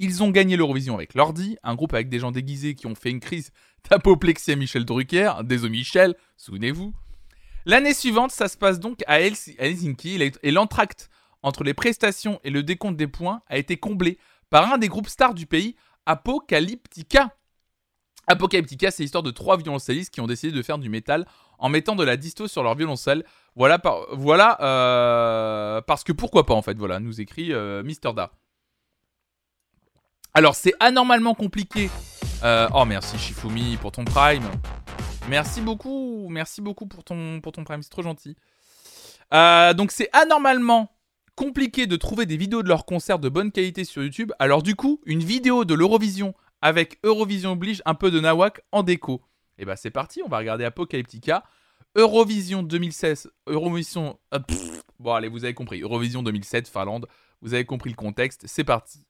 ils 0.00 0.22
ont 0.24 0.30
gagné 0.30 0.56
l'Eurovision 0.56 0.96
avec 0.96 1.14
Lordi, 1.14 1.56
un 1.62 1.76
groupe 1.76 1.94
avec 1.94 2.08
des 2.08 2.18
gens 2.18 2.32
déguisés 2.32 2.74
qui 2.74 2.88
ont 2.88 2.96
fait 2.96 3.10
une 3.10 3.20
crise 3.20 3.52
d'apoplexie 3.88 4.50
à 4.50 4.56
Michel 4.56 4.84
Drucker. 4.84 5.32
Désolé 5.44 5.70
Michel, 5.70 6.16
souvenez-vous. 6.36 6.92
L'année 7.66 7.94
suivante, 7.94 8.32
ça 8.32 8.48
se 8.48 8.56
passe 8.56 8.80
donc 8.80 8.98
à 9.06 9.20
Hels- 9.20 9.54
à 9.60 9.66
Helsinki 9.66 10.18
et 10.42 10.50
l'entracte 10.50 11.08
entre 11.44 11.62
les 11.62 11.74
prestations 11.74 12.40
et 12.42 12.50
le 12.50 12.64
décompte 12.64 12.96
des 12.96 13.06
points 13.06 13.42
a 13.46 13.58
été 13.58 13.76
comblé 13.76 14.18
par 14.50 14.72
un 14.72 14.78
des 14.78 14.88
groupes 14.88 15.08
stars 15.08 15.34
du 15.34 15.46
pays, 15.46 15.76
Apocalyptica. 16.06 17.34
Apocalyptica, 18.26 18.90
c'est 18.90 19.02
l'histoire 19.02 19.22
de 19.22 19.30
trois 19.30 19.56
violoncellistes 19.56 20.12
qui 20.12 20.20
ont 20.20 20.26
décidé 20.26 20.52
de 20.52 20.62
faire 20.62 20.78
du 20.78 20.88
métal 20.88 21.26
en 21.58 21.68
mettant 21.68 21.96
de 21.96 22.04
la 22.04 22.16
disto 22.16 22.48
sur 22.48 22.62
leur 22.62 22.74
violoncelle. 22.74 23.24
Voilà, 23.56 23.80
voilà 24.12 24.58
euh, 24.62 25.80
parce 25.82 26.04
que 26.04 26.12
pourquoi 26.12 26.46
pas 26.46 26.54
en 26.54 26.62
fait, 26.62 26.78
voilà, 26.78 27.00
nous 27.00 27.20
écrit 27.20 27.52
euh, 27.52 27.82
Mister 27.82 28.12
Da. 28.12 28.30
Alors 30.34 30.54
c'est 30.54 30.72
anormalement 30.80 31.34
compliqué. 31.34 31.90
Euh, 32.42 32.68
oh 32.74 32.84
merci 32.84 33.18
Shifumi 33.18 33.76
pour 33.76 33.92
ton 33.92 34.04
prime. 34.04 34.48
Merci 35.28 35.60
beaucoup, 35.60 36.28
merci 36.30 36.62
beaucoup 36.62 36.86
pour 36.86 37.04
ton, 37.04 37.40
pour 37.40 37.52
ton 37.52 37.64
prime, 37.64 37.82
c'est 37.82 37.90
trop 37.90 38.02
gentil. 38.02 38.36
Donc 39.30 39.92
c'est 39.92 40.08
anormalement 40.12 40.90
compliqué 41.42 41.88
de 41.88 41.96
trouver 41.96 42.24
des 42.24 42.36
vidéos 42.36 42.62
de 42.62 42.68
leurs 42.68 42.84
concerts 42.84 43.18
de 43.18 43.28
bonne 43.28 43.50
qualité 43.50 43.82
sur 43.82 44.04
YouTube. 44.04 44.30
Alors 44.38 44.62
du 44.62 44.76
coup, 44.76 45.00
une 45.06 45.24
vidéo 45.24 45.64
de 45.64 45.74
l'Eurovision 45.74 46.34
avec 46.60 47.00
Eurovision 47.02 47.50
oblige 47.50 47.82
un 47.84 47.94
peu 47.94 48.12
de 48.12 48.20
Nawak 48.20 48.60
en 48.70 48.84
déco. 48.84 49.22
Et 49.58 49.64
bah 49.64 49.74
c'est 49.74 49.90
parti, 49.90 50.22
on 50.24 50.28
va 50.28 50.38
regarder 50.38 50.64
Apocalyptica. 50.64 51.42
Eurovision 51.96 52.62
2016, 52.62 53.28
Eurovision... 53.48 54.20
euh, 54.32 54.38
bon 55.00 55.14
allez, 55.14 55.26
vous 55.26 55.42
avez 55.42 55.52
compris. 55.52 55.80
Eurovision 55.80 56.22
2007, 56.22 56.68
Finlande. 56.68 57.08
Vous 57.40 57.54
avez 57.54 57.64
compris 57.64 57.90
le 57.90 57.96
contexte, 57.96 58.44
c'est 58.46 58.62
parti. 58.62 59.04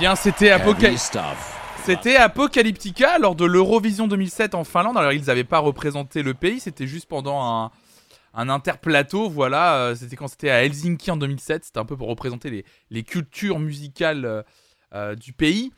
Bien, 0.00 0.16
c'était 0.16 0.50
C'était 1.84 2.16
Apocalyptica 2.16 3.18
lors 3.18 3.34
de 3.34 3.44
l'Eurovision 3.44 4.08
2007 4.08 4.54
en 4.54 4.64
Finlande. 4.64 4.96
Alors, 4.96 5.12
ils 5.12 5.26
n'avaient 5.26 5.44
pas 5.44 5.58
représenté 5.58 6.22
le 6.22 6.32
pays, 6.32 6.58
c'était 6.58 6.86
juste 6.86 7.06
pendant 7.06 7.42
un, 7.42 7.70
un 8.32 8.48
interplateau. 8.48 9.28
Voilà, 9.28 9.76
euh, 9.76 9.94
c'était 9.94 10.16
quand 10.16 10.26
c'était 10.26 10.48
à 10.48 10.64
Helsinki 10.64 11.10
en 11.10 11.18
2007. 11.18 11.66
C'était 11.66 11.78
un 11.78 11.84
peu 11.84 11.98
pour 11.98 12.08
représenter 12.08 12.48
les, 12.48 12.64
les 12.88 13.02
cultures 13.02 13.58
musicales 13.58 14.24
euh, 14.24 14.42
euh, 14.94 15.14
du 15.16 15.34
pays. 15.34 15.70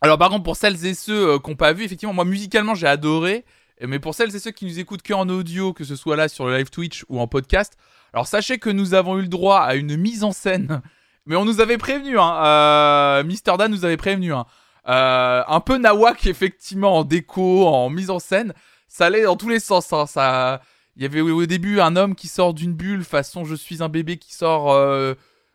Alors, 0.00 0.16
par 0.16 0.30
contre, 0.30 0.44
pour 0.44 0.56
celles 0.56 0.86
et 0.86 0.94
ceux 0.94 1.34
euh, 1.34 1.38
qui 1.38 1.50
n'ont 1.50 1.56
pas 1.56 1.74
vu, 1.74 1.84
effectivement, 1.84 2.14
moi, 2.14 2.24
musicalement, 2.24 2.74
j'ai 2.74 2.86
adoré. 2.86 3.44
Mais 3.82 3.98
pour 3.98 4.14
celles 4.14 4.34
et 4.34 4.38
ceux 4.38 4.52
qui 4.52 4.64
nous 4.64 4.78
écoutent 4.78 5.02
que 5.02 5.12
en 5.12 5.28
audio, 5.28 5.74
que 5.74 5.84
ce 5.84 5.94
soit 5.94 6.16
là 6.16 6.28
sur 6.28 6.46
le 6.46 6.56
live 6.56 6.70
Twitch 6.70 7.04
ou 7.10 7.20
en 7.20 7.26
podcast, 7.26 7.76
alors 8.14 8.26
sachez 8.26 8.56
que 8.56 8.70
nous 8.70 8.94
avons 8.94 9.18
eu 9.18 9.22
le 9.22 9.28
droit 9.28 9.58
à 9.58 9.74
une 9.74 9.98
mise 9.98 10.24
en 10.24 10.32
scène. 10.32 10.80
Mais 11.26 11.36
on 11.36 11.44
nous 11.44 11.60
avait 11.60 11.78
prévenu, 11.78 12.18
hein. 12.18 12.34
Euh, 12.44 13.24
Mister 13.24 13.52
Dan 13.58 13.70
nous 13.70 13.84
avait 13.84 13.96
prévenu, 13.96 14.32
hein. 14.32 14.46
Euh, 14.88 15.42
un 15.48 15.60
peu 15.60 15.78
nawak 15.78 16.26
effectivement 16.26 16.98
en 16.98 17.04
déco, 17.04 17.66
en 17.66 17.90
mise 17.90 18.10
en 18.10 18.18
scène. 18.20 18.54
Ça 18.88 19.06
allait 19.06 19.24
dans 19.24 19.36
tous 19.36 19.48
les 19.48 19.58
sens. 19.60 19.92
hein. 19.92 20.06
Ça, 20.06 20.60
il 20.96 21.02
y 21.02 21.06
avait 21.06 21.20
au 21.20 21.44
début 21.46 21.80
un 21.80 21.96
homme 21.96 22.14
qui 22.14 22.28
sort 22.28 22.54
d'une 22.54 22.72
bulle 22.72 23.04
façon 23.04 23.44
je 23.44 23.54
suis 23.56 23.82
un 23.82 23.88
bébé 23.88 24.16
qui 24.16 24.32
sort 24.34 24.72
euh, 24.72 25.14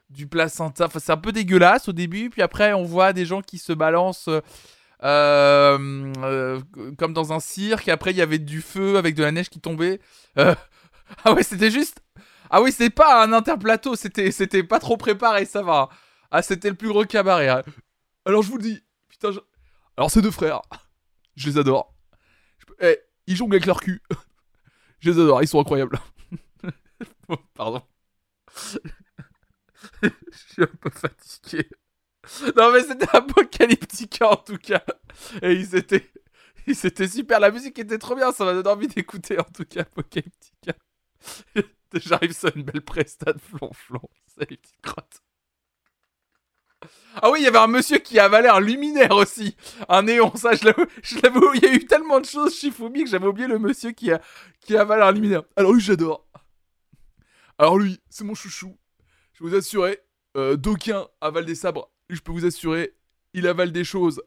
du 0.10 0.28
placenta. 0.28 0.86
Enfin, 0.86 1.00
c'est 1.00 1.12
un 1.14 1.18
peu 1.18 1.32
dégueulasse 1.32 1.88
au 1.88 1.94
début. 1.94 2.30
Puis 2.30 2.42
après, 2.42 2.74
on 2.74 2.84
voit 2.84 3.14
des 3.14 3.26
gens 3.26 3.42
qui 3.42 3.58
se 3.58 3.72
balancent. 3.74 4.30
euh, 5.04 6.14
euh, 6.24 6.60
comme 6.98 7.14
dans 7.14 7.34
un 7.34 7.40
cirque. 7.40 7.90
Après, 7.90 8.12
il 8.12 8.18
y 8.18 8.22
avait 8.22 8.40
du 8.40 8.62
feu 8.62 8.98
avec 8.98 9.16
de 9.16 9.24
la 9.24 9.32
neige 9.32 9.50
qui 9.50 9.60
tombait. 9.60 10.00
Euh, 10.38 10.54
ah 11.26 11.34
ouais, 11.34 11.44
c'était 11.44 11.72
juste. 11.72 12.01
Ah 12.52 12.62
oui, 12.62 12.72
c'est 12.72 12.90
pas 12.90 13.24
un 13.24 13.34
interplateau. 13.34 13.96
C'était, 13.96 14.64
pas 14.64 14.80
trop 14.80 14.98
préparé, 14.98 15.46
ça 15.46 15.64
va. 15.64 15.90
Ah, 16.32 16.42
c'était 16.42 16.70
le 16.70 16.76
plus 16.76 16.90
gros 16.90 17.06
cabaret. 17.06 17.48
hein. 17.50 17.64
Alors, 18.26 18.44
je 18.44 18.50
vous 18.50 18.58
le 18.58 18.64
dis. 18.64 18.84
Putain, 19.10 19.32
Alors, 19.98 20.12
ces 20.12 20.22
deux 20.22 20.32
frères. 20.32 20.62
Je 21.36 21.50
les 21.50 21.58
adore. 21.58 21.96
Eh, 22.82 23.00
ils 23.28 23.36
jonglent 23.36 23.54
avec 23.56 23.66
leur 23.66 23.80
cul. 23.82 24.02
Je 25.00 25.12
les 25.12 25.20
adore, 25.20 25.42
ils 25.42 25.48
sont 25.48 25.60
incroyables. 25.62 25.98
Pardon. 27.56 27.82
Je 30.04 30.10
suis 30.54 30.64
un 30.64 30.68
peu 30.80 30.90
fatigué. 30.90 31.68
Non 32.56 32.72
mais 32.72 32.84
c'était 32.84 33.10
apocalyptique 33.16 34.20
en 34.22 34.36
tout 34.36 34.58
cas. 34.58 34.84
Et 35.42 35.54
ils 35.54 35.76
étaient, 35.76 36.12
ils 36.68 36.86
étaient 36.86 37.08
super. 37.08 37.40
La 37.40 37.50
musique 37.52 37.80
était 37.80 37.98
trop 37.98 38.16
bien. 38.16 38.32
Ça 38.32 38.46
m'a 38.46 38.54
donné 38.54 38.70
envie 38.70 38.88
d'écouter 38.88 39.40
en 39.40 39.44
tout 39.44 39.66
cas 39.66 39.82
apocalyptica. 39.82 40.74
J'arrive 42.06 42.34
sur 42.34 42.56
une 42.56 42.64
belle 42.64 42.82
presta 42.82 43.34
de 43.34 43.40
flonflon. 43.40 44.02
C'est 44.28 44.50
les 44.50 44.58
petites. 44.58 44.78
Ah 47.16 47.30
oui, 47.30 47.40
il 47.42 47.44
y 47.44 47.48
avait 47.48 47.58
un 47.60 47.68
monsieur 47.68 48.00
qui 48.00 48.18
avalait 48.18 48.48
un 48.50 48.60
luminaire 48.60 49.12
aussi. 49.12 49.56
Un 49.90 50.04
néon, 50.04 50.36
ça, 50.36 50.54
je 50.56 50.66
l'avais- 50.66 50.86
Il 51.56 51.64
y 51.64 51.68
a 51.68 51.74
eu 51.74 51.86
tellement 51.86 52.20
de 52.20 52.26
choses, 52.26 52.56
Shifumi, 52.58 53.04
que 53.04 53.10
j'avais 53.10 53.28
oublié 53.28 53.48
le 53.48 53.60
monsieur 53.60 53.92
qui, 53.92 54.12
a, 54.12 54.22
qui 54.62 54.76
avale 54.78 55.04
un 55.04 55.12
luminaire. 55.12 55.44
Alors 55.56 55.74
lui, 55.74 55.82
j'adore. 55.82 56.26
Alors 57.58 57.78
lui, 57.78 58.00
c'est 58.10 58.24
mon 58.24 58.34
chouchou. 58.34 58.78
Je 59.34 59.44
vous 59.44 59.54
assurer, 59.54 60.00
euh, 60.38 60.56
d'aucuns 60.56 61.08
avalent 61.20 61.46
des 61.46 61.56
sabres. 61.56 61.92
Je 62.10 62.20
peux 62.22 62.32
vous 62.32 62.46
assurer, 62.46 62.96
il 63.34 63.46
avale 63.46 63.72
des 63.72 63.84
choses 63.84 64.24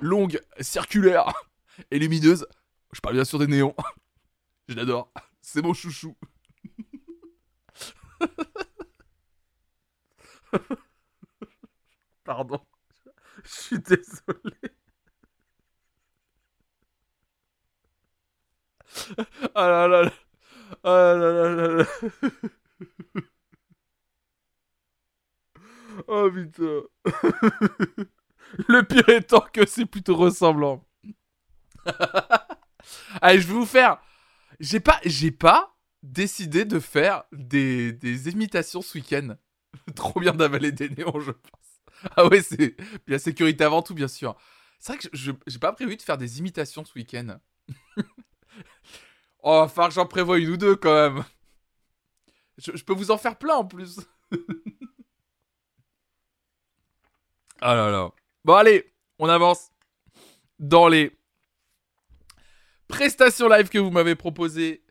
longues, 0.00 0.40
circulaires 0.60 1.32
et 1.90 1.98
lumineuses. 1.98 2.46
Je 2.92 3.00
parle 3.00 3.14
bien 3.16 3.24
sûr 3.24 3.38
des 3.38 3.46
néons. 3.48 3.74
Je 4.68 4.74
l'adore. 4.74 5.10
C'est 5.40 5.62
mon 5.62 5.74
chouchou. 5.74 6.16
Pardon. 12.24 12.60
Je 13.44 13.50
suis 13.50 13.80
désolé. 13.80 14.56
Ah 19.54 19.68
là 19.68 19.88
là 19.88 20.02
là. 20.02 20.12
Ah 20.84 21.14
là 21.16 21.32
là 21.32 21.48
là 21.54 21.68
là. 21.78 21.84
Oh 26.08 26.30
putain. 26.30 26.82
Le 28.68 28.82
pire 28.82 29.08
étant 29.08 29.44
que 29.52 29.66
c'est 29.66 29.86
plutôt 29.86 30.16
ressemblant. 30.16 30.84
Allez, 33.20 33.40
je 33.40 33.46
vais 33.46 33.54
vous 33.54 33.66
faire. 33.66 33.98
J'ai 34.60 34.80
pas, 34.80 35.00
j'ai 35.04 35.32
pas 35.32 35.75
décidé 36.06 36.64
de 36.64 36.78
faire 36.80 37.24
des, 37.32 37.92
des 37.92 38.28
imitations 38.30 38.82
ce 38.82 38.98
week-end. 38.98 39.36
Trop 39.96 40.20
bien 40.20 40.32
d'avaler 40.32 40.72
des 40.72 40.88
néons, 40.90 41.20
je 41.20 41.32
pense. 41.32 42.10
Ah 42.16 42.26
ouais, 42.28 42.42
c'est 42.42 42.76
la 43.06 43.18
sécurité 43.18 43.64
avant 43.64 43.82
tout, 43.82 43.94
bien 43.94 44.08
sûr. 44.08 44.36
C'est 44.78 44.92
vrai 44.92 44.98
que 45.02 45.08
je- 45.16 45.32
j'ai 45.46 45.58
pas 45.58 45.72
prévu 45.72 45.96
de 45.96 46.02
faire 46.02 46.18
des 46.18 46.38
imitations 46.38 46.84
ce 46.84 46.92
week-end. 46.96 47.38
oh, 49.42 49.66
j'en 49.90 50.06
prévoie 50.06 50.38
une 50.38 50.50
ou 50.50 50.56
deux 50.56 50.76
quand 50.76 50.94
même. 50.94 51.24
Je, 52.58 52.72
je 52.74 52.84
peux 52.84 52.94
vous 52.94 53.10
en 53.10 53.18
faire 53.18 53.36
plein 53.38 53.56
en 53.56 53.64
plus. 53.64 53.98
ah 57.60 57.74
là 57.74 57.90
là. 57.90 58.10
Bon, 58.44 58.54
allez, 58.54 58.92
on 59.18 59.28
avance 59.28 59.70
dans 60.58 60.88
les 60.88 61.12
prestations 62.88 63.48
live 63.48 63.68
que 63.68 63.78
vous 63.78 63.90
m'avez 63.90 64.14
proposées. 64.14 64.82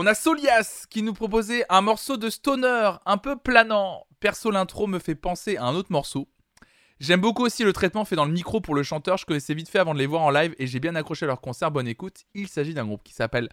On 0.00 0.06
a 0.06 0.14
Solias 0.14 0.86
qui 0.88 1.02
nous 1.02 1.12
proposait 1.12 1.64
un 1.68 1.80
morceau 1.80 2.16
de 2.16 2.30
stoner 2.30 2.92
un 3.04 3.18
peu 3.18 3.36
planant. 3.36 4.06
Perso, 4.20 4.52
l'intro 4.52 4.86
me 4.86 5.00
fait 5.00 5.16
penser 5.16 5.56
à 5.56 5.64
un 5.64 5.74
autre 5.74 5.90
morceau. 5.90 6.28
J'aime 7.00 7.20
beaucoup 7.20 7.44
aussi 7.44 7.64
le 7.64 7.72
traitement 7.72 8.04
fait 8.04 8.14
dans 8.14 8.24
le 8.24 8.30
micro 8.30 8.60
pour 8.60 8.76
le 8.76 8.84
chanteur. 8.84 9.16
Je 9.16 9.26
connaissais 9.26 9.54
vite 9.54 9.68
fait 9.68 9.80
avant 9.80 9.94
de 9.94 9.98
les 9.98 10.06
voir 10.06 10.22
en 10.22 10.30
live 10.30 10.54
et 10.60 10.68
j'ai 10.68 10.78
bien 10.78 10.94
accroché 10.94 11.24
à 11.24 11.26
leur 11.26 11.40
concert. 11.40 11.72
Bonne 11.72 11.88
écoute. 11.88 12.26
Il 12.34 12.46
s'agit 12.46 12.74
d'un 12.74 12.86
groupe 12.86 13.02
qui 13.02 13.12
s'appelle 13.12 13.48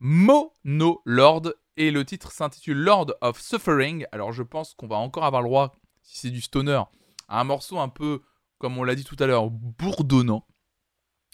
Mono 0.00 1.00
Lord 1.06 1.54
et 1.78 1.90
le 1.90 2.04
titre 2.04 2.30
s'intitule 2.30 2.76
Lord 2.76 3.14
of 3.22 3.40
Suffering. 3.40 4.04
Alors 4.12 4.32
je 4.32 4.42
pense 4.42 4.74
qu'on 4.74 4.86
va 4.86 4.96
encore 4.96 5.24
avoir 5.24 5.40
le 5.40 5.48
droit, 5.48 5.74
si 6.02 6.18
c'est 6.18 6.30
du 6.30 6.42
stoner, 6.42 6.82
à 7.26 7.40
un 7.40 7.44
morceau 7.44 7.78
un 7.78 7.88
peu, 7.88 8.20
comme 8.58 8.76
on 8.76 8.84
l'a 8.84 8.94
dit 8.94 9.04
tout 9.04 9.16
à 9.18 9.26
l'heure, 9.26 9.48
bourdonnant. 9.48 10.46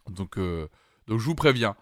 Donc, 0.09 0.39
euh, 0.39 0.68
donc 1.09 1.18
je 1.18 1.24
vous 1.24 1.35
préviens. 1.35 1.74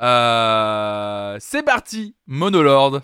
Euh, 0.00 1.36
c'est 1.40 1.62
parti, 1.62 2.14
Monolord. 2.26 3.00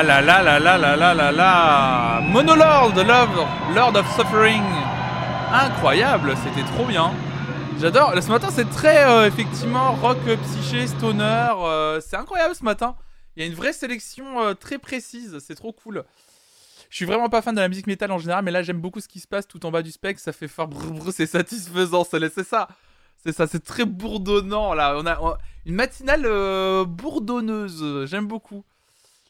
Ah 0.00 0.04
là 0.04 0.20
là 0.20 0.44
là 0.44 0.60
là 0.60 0.78
là 0.78 0.94
là 0.94 1.12
là 1.12 1.32
là 1.32 2.20
Monolord, 2.20 2.94
Love, 2.94 3.74
Lord 3.74 3.96
of 3.96 4.06
Suffering. 4.14 4.62
Incroyable, 5.52 6.36
c'était 6.44 6.64
trop 6.68 6.84
bien. 6.86 7.12
J'adore. 7.80 8.14
Ce 8.22 8.28
matin, 8.28 8.46
c'est 8.52 8.70
très 8.70 9.10
euh, 9.10 9.26
effectivement 9.26 9.94
rock, 9.96 10.18
euh, 10.28 10.36
psyché, 10.36 10.86
stoner. 10.86 11.48
euh, 11.58 12.00
c'est 12.00 12.14
incroyable 12.14 12.54
ce 12.54 12.62
matin. 12.62 12.94
Il 13.34 13.42
y 13.42 13.44
a 13.44 13.48
une 13.48 13.56
vraie 13.56 13.72
sélection 13.72 14.54
très 14.54 14.78
précise. 14.78 15.36
C'est 15.44 15.56
trop 15.56 15.72
cool. 15.72 16.04
Je 16.90 16.94
suis 16.94 17.04
vraiment 17.04 17.28
pas 17.28 17.42
fan 17.42 17.56
de 17.56 17.60
la 17.60 17.68
musique 17.68 17.88
métal 17.88 18.12
en 18.12 18.18
général, 18.18 18.44
mais 18.44 18.52
là 18.52 18.62
j'aime 18.62 18.80
beaucoup 18.80 19.00
ce 19.00 19.08
qui 19.08 19.18
se 19.18 19.26
passe 19.26 19.48
tout 19.48 19.66
en 19.66 19.72
bas 19.72 19.82
du 19.82 19.90
spectre. 19.90 20.22
Ça 20.22 20.30
fait 20.30 20.46
faire 20.46 20.68
c'est 21.12 21.26
satisfaisant. 21.26 22.04
C'est 22.04 22.46
ça. 22.46 22.68
C'est 23.16 23.32
ça. 23.32 23.48
C'est 23.48 23.64
très 23.64 23.84
bourdonnant 23.84 24.74
là. 24.74 24.94
On 24.96 25.06
a 25.08 25.38
une 25.66 25.74
matinale 25.74 26.22
bourdonneuse. 26.86 28.06
J'aime 28.06 28.28
beaucoup. 28.28 28.64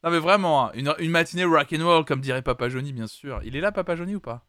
Non 0.05 0.11
mais 0.11 0.19
vraiment, 0.19 0.67
hein, 0.67 0.71
une, 0.75 0.95
une 0.99 1.11
matinée 1.11 1.45
rock 1.45 1.75
and 1.77 1.85
roll 1.85 2.05
comme 2.05 2.21
dirait 2.21 2.43
Papa 2.43 2.69
Johnny 2.69 2.93
bien 2.93 3.07
sûr. 3.07 3.41
Il 3.45 3.57
est 3.57 3.61
là 3.61 3.73
Papa 3.73 3.97
Johnny 3.97 4.15
ou 4.15 4.21
pas? 4.21 4.45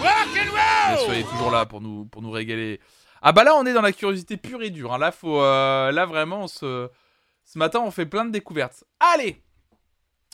Bien 0.00 0.96
sûr, 0.96 1.14
il 1.14 1.20
est 1.20 1.30
toujours 1.30 1.50
là 1.50 1.66
pour 1.66 1.80
nous 1.80 2.04
pour 2.06 2.20
nous 2.22 2.30
régaler. 2.30 2.80
Ah 3.22 3.32
bah 3.32 3.44
là 3.44 3.54
on 3.54 3.64
est 3.66 3.72
dans 3.72 3.82
la 3.82 3.92
curiosité 3.92 4.36
pure 4.36 4.62
et 4.62 4.70
dure. 4.70 4.92
hein. 4.92 4.98
Là 4.98 5.12
faut 5.12 5.40
euh, 5.40 5.90
là 5.92 6.06
vraiment 6.06 6.42
on 6.42 6.48
se 6.48 6.88
ce 7.44 7.58
matin 7.58 7.80
on 7.80 7.90
fait 7.90 8.06
plein 8.06 8.24
de 8.24 8.30
découvertes. 8.30 8.84
Allez, 9.00 9.42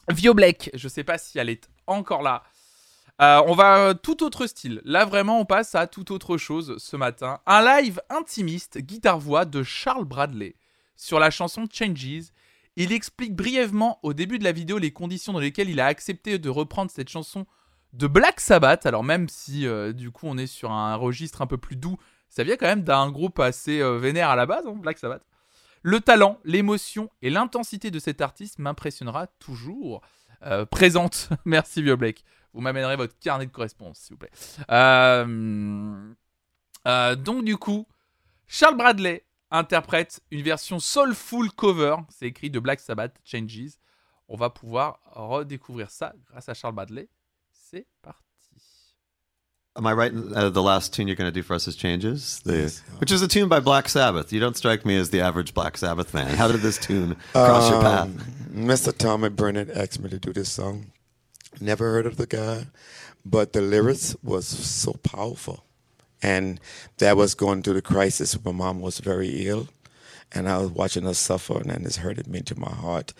Vio 0.08 0.34
Black. 0.34 0.70
Je 0.74 0.88
sais 0.88 1.04
pas 1.04 1.18
si 1.18 1.38
elle 1.38 1.50
est 1.50 1.68
encore 1.86 2.22
là. 2.22 2.42
Euh, 3.22 3.42
on 3.46 3.54
va 3.54 3.78
euh, 3.78 3.94
tout 3.94 4.24
autre 4.24 4.46
style. 4.46 4.80
Là 4.84 5.04
vraiment 5.04 5.38
on 5.40 5.44
passe 5.44 5.74
à 5.74 5.86
tout 5.86 6.10
autre 6.12 6.36
chose 6.36 6.76
ce 6.78 6.96
matin. 6.96 7.38
Un 7.46 7.80
live 7.80 8.00
intimiste 8.10 8.78
guitare 8.78 9.18
voix 9.20 9.44
de 9.44 9.62
Charles 9.62 10.04
Bradley 10.04 10.56
sur 10.96 11.18
la 11.20 11.30
chanson 11.30 11.66
Changes. 11.70 12.32
Il 12.76 12.92
explique 12.92 13.36
brièvement 13.36 14.00
au 14.02 14.14
début 14.14 14.38
de 14.38 14.44
la 14.44 14.52
vidéo 14.52 14.78
les 14.78 14.92
conditions 14.92 15.32
dans 15.32 15.38
lesquelles 15.38 15.70
il 15.70 15.80
a 15.80 15.86
accepté 15.86 16.38
de 16.38 16.48
reprendre 16.48 16.90
cette 16.90 17.08
chanson 17.08 17.46
de 17.92 18.06
Black 18.06 18.40
Sabbath. 18.40 18.86
Alors 18.86 19.04
même 19.04 19.28
si 19.28 19.66
euh, 19.66 19.92
du 19.92 20.10
coup 20.10 20.26
on 20.26 20.36
est 20.36 20.48
sur 20.48 20.72
un 20.72 20.96
registre 20.96 21.42
un 21.42 21.46
peu 21.46 21.56
plus 21.56 21.76
doux, 21.76 21.96
ça 22.28 22.42
vient 22.42 22.56
quand 22.56 22.66
même 22.66 22.82
d'un 22.82 23.10
groupe 23.10 23.38
assez 23.38 23.80
euh, 23.80 23.96
vénère 23.96 24.28
à 24.28 24.36
la 24.36 24.44
base, 24.44 24.66
hein, 24.66 24.74
Black 24.74 24.98
Sabbath. 24.98 25.22
Le 25.82 26.00
talent, 26.00 26.40
l'émotion 26.44 27.10
et 27.22 27.30
l'intensité 27.30 27.92
de 27.92 27.98
cet 27.98 28.20
artiste 28.20 28.58
m'impressionnera 28.58 29.28
toujours. 29.38 30.00
Euh, 30.42 30.66
présente, 30.66 31.28
merci 31.44 31.82
Vieux 31.82 31.94
Blake. 31.94 32.24
Vous 32.52 32.60
m'amènerez 32.60 32.96
votre 32.96 33.16
carnet 33.20 33.46
de 33.46 33.52
correspondance, 33.52 33.98
s'il 33.98 34.14
vous 34.14 34.18
plaît. 34.18 34.30
Euh, 34.70 36.14
donc 37.16 37.44
du 37.44 37.56
coup, 37.56 37.86
Charles 38.48 38.76
Bradley 38.76 39.24
interprète 39.58 40.20
une 40.30 40.42
version 40.42 40.78
soulful 40.80 41.50
cover, 41.52 41.96
c'est 42.10 42.26
écrit 42.26 42.50
de 42.50 42.58
Black 42.58 42.80
Sabbath, 42.80 43.14
Changes. 43.24 43.78
On 44.28 44.36
va 44.36 44.50
pouvoir 44.50 44.98
redécouvrir 45.12 45.90
ça 45.90 46.12
grâce 46.30 46.48
à 46.48 46.54
Charles 46.54 46.74
Bradley. 46.74 47.08
C'est 47.52 47.86
parti. 48.02 48.20
Am 49.76 49.84
I 49.86 49.92
right? 49.92 50.12
in- 50.12 50.32
Uh, 50.36 50.50
the 50.50 50.62
last 50.62 50.94
tune 50.94 51.08
you're 51.08 51.16
going 51.16 51.30
to 51.30 51.32
do 51.34 51.42
for 51.42 51.54
us 51.54 51.66
is 51.66 51.74
Changes, 51.76 52.40
the, 52.44 52.70
which 53.00 53.10
is 53.10 53.22
a 53.22 53.28
tune 53.28 53.48
by 53.48 53.58
Black 53.60 53.88
Sabbath. 53.88 54.32
You 54.32 54.38
don't 54.40 54.56
strike 54.56 54.84
me 54.86 54.96
as 54.96 55.10
the 55.10 55.20
average 55.20 55.52
Black 55.52 55.76
Sabbath 55.76 56.10
fan. 56.10 56.28
How 56.36 56.46
did 56.48 56.60
this 56.62 56.78
tune 56.78 57.16
cross 57.32 57.68
your 57.70 57.80
path? 57.80 58.04
Um, 58.06 58.18
Mr. 58.54 58.96
Tommy 58.96 59.30
Burnett 59.30 59.70
asked 59.70 60.00
me 60.00 60.08
to 60.10 60.18
do 60.18 60.32
this 60.32 60.48
song. 60.50 60.92
Never 61.60 61.90
heard 61.92 62.06
of 62.06 62.16
the 62.16 62.26
guy, 62.26 62.66
but 63.24 63.52
the 63.52 63.60
lyrics 63.60 64.14
was 64.22 64.46
so 64.46 64.92
powerful. 65.02 65.64
And 66.24 66.58
that 66.98 67.18
was 67.18 67.34
going 67.34 67.62
through 67.62 67.74
the 67.74 67.82
crisis. 67.82 68.42
My 68.42 68.50
mom 68.50 68.80
was 68.80 68.98
very 68.98 69.46
ill, 69.46 69.68
and 70.32 70.48
I 70.48 70.56
was 70.56 70.70
watching 70.70 71.04
her 71.04 71.12
suffer, 71.12 71.60
and 71.60 71.84
this 71.84 71.98
hurted 71.98 72.26
me 72.26 72.40
to 72.40 72.58
my 72.58 72.70
heart. 72.70 73.12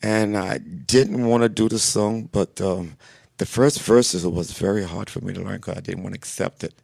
And 0.00 0.38
I 0.38 0.58
didn't 0.58 1.26
want 1.26 1.42
to 1.42 1.48
do 1.48 1.68
the 1.68 1.80
song, 1.80 2.28
but 2.30 2.60
um, 2.60 2.98
the 3.38 3.46
first 3.46 3.82
verses 3.82 4.24
was 4.24 4.52
very 4.52 4.84
hard 4.84 5.10
for 5.10 5.20
me 5.24 5.32
to 5.34 5.40
learn 5.40 5.56
because 5.56 5.76
I 5.76 5.80
didn't 5.80 6.04
want 6.04 6.14
to 6.14 6.20
accept 6.20 6.62
it. 6.62 6.74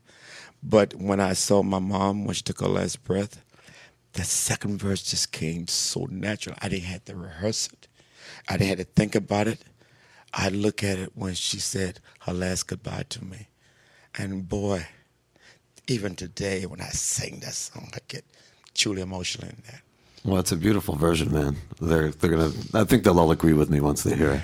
But 0.65 0.95
when 0.95 1.21
I 1.21 1.35
saw 1.35 1.63
my 1.63 1.79
mom 1.79 2.25
when 2.25 2.35
she 2.35 2.43
took 2.43 2.59
her 2.59 2.67
last 2.67 3.05
breath, 3.05 3.45
the 4.15 4.25
second 4.25 4.81
verse 4.81 5.05
just 5.05 5.31
came 5.31 5.69
so 5.69 6.09
natural. 6.11 6.57
I 6.61 6.71
didn't 6.71 6.87
have 6.87 7.05
to 7.05 7.15
rehearse 7.15 7.69
it. 7.73 7.87
I 8.49 8.57
didn't 8.57 8.79
have 8.79 8.87
to 8.89 8.93
think 8.93 9.15
about 9.15 9.47
it. 9.47 9.61
I 10.35 10.49
look 10.49 10.83
at 10.83 10.99
it 10.99 11.13
when 11.15 11.35
she 11.35 11.61
said 11.61 12.01
her 12.23 12.33
last 12.33 12.67
goodbye 12.67 13.05
to 13.11 13.25
me. 13.25 13.47
And 14.19 14.49
boy, 14.49 14.87
even 15.89 16.15
today 16.15 16.67
when 16.67 16.81
I 16.81 16.89
sing 16.91 17.41
that 17.41 17.55
song, 17.55 17.91
I 17.95 17.99
get 18.09 18.25
truly 18.75 19.03
emotional 19.03 19.49
in 19.49 19.63
that. 19.67 19.83
Well, 20.25 20.39
it's 20.39 20.53
a 20.53 20.57
beautiful 20.57 20.95
version, 20.95 21.33
man. 21.33 21.57
They're 21.81 22.11
they're 22.11 22.31
gonna. 22.31 22.53
I 22.75 22.85
think 22.85 23.03
they'll 23.05 23.19
all 23.19 23.33
agree 23.33 23.55
with 23.55 23.71
me 23.71 23.81
once 23.81 24.05
they 24.05 24.17
hear 24.17 24.33
it. 24.33 24.43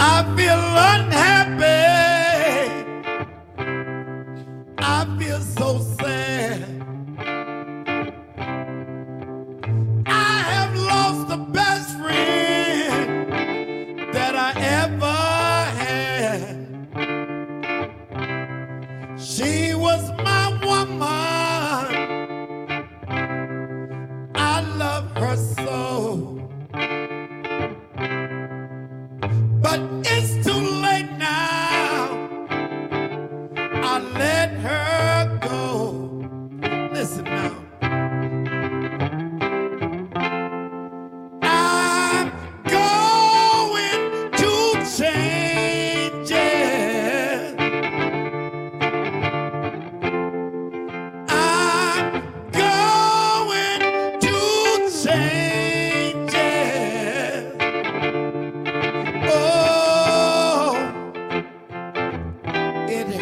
I 0.00 0.24
feel 0.36 0.62
unhappy. 0.94 1.64
I 4.78 5.16
feel 5.18 5.40
so 5.40 5.78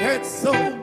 It's 0.09 0.31
so 0.31 0.76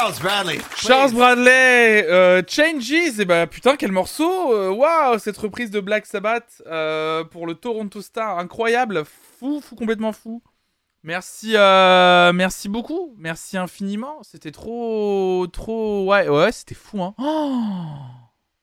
Charles 0.00 0.22
Bradley. 0.22 0.58
Charles 0.76 1.12
Bradley, 1.12 2.06
euh, 2.08 2.42
Changes, 2.48 3.20
et 3.20 3.24
bah 3.26 3.46
putain 3.46 3.76
quel 3.76 3.92
morceau, 3.92 4.50
euh, 4.54 4.70
waouh 4.70 5.18
cette 5.18 5.36
reprise 5.36 5.70
de 5.70 5.78
Black 5.78 6.06
Sabbath 6.06 6.62
euh, 6.66 7.22
pour 7.22 7.46
le 7.46 7.54
Toronto 7.54 8.00
Star, 8.00 8.38
incroyable, 8.38 9.04
fou, 9.04 9.60
fou 9.60 9.76
complètement 9.76 10.12
fou. 10.12 10.42
Merci, 11.02 11.52
euh, 11.54 12.32
merci 12.32 12.70
beaucoup, 12.70 13.14
merci 13.18 13.58
infiniment, 13.58 14.22
c'était 14.22 14.52
trop, 14.52 15.46
trop, 15.52 16.06
ouais, 16.06 16.30
ouais, 16.30 16.50
c'était 16.50 16.74
fou 16.74 17.02
hein. 17.02 17.14
Oh, 17.18 17.92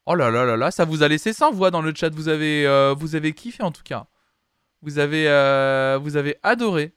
Oh 0.06 0.14
là 0.16 0.32
là 0.32 0.44
là 0.44 0.56
là, 0.56 0.72
ça 0.72 0.84
vous 0.84 1.04
a 1.04 1.08
laissé 1.08 1.32
sans 1.32 1.52
voix 1.52 1.70
dans 1.70 1.82
le 1.82 1.92
chat, 1.94 2.12
vous 2.12 2.26
avez, 2.26 2.66
euh, 2.66 2.96
vous 2.98 3.14
avez 3.14 3.32
kiffé 3.32 3.62
en 3.62 3.70
tout 3.70 3.84
cas, 3.84 4.08
vous 4.82 4.98
avez, 4.98 5.28
euh, 5.28 6.00
vous 6.02 6.16
avez 6.16 6.36
adoré. 6.42 6.96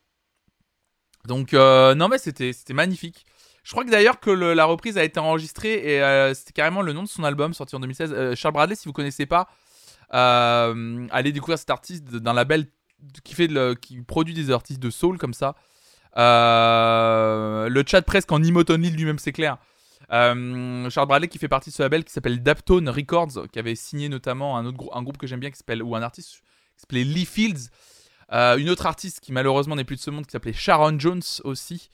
Donc 1.28 1.54
euh, 1.54 1.94
non 1.94 2.08
mais 2.08 2.18
c'était, 2.18 2.54
c'était 2.54 2.74
magnifique. 2.74 3.28
Je 3.64 3.72
crois 3.72 3.86
que 3.86 3.92
d'ailleurs 3.92 4.20
que 4.20 4.32
la 4.32 4.66
reprise 4.66 4.98
a 4.98 5.04
été 5.04 5.20
enregistrée 5.20 5.74
et 5.74 6.02
euh, 6.02 6.34
c'était 6.34 6.54
carrément 6.54 6.82
le 6.82 6.94
nom 6.94 7.04
de 7.04 7.08
son 7.08 7.24
album 7.24 7.54
sorti 7.54 7.76
en 7.76 7.80
2016. 7.80 8.14
Euh, 8.14 8.36
Charles 8.36 8.54
Bradley, 8.54 8.76
si 8.76 8.88
vous 8.88 8.94
connaissez 8.94 9.26
pas, 9.26 9.48
euh, 10.14 11.08
allez 11.12 11.32
découvrir 11.32 11.60
cet 11.60 11.70
artiste 11.70 12.06
d'un 12.06 12.34
label 12.34 12.66
qui 13.24 13.36
fait 13.36 13.50
qui 13.80 14.02
produit 14.02 14.34
des 14.34 14.52
artistes 14.52 14.80
de 14.80 14.90
soul 14.90 15.18
comme 15.18 15.34
ça. 15.34 15.56
Le 16.16 17.84
chat 17.86 18.02
presque 18.02 18.32
en 18.32 18.42
emotonly 18.42 18.90
lui-même, 18.90 19.20
c'est 19.20 19.32
clair. 19.32 19.58
Charles 20.10 21.08
Bradley 21.08 21.28
qui 21.28 21.38
fait 21.38 21.48
partie 21.48 21.70
de 21.70 21.76
ce 21.76 21.84
label 21.84 22.04
qui 22.04 22.12
s'appelle 22.12 22.42
Daptone 22.42 22.90
Records, 22.90 23.48
qui 23.52 23.60
avait 23.60 23.76
signé 23.76 24.10
notamment 24.10 24.58
un 24.58 24.66
autre 24.66 24.84
un 24.94 25.04
groupe 25.04 25.18
que 25.18 25.28
j'aime 25.28 25.40
bien 25.40 25.52
qui 25.52 25.58
s'appelle 25.58 25.84
ou 25.84 25.96
un 25.96 26.02
artiste 26.02 26.42
qui 26.76 26.82
s'appelait 26.82 27.04
Lee 27.04 27.26
Fields. 27.26 27.70
Une 28.32 28.70
autre 28.70 28.88
artiste 28.88 29.20
qui 29.20 29.32
malheureusement 29.32 29.76
n'est 29.76 29.84
plus 29.84 29.98
de 29.98 30.02
ce 30.02 30.10
monde 30.10 30.26
qui 30.26 30.32
s'appelait 30.32 30.54
Sharon 30.54 31.00
Jones 31.00 31.22
aussi. 31.44 31.90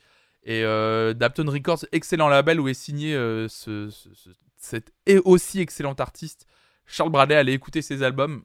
Et 0.50 0.64
euh, 0.64 1.12
Dapton 1.12 1.44
Records, 1.50 1.84
excellent 1.92 2.28
label 2.28 2.58
où 2.58 2.68
est 2.68 2.74
signé 2.74 3.14
euh, 3.14 3.48
ce, 3.48 3.90
ce- 3.90 4.14
ce- 4.14 4.30
cet 4.56 4.92
et 5.04 5.18
aussi 5.18 5.60
excellent 5.60 5.92
artiste. 5.92 6.46
Charles 6.86 7.10
Bradley, 7.10 7.36
allez 7.36 7.52
écouter 7.52 7.82
ses 7.82 8.02
albums. 8.02 8.42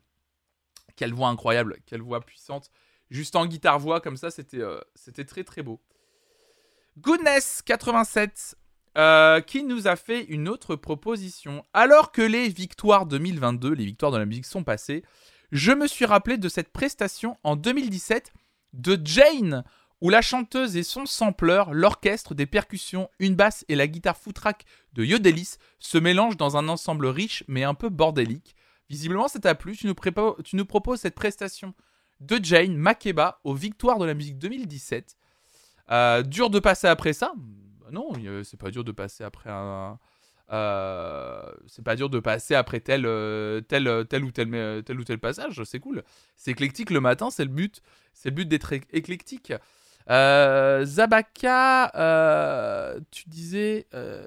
Quelle 0.96 1.14
voix 1.14 1.28
incroyable, 1.28 1.78
quelle 1.86 2.02
voix 2.02 2.20
puissante. 2.20 2.70
Juste 3.10 3.36
en 3.36 3.46
guitare-voix 3.46 4.00
comme 4.02 4.18
ça, 4.18 4.30
c'était 4.30 4.60
euh, 4.60 4.78
c'était 4.94 5.24
très 5.24 5.44
très 5.44 5.62
beau. 5.62 5.80
Goodness87 7.00 8.54
euh, 8.96 9.40
qui 9.40 9.64
nous 9.64 9.88
a 9.88 9.96
fait 9.96 10.24
une 10.24 10.48
autre 10.48 10.76
proposition. 10.76 11.64
Alors 11.72 12.12
que 12.12 12.22
les 12.22 12.48
victoires 12.48 13.06
2022, 13.06 13.72
les 13.72 13.84
victoires 13.84 14.12
de 14.12 14.18
la 14.18 14.26
musique 14.26 14.46
sont 14.46 14.62
passées, 14.62 15.02
je 15.52 15.72
me 15.72 15.86
suis 15.86 16.04
rappelé 16.04 16.36
de 16.38 16.48
cette 16.48 16.72
prestation 16.72 17.36
en 17.42 17.56
2017 17.56 18.32
de 18.72 19.00
Jane, 19.04 19.64
où 20.04 20.10
la 20.10 20.20
chanteuse 20.20 20.76
et 20.76 20.82
son 20.82 21.06
sampleur, 21.06 21.72
l'orchestre, 21.72 22.34
des 22.34 22.44
percussions, 22.44 23.08
une 23.18 23.34
basse 23.36 23.64
et 23.70 23.74
la 23.74 23.86
guitare 23.86 24.18
footrack 24.18 24.66
de 24.92 25.02
Yodelis 25.02 25.56
se 25.78 25.96
mélangent 25.96 26.36
dans 26.36 26.58
un 26.58 26.68
ensemble 26.68 27.06
riche 27.06 27.42
mais 27.48 27.64
un 27.64 27.72
peu 27.72 27.88
bordélique. 27.88 28.54
Visiblement, 28.90 29.28
ça 29.28 29.38
t'a 29.38 29.54
plu. 29.54 29.74
Tu 29.74 29.86
nous, 29.86 30.64
proposes 30.66 31.00
cette 31.00 31.14
prestation 31.14 31.72
de 32.20 32.38
Jane 32.42 32.76
Makeba 32.76 33.40
aux 33.44 33.54
Victoires 33.54 33.98
de 33.98 34.04
la 34.04 34.12
musique 34.12 34.38
2017. 34.38 35.16
Euh, 35.90 36.22
dur 36.22 36.50
de 36.50 36.58
passer 36.58 36.86
après 36.86 37.14
ça? 37.14 37.32
Non, 37.90 38.12
c'est 38.42 38.60
pas 38.60 38.70
dur 38.70 38.84
de 38.84 38.92
passer 38.92 39.24
après 39.24 39.48
un. 39.48 39.98
euh, 40.52 41.50
c'est 41.66 41.82
pas 41.82 41.96
dur 41.96 42.10
de 42.10 42.20
passer 42.20 42.54
après 42.54 42.80
tel, 42.80 43.06
euh, 43.06 43.62
tel, 43.62 43.88
ou 44.22 44.32
tel, 44.32 45.18
passage, 45.18 45.62
c'est 45.64 45.80
cool. 45.80 46.02
C'est 46.36 46.50
éclectique 46.50 46.90
le 46.90 47.00
matin, 47.00 47.30
c'est 47.30 47.44
le 47.44 47.50
but. 47.50 47.80
C'est 48.12 48.28
le 48.28 48.34
but 48.34 48.46
d'être 48.46 48.72
éc- 48.74 48.84
éclectique. 48.92 49.54
Euh, 50.10 50.84
Zabaka, 50.84 51.90
euh, 51.94 53.00
tu 53.10 53.28
disais. 53.28 53.86
euh, 53.94 54.26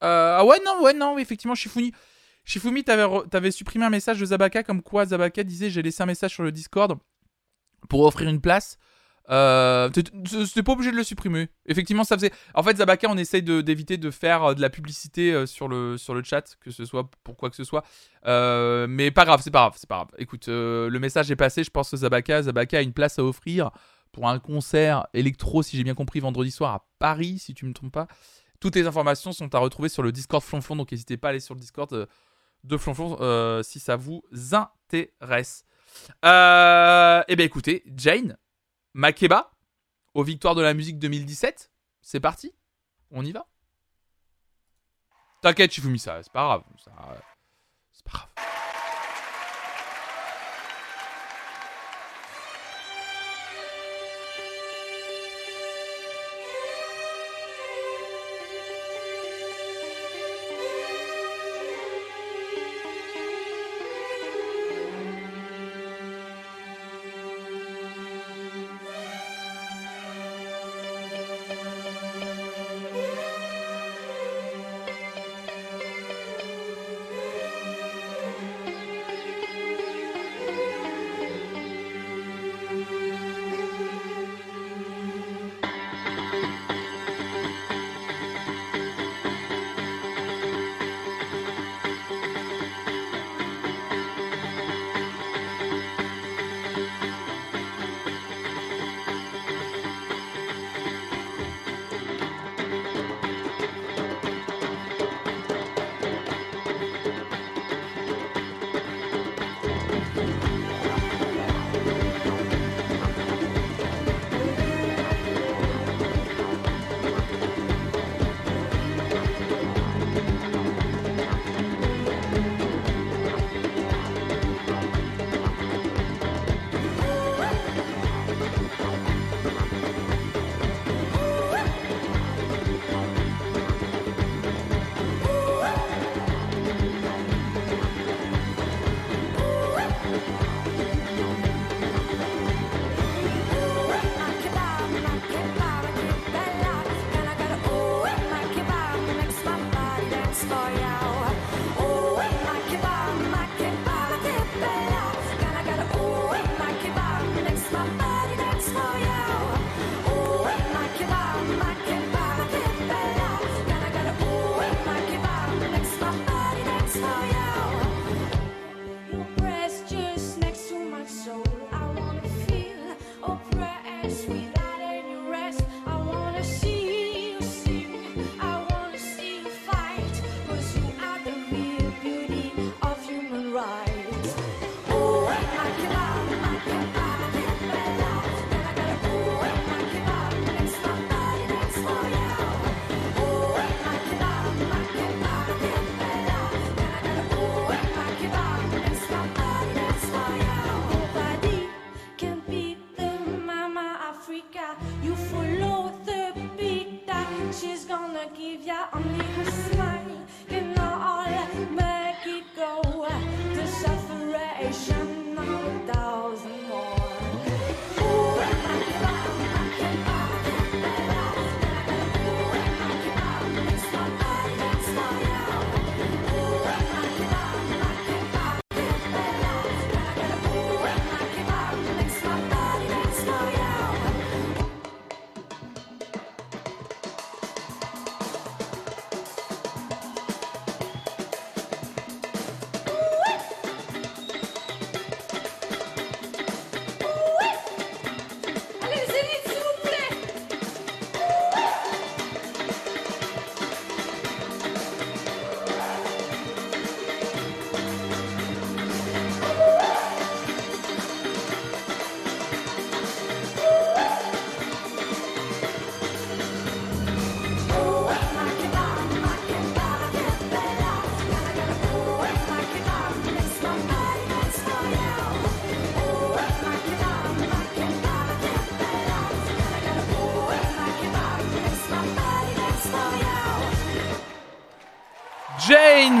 ah 0.00 0.44
ouais, 0.44 0.58
non, 0.64 0.82
ouais, 0.82 0.92
non, 0.92 1.18
effectivement, 1.18 1.54
Shifumi. 1.54 1.92
Shifumi, 2.44 2.84
t'avais, 2.84 3.06
t'avais 3.30 3.50
supprimé 3.50 3.86
un 3.86 3.90
message 3.90 4.20
de 4.20 4.26
Zabaka 4.26 4.62
comme 4.62 4.82
quoi 4.82 5.06
Zabaka 5.06 5.42
disait 5.44 5.70
J'ai 5.70 5.82
laissé 5.82 6.02
un 6.02 6.06
message 6.06 6.32
sur 6.32 6.42
le 6.42 6.52
Discord 6.52 6.98
pour 7.88 8.02
offrir 8.04 8.28
une 8.28 8.40
place. 8.40 8.78
Euh, 9.30 9.88
t'es 9.88 10.62
pas 10.62 10.72
obligé 10.72 10.90
de 10.90 10.96
le 10.96 11.04
supprimer. 11.04 11.48
Effectivement, 11.66 12.04
ça 12.04 12.16
faisait. 12.16 12.32
En 12.54 12.62
fait, 12.62 12.76
Zabaka, 12.76 13.08
on 13.08 13.16
essaye 13.16 13.42
d'éviter 13.42 13.96
de, 13.96 14.10
faire 14.10 14.44
euh, 14.44 14.54
de 14.54 14.60
la 14.60 14.68
publicité 14.68 15.32
euh, 15.32 15.46
sur, 15.46 15.68
le, 15.68 15.96
sur 15.96 16.14
le 16.14 16.22
chat, 16.22 16.56
que 16.60 16.70
ce 16.70 16.84
soit 16.84 17.08
pour 17.22 17.36
quoi 17.36 17.48
que 17.48 17.56
ce 17.56 17.64
soit. 17.64 17.84
Euh, 18.26 18.86
mais 18.88 19.10
pas 19.10 19.24
grave, 19.24 19.40
c'est 19.42 19.50
pas 19.50 19.60
grave, 19.60 19.74
c'est 19.76 19.88
pas 19.88 19.96
grave. 19.96 20.08
Écoute, 20.18 20.48
le 20.48 20.98
message 20.98 21.30
est 21.30 21.36
passé, 21.36 21.64
je 21.64 21.70
pense 21.70 21.90
que 21.90 21.96
Zabaka, 21.96 22.42
Zabaka 22.42 22.78
a 22.78 22.82
une 22.82 22.92
place 22.92 23.18
à 23.18 23.24
offrir 23.24 23.70
pour 24.12 24.28
un 24.28 24.38
concert 24.38 25.06
électro, 25.14 25.62
si 25.62 25.76
j'ai 25.76 25.84
bien 25.84 25.94
compris, 25.94 26.20
vendredi 26.20 26.50
soir 26.50 26.74
à 26.74 26.86
Paris, 26.98 27.38
si 27.38 27.54
tu 27.54 27.66
me 27.66 27.72
trompes 27.72 27.92
pas. 27.92 28.06
Toutes 28.60 28.76
les 28.76 28.86
informations 28.86 29.32
sont 29.32 29.54
à 29.54 29.58
retrouver 29.58 29.88
sur 29.88 30.02
le 30.02 30.12
Discord 30.12 30.42
Flonflon, 30.42 30.76
donc 30.76 30.92
n'hésitez 30.92 31.16
pas 31.16 31.28
à 31.28 31.30
aller 31.30 31.40
sur 31.40 31.54
le 31.54 31.60
Discord 31.60 32.08
de 32.64 32.76
Flonflon 32.76 33.62
si 33.62 33.80
ça 33.80 33.96
vous 33.96 34.22
intéresse. 34.52 35.64
Eh 36.22 37.36
bien 37.36 37.44
écoutez, 37.44 37.82
Jane, 37.96 38.36
Makeba, 38.94 39.50
aux 40.14 40.22
Victoires 40.22 40.54
de 40.54 40.62
la 40.62 40.72
musique 40.72 41.00
2017, 41.00 41.72
c'est 42.00 42.20
parti 42.20 42.54
On 43.10 43.24
y 43.24 43.32
va 43.32 43.46
T'inquiète, 45.42 45.72
Shifumi, 45.72 45.98
ça, 45.98 46.22
c'est 46.22 46.32
pas 46.32 46.44
grave. 46.44 46.62
ça, 46.82 46.92
c'est 47.92 48.04
pas 48.04 48.12
grave. 48.12 48.53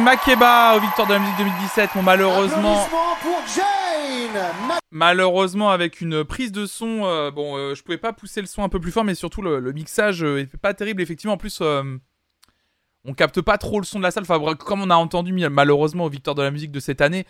Makeba 0.04 0.76
aux 0.76 0.80
Victoires 0.80 1.08
de 1.08 1.14
la 1.14 1.18
musique 1.18 1.36
2017. 1.38 1.90
Bon, 1.94 2.02
malheureusement, 2.02 2.82
Applaudissements 2.84 3.16
pour 3.22 3.42
Jane 3.56 4.42
Ma- 4.68 4.78
malheureusement 4.90 5.70
avec 5.70 6.00
une 6.00 6.24
prise 6.24 6.52
de 6.52 6.66
son, 6.66 7.04
euh, 7.04 7.30
bon, 7.30 7.56
euh, 7.56 7.74
je 7.74 7.82
pouvais 7.82 7.98
pas 7.98 8.12
pousser 8.12 8.40
le 8.42 8.46
son 8.46 8.62
un 8.62 8.68
peu 8.68 8.78
plus 8.80 8.92
fort, 8.92 9.04
mais 9.04 9.14
surtout 9.14 9.40
le, 9.42 9.60
le 9.60 9.72
mixage 9.72 10.22
euh, 10.22 10.40
est 10.40 10.56
pas 10.58 10.74
terrible. 10.74 11.00
Effectivement, 11.00 11.34
en 11.34 11.38
plus, 11.38 11.58
euh, 11.62 11.82
on 13.06 13.14
capte 13.14 13.40
pas 13.40 13.56
trop 13.58 13.80
le 13.80 13.86
son 13.86 13.98
de 13.98 14.04
la 14.04 14.10
salle. 14.10 14.24
Enfin, 14.28 14.54
comme 14.56 14.82
on 14.82 14.90
a 14.90 14.94
entendu 14.96 15.32
malheureusement 15.48 16.04
aux 16.04 16.10
Victoires 16.10 16.34
de 16.36 16.42
la 16.42 16.50
musique 16.50 16.70
de 16.72 16.80
cette 16.80 17.00
année, 17.00 17.26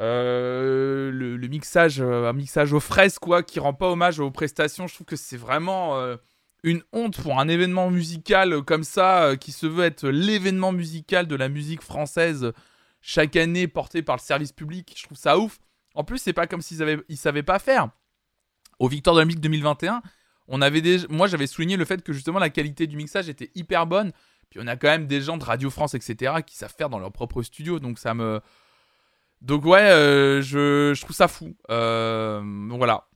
euh, 0.00 1.10
le, 1.10 1.36
le 1.36 1.48
mixage, 1.48 2.00
euh, 2.00 2.28
un 2.28 2.32
mixage 2.32 2.72
aux 2.72 2.80
fraises 2.80 3.18
quoi, 3.18 3.42
qui 3.42 3.58
rend 3.60 3.74
pas 3.74 3.88
hommage 3.88 4.20
aux 4.20 4.30
prestations. 4.30 4.86
Je 4.86 4.94
trouve 4.94 5.06
que 5.06 5.16
c'est 5.16 5.36
vraiment 5.36 5.96
euh, 5.98 6.16
une 6.64 6.82
honte 6.92 7.20
pour 7.20 7.38
un 7.38 7.46
événement 7.46 7.90
musical 7.90 8.54
euh, 8.54 8.62
comme 8.62 8.84
ça, 8.84 9.24
euh, 9.24 9.36
qui 9.36 9.52
se 9.52 9.66
veut 9.66 9.84
être 9.84 10.08
l'événement 10.08 10.72
musical 10.72 11.26
de 11.26 11.36
la 11.36 11.48
musique 11.48 11.82
française 11.82 12.52
chaque 13.02 13.36
année 13.36 13.68
porté 13.68 14.02
par 14.02 14.16
le 14.16 14.20
service 14.20 14.50
public. 14.50 14.94
Je 14.96 15.04
trouve 15.04 15.18
ça 15.18 15.38
ouf. 15.38 15.58
En 15.94 16.04
plus, 16.04 16.18
c'est 16.18 16.32
pas 16.32 16.46
comme 16.46 16.62
s'ils 16.62 16.82
avaient, 16.82 16.98
ils 17.08 17.18
savaient 17.18 17.42
pas 17.42 17.58
faire. 17.58 17.90
Aux 18.78 18.88
Victoires 18.88 19.14
de 19.14 19.20
la 19.20 19.26
musique 19.26 19.42
2021, 19.42 20.02
on 20.48 20.62
avait 20.62 20.80
déjà, 20.80 21.06
moi 21.10 21.28
j'avais 21.28 21.46
souligné 21.46 21.76
le 21.76 21.84
fait 21.84 22.02
que 22.02 22.12
justement 22.12 22.38
la 22.38 22.50
qualité 22.50 22.86
du 22.86 22.96
mixage 22.96 23.28
était 23.28 23.50
hyper 23.54 23.86
bonne. 23.86 24.10
Puis 24.50 24.58
on 24.62 24.66
a 24.66 24.76
quand 24.76 24.88
même 24.88 25.06
des 25.06 25.20
gens 25.20 25.36
de 25.36 25.44
Radio 25.44 25.70
France, 25.70 25.94
etc., 25.94 26.36
qui 26.46 26.56
savent 26.56 26.74
faire 26.76 26.88
dans 26.88 26.98
leur 26.98 27.12
propre 27.12 27.42
studio. 27.42 27.78
Donc 27.78 27.98
ça 27.98 28.14
me. 28.14 28.40
Donc 29.42 29.64
ouais, 29.66 29.90
euh, 29.90 30.40
je, 30.40 30.92
je 30.94 31.00
trouve 31.02 31.14
ça 31.14 31.28
fou. 31.28 31.54
Voilà. 31.68 33.06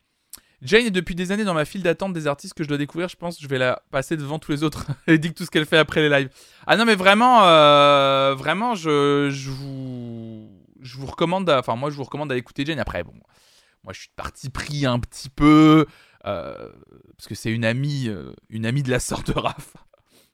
Jane 0.62 0.86
est 0.86 0.90
depuis 0.90 1.14
des 1.14 1.30
années 1.30 1.44
dans 1.44 1.55
ma 1.55 1.64
file 1.64 1.82
d'attente 1.82 2.12
des 2.12 2.26
artistes 2.26 2.55
que 2.55 2.64
je 2.64 2.68
dois 2.68 2.78
découvrir. 2.78 3.09
Je 3.09 3.16
pense 3.16 3.36
que 3.36 3.43
je 3.43 3.48
vais 3.48 3.59
la 3.59 3.80
passer 3.90 4.16
devant 4.16 4.39
tous 4.39 4.51
les 4.51 4.62
autres. 4.64 4.86
Dit 5.09 5.28
que 5.28 5.35
tout 5.35 5.44
ce 5.44 5.51
qu'elle 5.51 5.66
fait 5.66 5.78
après 5.78 6.01
les 6.01 6.09
lives. 6.09 6.30
Ah 6.66 6.76
non, 6.76 6.85
mais 6.85 6.97
vraiment, 6.97 7.44
euh, 7.44 8.35
vraiment, 8.36 8.74
je, 8.74 9.28
je 9.30 9.51
vous, 9.51 10.51
je 10.80 10.97
vous 10.97 11.06
recommande. 11.06 11.48
Enfin, 11.48 11.76
moi, 11.76 11.90
je 11.90 11.97
vous 11.97 12.05
recommande 12.05 12.32
écouter 12.32 12.64
Jane. 12.66 12.80
Après, 12.80 13.05
bon, 13.05 13.14
moi, 13.85 13.93
je 13.93 14.01
suis 14.01 14.10
parti 14.16 14.51
pris 14.51 14.85
un 14.85 14.98
petit 14.98 15.28
peu 15.28 15.86
euh, 16.26 16.68
parce 17.16 17.28
que 17.28 17.35
c'est 17.35 17.52
une 17.52 17.64
amie, 17.64 18.09
euh, 18.09 18.32
une 18.51 18.66
amie 18.66 18.82
de 18.82 18.90
la 18.90 19.01
sœur 19.01 19.22
de 19.22 19.32
Raph. 19.32 19.74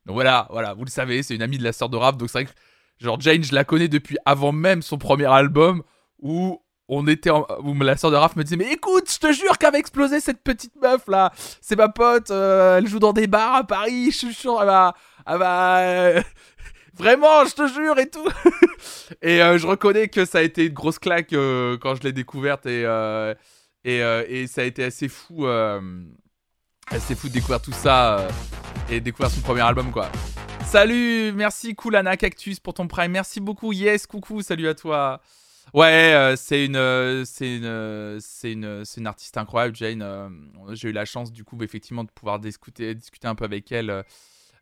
Donc 0.07 0.15
voilà, 0.15 0.49
voilà, 0.51 0.75
vous 0.75 0.85
le 0.85 0.91
savez, 0.91 1.23
c'est 1.23 1.35
une 1.35 1.43
amie 1.43 1.59
de 1.59 1.65
la 1.65 1.73
sœur 1.73 1.89
de 1.89 1.97
Raph. 1.97 2.17
Donc 2.17 2.31
c'est 2.31 2.43
vrai 2.43 2.45
que 2.47 2.59
genre 2.99 3.21
Jane, 3.21 3.45
je 3.45 3.55
la 3.55 3.65
connais 3.65 3.89
depuis 3.89 4.17
avant 4.25 4.53
même 4.53 4.83
son 4.83 4.99
premier 4.99 5.27
album 5.27 5.83
où 6.19 6.63
on 6.89 7.06
était 7.09 7.31
en- 7.31 7.47
où 7.62 7.74
la 7.74 7.97
sœur 7.97 8.11
de 8.11 8.16
Raph 8.16 8.36
me 8.36 8.44
disait 8.44 8.56
mais 8.56 8.73
écoute, 8.73 9.11
je 9.11 9.19
te 9.19 9.32
jure 9.32 9.56
qu'elle 9.59 9.73
va 9.73 9.78
exploser 9.78 10.20
cette 10.20 10.43
petite 10.43 10.74
meuf 10.81 11.06
là. 11.09 11.32
C'est 11.61 11.77
ma 11.77 11.89
pote, 11.89 12.31
euh, 12.31 12.78
elle 12.78 12.86
joue 12.86 12.98
dans 12.98 13.12
des 13.12 13.27
bars 13.27 13.55
à 13.55 13.65
Paris, 13.65 14.11
je 14.11 14.19
suis 14.19 14.35
sûr 14.35 14.61
elle 14.61 15.39
va 15.39 15.78
euh, 15.81 16.23
vraiment, 16.94 17.44
je 17.47 17.55
te 17.55 17.66
jure 17.69 17.98
et 17.98 18.09
tout. 18.11 18.28
et 19.23 19.43
euh, 19.43 19.56
je 19.59 19.66
reconnais 19.66 20.09
que 20.09 20.24
ça 20.24 20.39
a 20.39 20.43
été 20.43 20.66
une 20.66 20.74
grosse 20.74 20.98
claque 20.98 21.32
euh, 21.32 21.78
quand 21.81 21.94
je 21.94 22.02
l'ai 22.02 22.12
découverte 22.12 22.66
et 22.66 22.85
euh, 22.85 23.35
et, 23.86 24.02
euh, 24.02 24.47
ça 24.47 24.62
a 24.62 24.65
été 24.65 24.85
assez 24.85 25.09
fou 25.09 25.47
euh, 25.47 25.81
assez 26.90 27.15
fou 27.15 27.28
de 27.28 27.32
découvrir 27.35 27.61
tout 27.62 27.73
ça 27.73 28.19
euh, 28.19 28.28
et 28.90 29.01
découvrir 29.01 29.31
son 29.31 29.40
premier 29.40 29.61
album 29.62 29.90
quoi. 29.90 30.11
Salut, 30.66 31.32
merci 31.35 31.74
Coolana 31.74 32.16
Cactus 32.16 32.59
pour 32.61 32.74
ton 32.74 32.89
prime. 32.89 33.12
Merci 33.12 33.40
beaucoup. 33.40 33.73
Yes, 33.73 34.06
coucou, 34.06 34.43
salut 34.43 34.69
à 34.69 34.74
toi. 34.74 35.20
Ouais, 35.75 36.15
euh, 36.15 36.37
c'est 36.37 36.65
une, 36.65 36.77
euh, 36.77 37.25
c'est 37.25 37.57
une, 37.57 37.65
euh, 37.65 38.19
c'est 38.21 38.53
une, 38.53 38.85
c'est 38.85 39.01
une 39.01 39.09
artiste 39.09 39.37
incroyable, 39.37 39.75
Jane. 39.75 40.03
euh, 40.03 40.29
J'ai 40.73 40.91
eu 40.91 40.93
la 40.93 41.05
chance, 41.05 41.33
du 41.33 41.43
coup, 41.43 41.61
effectivement, 41.63 42.05
de 42.05 42.11
pouvoir 42.11 42.39
discuter, 42.39 42.95
discuter 42.95 43.27
un 43.27 43.35
peu 43.35 43.45
avec 43.45 43.73
elle. 43.73 44.05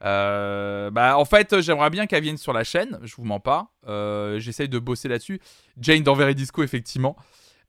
Euh, 0.05 0.91
bah, 0.91 1.19
en 1.19 1.27
fait, 1.27 1.61
j'aimerais 1.61 1.91
bien 1.91 2.07
qu'elle 2.07 2.23
vienne 2.23 2.39
sur 2.39 2.55
la 2.55 2.65
chaîne. 2.65 2.99
Je 3.03 3.15
vous 3.15 3.25
mens 3.25 3.41
pas. 3.41 3.73
Euh, 3.87 4.39
J'essaye 4.41 4.71
de 4.71 4.79
bosser 4.79 5.09
là-dessus. 5.09 5.39
Jane 5.79 6.03
dans 6.03 6.17
Disco, 6.33 6.63
effectivement. 6.63 7.17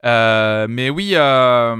Euh, 0.04 0.66
mais 0.68 0.90
oui, 0.90 1.12
euh, 1.14 1.74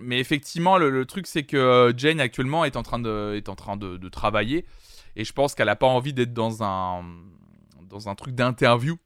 mais 0.00 0.18
effectivement, 0.18 0.78
le, 0.78 1.04
truc 1.04 1.26
c'est 1.26 1.44
que 1.44 1.56
euh, 1.56 1.92
Jane 1.96 2.20
actuellement 2.20 2.64
est 2.64 2.76
en 2.76 2.82
train 2.82 2.98
de, 2.98 3.34
est 3.36 3.48
en 3.48 3.54
train 3.54 3.76
de, 3.76 4.08
travailler 4.08 4.66
et 5.14 5.24
je 5.24 5.32
pense 5.32 5.54
qu'elle 5.54 5.68
a 5.68 5.76
pas 5.76 5.86
envie 5.86 6.12
d'être 6.12 6.32
dans 6.32 6.64
un, 6.64 7.04
dans 7.88 8.08
un 8.08 8.14
truc 8.16 8.34
d'interview. 8.34 8.98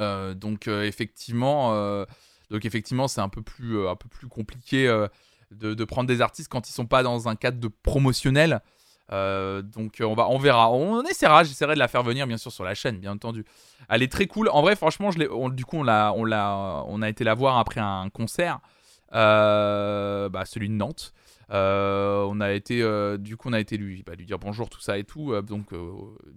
Euh, 0.00 0.34
donc 0.34 0.68
euh, 0.68 0.84
effectivement, 0.84 1.74
euh, 1.74 2.04
donc 2.50 2.64
effectivement, 2.64 3.08
c'est 3.08 3.20
un 3.20 3.28
peu 3.28 3.42
plus, 3.42 3.86
un 3.88 3.96
peu 3.96 4.08
plus 4.08 4.28
compliqué 4.28 4.86
de, 5.50 5.84
prendre 5.84 6.08
des 6.08 6.20
artistes 6.20 6.48
quand 6.50 6.68
ils 6.68 6.72
sont 6.72 6.86
pas 6.86 7.02
dans 7.02 7.28
un 7.28 7.36
cadre 7.36 7.58
de 7.58 7.68
promotionnel. 7.68 8.60
Donc 9.10 9.98
on 10.00 10.14
va, 10.14 10.28
on 10.28 10.38
verra, 10.38 10.70
on 10.70 11.02
essaiera. 11.04 11.44
J'essaierai 11.44 11.74
de 11.74 11.78
la 11.78 11.88
faire 11.88 12.02
venir 12.02 12.26
bien 12.26 12.36
sûr 12.36 12.52
sur 12.52 12.64
la 12.64 12.74
chaîne, 12.74 12.98
bien 12.98 13.12
entendu. 13.12 13.44
Elle 13.88 14.02
est 14.02 14.12
très 14.12 14.26
cool. 14.26 14.48
En 14.50 14.62
vrai, 14.62 14.76
franchement, 14.76 15.10
on- 15.30 15.48
du 15.48 15.64
coup, 15.64 15.78
on 15.78 15.82
l'a, 15.82 16.12
on 16.16 16.24
l'a, 16.24 16.84
on 16.86 17.02
a 17.02 17.08
été 17.08 17.24
la 17.24 17.34
voir 17.34 17.58
après 17.58 17.80
un 17.80 18.08
concert, 18.10 18.60
bah, 19.12 20.44
celui 20.44 20.68
de 20.68 20.74
Nantes. 20.74 21.12
Euh, 21.50 22.26
on 22.28 22.40
a 22.40 22.52
été, 22.52 22.82
euh, 22.82 23.16
du 23.16 23.36
coup, 23.36 23.48
on 23.48 23.52
a 23.54 23.60
été 23.60 23.76
lui, 23.76 24.02
bah, 24.06 24.14
lui 24.14 24.26
dire 24.26 24.38
bonjour, 24.38 24.68
tout 24.68 24.80
ça 24.80 24.98
et 24.98 25.04
tout. 25.04 25.32
euh, 25.32 25.40
donc, 25.42 25.68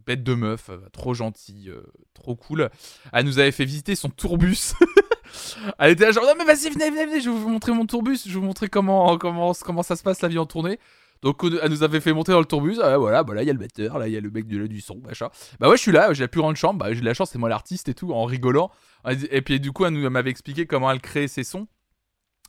bête 0.05 0.23
de 0.23 0.33
meuf, 0.33 0.69
trop 0.93 1.13
gentille, 1.13 1.71
trop 2.13 2.35
cool. 2.35 2.69
Elle 3.13 3.25
nous 3.25 3.39
avait 3.39 3.51
fait 3.51 3.65
visiter 3.65 3.95
son 3.95 4.09
tourbus. 4.09 4.73
Elle 5.79 5.91
était 5.91 6.05
là 6.05 6.11
genre 6.11 6.25
non 6.25 6.33
mais 6.38 6.43
vas-y 6.43 6.69
venez 6.69 6.89
venez 6.89 7.05
venez 7.05 7.21
je 7.21 7.29
vais 7.29 7.35
vous 7.38 7.47
montrer 7.49 7.71
mon 7.71 7.85
tourbus. 7.85 8.17
Je 8.25 8.33
vais 8.33 8.39
vous 8.39 8.45
montrer 8.45 8.67
comment 8.67 9.17
comment 9.17 9.53
comment 9.53 9.81
ça 9.83 9.95
se 9.95 10.03
passe 10.03 10.21
la 10.21 10.27
vie 10.27 10.38
en 10.38 10.45
tournée. 10.45 10.77
Donc 11.21 11.41
on- 11.43 11.51
elle 11.61 11.71
nous 11.71 11.83
avait 11.83 12.01
fait 12.01 12.11
monter 12.11 12.33
dans 12.33 12.39
le 12.39 12.45
tourbus. 12.45 12.79
Ah, 12.81 12.97
voilà 12.97 13.23
bah 13.23 13.33
là 13.33 13.41
il 13.43 13.47
y 13.47 13.49
a 13.49 13.53
le 13.53 13.59
batteur 13.59 13.97
là 13.97 14.09
il 14.09 14.13
y 14.13 14.17
a 14.17 14.19
le 14.19 14.29
mec 14.29 14.45
de, 14.47 14.67
du 14.67 14.81
son 14.81 14.97
machin. 14.99 15.29
Bah 15.59 15.69
ouais 15.69 15.77
je 15.77 15.81
suis 15.83 15.93
là 15.93 16.11
j'ai 16.11 16.23
la 16.23 16.27
plus 16.27 16.41
grande 16.41 16.57
chambre. 16.57 16.79
Bah 16.79 16.91
j'ai 16.93 16.99
de 16.99 17.05
la 17.05 17.13
chance 17.13 17.29
c'est 17.31 17.38
moi 17.39 17.47
l'artiste 17.47 17.88
et 17.88 17.93
tout 17.93 18.11
en 18.11 18.25
rigolant. 18.25 18.71
Et 19.09 19.41
puis 19.41 19.61
du 19.61 19.71
coup 19.71 19.85
elle 19.85 19.95
elle 19.95 20.09
m'avait 20.09 20.31
expliqué 20.31 20.65
comment 20.65 20.91
elle 20.91 20.99
créait 20.99 21.29
ses 21.29 21.45
sons 21.45 21.67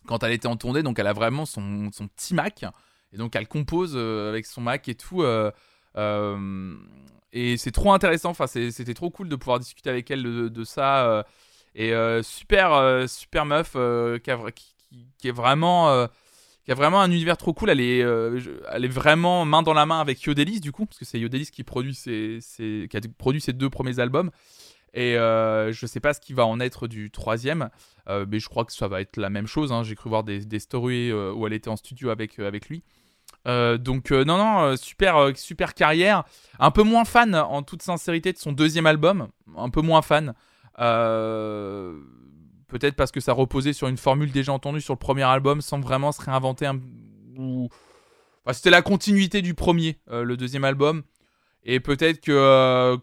quand 0.06 0.22
elle 0.22 0.32
était 0.32 0.48
en 0.48 0.56
tournée 0.56 0.82
donc 0.82 0.98
elle 0.98 1.06
a 1.06 1.12
vraiment 1.12 1.46
son, 1.46 1.90
son 1.92 2.08
petit 2.08 2.34
Mac 2.34 2.64
et 3.12 3.16
donc 3.16 3.36
elle 3.36 3.48
compose 3.48 3.92
euh, 3.94 4.30
avec 4.30 4.46
son 4.46 4.60
Mac 4.60 4.88
et 4.88 4.94
tout 4.94 5.22
euh, 5.22 5.50
euh, 5.96 6.74
et 7.32 7.56
c'est 7.56 7.70
trop 7.70 7.92
intéressant 7.92 8.30
enfin 8.30 8.46
c'était 8.46 8.94
trop 8.94 9.10
cool 9.10 9.28
de 9.28 9.36
pouvoir 9.36 9.58
discuter 9.58 9.90
avec 9.90 10.10
elle 10.10 10.22
de, 10.22 10.64
ça 10.64 11.24
et 11.74 11.92
super 12.22 13.08
super 13.08 13.46
meuf 13.46 13.72
qui, 13.72 14.30
a 14.30 14.38
est 15.24 15.30
vraiment 15.30 16.08
qui 16.64 16.70
a 16.70 16.74
vraiment 16.74 17.00
un 17.00 17.10
univers 17.10 17.38
trop 17.38 17.54
cool. 17.54 17.70
Elle 17.70 17.80
est 17.80 18.00
elle 18.00 18.84
est 18.84 18.88
vraiment 18.88 19.46
main 19.46 19.62
dans 19.62 19.72
la 19.72 19.86
main 19.86 19.98
avec 19.98 20.22
Yodelis 20.22 20.60
du 20.60 20.72
coup 20.72 20.84
parce 20.84 20.98
que 20.98 21.06
c'est 21.06 21.18
Yodelis 21.18 21.46
qui 21.46 21.64
qui 21.64 22.96
a 22.96 23.00
produit 23.16 23.40
ses 23.40 23.52
deux 23.54 23.70
premiers 23.70 23.98
albums 23.98 24.30
et 24.94 25.16
euh, 25.16 25.72
je 25.72 25.86
sais 25.86 26.00
pas 26.00 26.12
ce 26.12 26.20
qui 26.20 26.32
va 26.32 26.46
en 26.46 26.60
être 26.60 26.86
du 26.86 27.10
troisième 27.10 27.70
euh, 28.08 28.26
mais 28.28 28.40
je 28.40 28.48
crois 28.48 28.64
que 28.64 28.72
ça 28.72 28.88
va 28.88 29.00
être 29.00 29.16
la 29.16 29.30
même 29.30 29.46
chose 29.46 29.72
hein. 29.72 29.82
j'ai 29.82 29.94
cru 29.94 30.10
voir 30.10 30.24
des, 30.24 30.58
stories 30.58 31.10
euh, 31.10 31.32
où 31.32 31.46
elle 31.46 31.52
était 31.52 31.70
en 31.70 31.76
studio 31.76 32.10
avec 32.10 32.38
avec 32.38 32.68
lui 32.68 32.82
donc 33.44 34.12
non 34.12 34.38
non 34.38 34.76
super 34.76 35.36
super 35.36 35.74
carrière 35.74 36.22
un 36.60 36.70
peu 36.70 36.84
moins 36.84 37.04
fan 37.04 37.34
en 37.34 37.62
toute 37.62 37.82
sincérité 37.82 38.32
de 38.32 38.38
son 38.38 38.52
deuxième 38.52 38.86
album 38.86 39.28
un 39.56 39.70
peu 39.70 39.80
moins 39.80 40.02
fan 40.02 40.34
Peut-être 42.68 42.96
parce 42.96 43.12
que 43.12 43.20
ça 43.20 43.34
reposait 43.34 43.74
sur 43.74 43.88
une 43.88 43.98
formule 43.98 44.32
déjà 44.32 44.50
entendue 44.50 44.80
sur 44.80 44.94
le 44.94 44.98
premier 44.98 45.24
album 45.24 45.60
sans 45.60 45.78
vraiment 45.80 46.10
se 46.10 46.22
réinventer. 46.22 46.64
un- 46.64 46.80
ou... 47.36 47.68
enfin, 48.44 48.54
C'était 48.54 48.70
la 48.70 48.80
continuité 48.80 49.42
du 49.42 49.52
premier, 49.52 49.98
le 50.10 50.36
deuxième 50.38 50.64
album. 50.64 51.02
Et 51.64 51.80
peut-être 51.80 52.22
que 52.22 52.96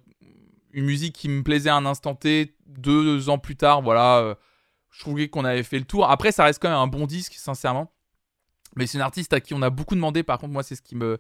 une 0.71 0.85
musique 0.85 1.15
qui 1.15 1.29
me 1.29 1.43
plaisait 1.43 1.69
à 1.69 1.75
un 1.75 1.85
instant 1.85 2.15
T, 2.15 2.55
deux 2.67 3.29
ans 3.29 3.37
plus 3.37 3.55
tard, 3.55 3.81
voilà, 3.81 4.17
euh, 4.19 4.35
je 4.91 4.99
trouvais 4.99 5.27
qu'on 5.29 5.45
avait 5.45 5.63
fait 5.63 5.79
le 5.79 5.85
tour. 5.85 6.09
Après, 6.09 6.31
ça 6.31 6.43
reste 6.43 6.61
quand 6.61 6.69
même 6.69 6.77
un 6.77 6.87
bon 6.87 7.05
disque, 7.05 7.33
sincèrement. 7.33 7.91
Mais 8.75 8.87
c'est 8.87 8.97
une 8.97 9.03
artiste 9.03 9.33
à 9.33 9.39
qui 9.39 9.53
on 9.53 9.61
a 9.61 9.69
beaucoup 9.69 9.95
demandé. 9.95 10.23
Par 10.23 10.37
contre, 10.37 10.53
moi, 10.53 10.63
c'est 10.63 10.75
ce 10.75 10.81
qui 10.81 10.95
me. 10.95 11.17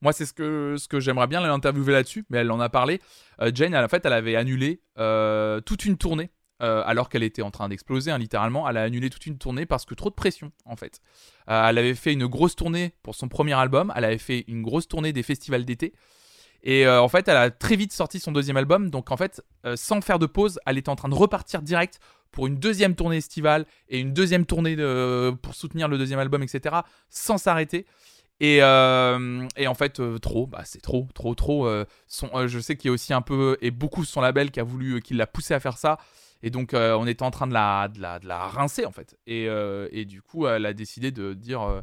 Moi, 0.00 0.12
c'est 0.12 0.26
ce 0.26 0.32
que, 0.32 0.76
ce 0.78 0.88
que 0.88 0.98
j'aimerais 0.98 1.28
bien 1.28 1.40
l'interviewer 1.40 1.92
là-dessus, 1.92 2.24
mais 2.30 2.38
elle 2.38 2.50
en 2.50 2.58
a 2.58 2.68
parlé. 2.68 3.00
Euh, 3.40 3.52
Jane, 3.54 3.74
en 3.74 3.88
fait, 3.88 4.04
elle 4.04 4.12
avait 4.12 4.34
annulé 4.34 4.82
euh, 4.98 5.60
toute 5.60 5.84
une 5.84 5.96
tournée, 5.96 6.30
alors 6.58 7.08
qu'elle 7.08 7.24
était 7.24 7.42
en 7.42 7.50
train 7.50 7.68
d'exploser, 7.68 8.10
hein, 8.12 8.18
littéralement. 8.18 8.68
Elle 8.68 8.76
a 8.76 8.82
annulé 8.82 9.10
toute 9.10 9.26
une 9.26 9.36
tournée 9.36 9.66
parce 9.66 9.84
que 9.84 9.94
trop 9.94 10.10
de 10.10 10.14
pression, 10.14 10.52
en 10.64 10.76
fait. 10.76 11.00
Elle 11.48 11.78
avait 11.78 11.94
fait 11.94 12.12
une 12.12 12.26
grosse 12.26 12.54
tournée 12.54 12.94
pour 13.02 13.16
son 13.16 13.28
premier 13.28 13.54
album, 13.54 13.92
elle 13.96 14.04
avait 14.04 14.18
fait 14.18 14.44
une 14.46 14.62
grosse 14.62 14.86
tournée 14.86 15.12
des 15.12 15.24
festivals 15.24 15.64
d'été. 15.64 15.92
Et 16.62 16.86
euh, 16.86 17.02
en 17.02 17.08
fait, 17.08 17.26
elle 17.28 17.36
a 17.36 17.50
très 17.50 17.76
vite 17.76 17.92
sorti 17.92 18.20
son 18.20 18.32
deuxième 18.32 18.56
album. 18.56 18.90
Donc, 18.90 19.10
en 19.10 19.16
fait, 19.16 19.42
euh, 19.66 19.76
sans 19.76 20.00
faire 20.00 20.18
de 20.18 20.26
pause, 20.26 20.60
elle 20.66 20.78
était 20.78 20.88
en 20.88 20.96
train 20.96 21.08
de 21.08 21.14
repartir 21.14 21.62
direct 21.62 21.98
pour 22.30 22.46
une 22.46 22.56
deuxième 22.56 22.94
tournée 22.94 23.16
estivale 23.16 23.66
et 23.88 23.98
une 23.98 24.12
deuxième 24.12 24.46
tournée 24.46 24.76
pour 25.42 25.54
soutenir 25.54 25.88
le 25.88 25.98
deuxième 25.98 26.18
album, 26.18 26.42
etc. 26.42 26.76
Sans 27.10 27.36
s'arrêter. 27.36 27.84
Et, 28.40 28.62
euh, 28.62 29.46
et 29.56 29.66
en 29.66 29.74
fait, 29.74 30.00
trop, 30.20 30.46
bah, 30.46 30.62
c'est 30.64 30.80
trop, 30.80 31.06
trop, 31.14 31.34
trop. 31.34 31.68
son, 32.06 32.46
je 32.46 32.58
sais 32.58 32.76
qu'il 32.76 32.88
y 32.88 32.90
a 32.90 32.94
aussi 32.94 33.12
un 33.12 33.20
peu, 33.20 33.58
et 33.60 33.70
beaucoup 33.70 34.04
son 34.04 34.22
label 34.22 34.50
qui 34.50 34.60
a 34.60 34.64
voulu, 34.64 35.02
qui 35.02 35.12
l'a 35.12 35.26
poussé 35.26 35.52
à 35.52 35.60
faire 35.60 35.76
ça. 35.76 35.98
Et 36.42 36.48
donc, 36.48 36.70
on 36.72 37.06
était 37.06 37.22
en 37.22 37.30
train 37.30 37.46
de 37.46 37.52
la, 37.52 37.88
de 37.88 38.00
la, 38.00 38.18
de 38.18 38.26
la 38.26 38.46
rincer, 38.46 38.86
en 38.86 38.92
fait. 38.92 39.14
Et, 39.26 39.44
et 39.90 40.06
du 40.06 40.22
coup, 40.22 40.46
elle 40.46 40.64
a 40.64 40.72
décidé 40.72 41.10
de 41.10 41.34
dire, 41.34 41.82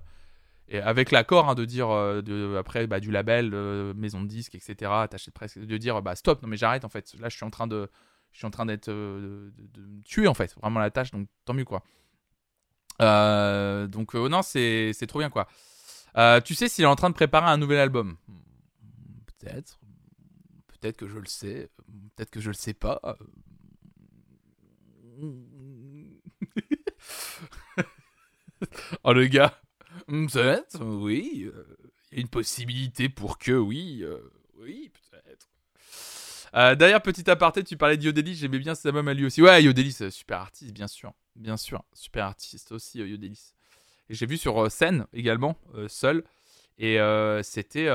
et 0.72 0.80
avec 0.80 1.10
l'accord, 1.10 1.50
hein, 1.50 1.56
de 1.56 1.66
dire, 1.66 1.90
euh, 1.90 2.60
après, 2.60 2.86
bah, 2.86 3.00
du 3.00 3.10
label, 3.10 3.52
euh, 3.54 3.92
maison 3.96 4.22
de 4.22 4.28
disques, 4.28 4.54
etc., 4.54 4.92
attaché 4.94 5.32
de 5.56 5.78
dire, 5.78 6.00
bah, 6.04 6.16
stop, 6.16 6.44
non, 6.44 6.48
mais 6.48 6.58
j'arrête, 6.58 6.86
en 6.86 6.90
fait. 6.90 7.16
Là, 7.20 7.28
je 7.28 7.36
suis 7.36 7.46
en 7.46 7.50
train 7.50 7.66
de, 7.66 7.90
je 8.32 8.38
suis 8.38 8.46
en 8.46 8.52
train 8.52 8.68
d'être, 8.68 8.90
euh, 8.90 9.50
de, 9.58 9.82
de 9.82 10.04
tuer, 10.04 10.28
en 10.28 10.36
fait, 10.36 10.54
vraiment 10.62 10.80
la 10.80 10.92
tâche, 10.92 11.10
donc 11.10 11.28
tant 11.46 11.56
mieux, 11.56 11.66
quoi. 11.66 11.84
Donc, 13.88 14.14
non, 14.14 14.44
c'est 14.44 14.92
c'est 14.94 15.08
trop 15.08 15.20
bien, 15.20 15.32
quoi. 15.32 15.48
Tu 16.42 16.54
sais 16.54 16.70
s'il 16.70 16.84
est 16.84 16.88
en 16.88 16.96
train 16.96 17.10
de 17.10 17.16
préparer 17.16 17.48
un 17.48 17.58
nouvel 17.58 17.80
album? 17.80 18.18
Peut-être. 19.26 19.80
Peut-être 20.68 20.98
que 20.98 21.08
je 21.08 21.18
le 21.18 21.26
sais. 21.26 21.72
Peut-être 22.16 22.30
que 22.30 22.42
je 22.42 22.50
le 22.50 22.54
sais 22.54 22.74
pas. 22.74 23.02
oh 29.04 29.14
le 29.14 29.28
gars. 29.28 29.60
Hmm, 30.10 30.28
Peut-être, 30.28 30.84
oui. 30.84 31.44
euh, 31.54 31.64
Il 32.12 32.18
y 32.18 32.18
a 32.20 32.22
une 32.22 32.28
possibilité 32.30 33.10
pour 33.10 33.38
que, 33.38 33.52
oui. 33.52 34.00
euh, 34.04 34.20
oui, 34.58 34.92
peut-être. 35.12 35.48
Euh, 36.56 36.76
D'ailleurs, 36.76 37.02
petit 37.02 37.30
aparté, 37.30 37.64
tu 37.64 37.78
parlais 37.78 37.96
de 37.98 38.04
Yodelis, 38.04 38.36
j'aimais 38.36 38.58
bien 38.60 38.74
cet 38.76 38.88
album 38.88 39.08
à 39.08 39.14
lui 39.14 39.26
aussi. 39.26 39.42
Ouais, 39.42 39.62
Yodelis, 39.64 39.98
euh, 40.02 40.10
super 40.10 40.40
artiste, 40.40 40.74
bien 40.74 40.88
sûr. 40.88 41.14
Bien 41.36 41.58
sûr, 41.58 41.84
super 41.94 42.26
artiste 42.26 42.72
aussi, 42.72 43.00
Yodelis. 43.00 43.54
Et 44.10 44.16
j'ai 44.16 44.26
vu 44.26 44.38
sur 44.38 44.72
scène 44.72 45.06
également, 45.14 45.56
seul. 45.88 46.24
Et 46.80 46.98
c'était, 47.44 47.86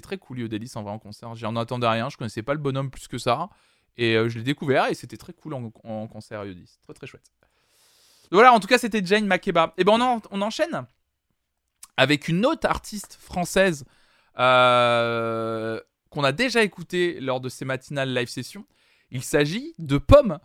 très 0.00 0.16
cool, 0.18 0.38
Yodelis, 0.38 0.72
en 0.76 0.82
vrai, 0.82 0.92
en 0.92 0.98
concert. 0.98 1.34
J'en 1.34 1.54
attendais 1.56 1.86
rien, 1.88 2.08
je 2.08 2.16
connaissais 2.16 2.42
pas 2.42 2.54
le 2.54 2.60
bonhomme 2.60 2.90
plus 2.90 3.06
que 3.06 3.18
ça. 3.18 3.50
Et 3.96 4.14
je 4.14 4.38
l'ai 4.38 4.42
découvert 4.44 4.86
et 4.88 4.94
c'était 4.94 5.18
très 5.18 5.34
cool 5.34 5.52
en, 5.54 5.70
en 5.84 6.08
concert, 6.08 6.44
Yodelis. 6.44 6.78
Très 6.82 6.94
très 6.94 7.06
chouette. 7.06 7.30
Voilà, 8.30 8.52
en 8.52 8.60
tout 8.60 8.66
cas, 8.66 8.78
c'était 8.78 9.04
Jane 9.04 9.26
Makeba. 9.26 9.74
Et 9.76 9.84
ben 9.84 9.92
on, 9.92 10.00
en- 10.00 10.22
on 10.30 10.42
enchaîne 10.42 10.86
avec 11.96 12.28
une 12.28 12.44
autre 12.46 12.68
artiste 12.68 13.18
française 13.20 13.84
euh, 14.38 15.80
qu'on 16.10 16.24
a 16.24 16.32
déjà 16.32 16.62
écoutée 16.62 17.20
lors 17.20 17.40
de 17.40 17.48
ces 17.48 17.64
matinales 17.64 18.12
live 18.12 18.28
sessions. 18.28 18.66
Il 19.10 19.22
s'agit 19.22 19.74
de 19.78 19.98
Pomme. 19.98 20.38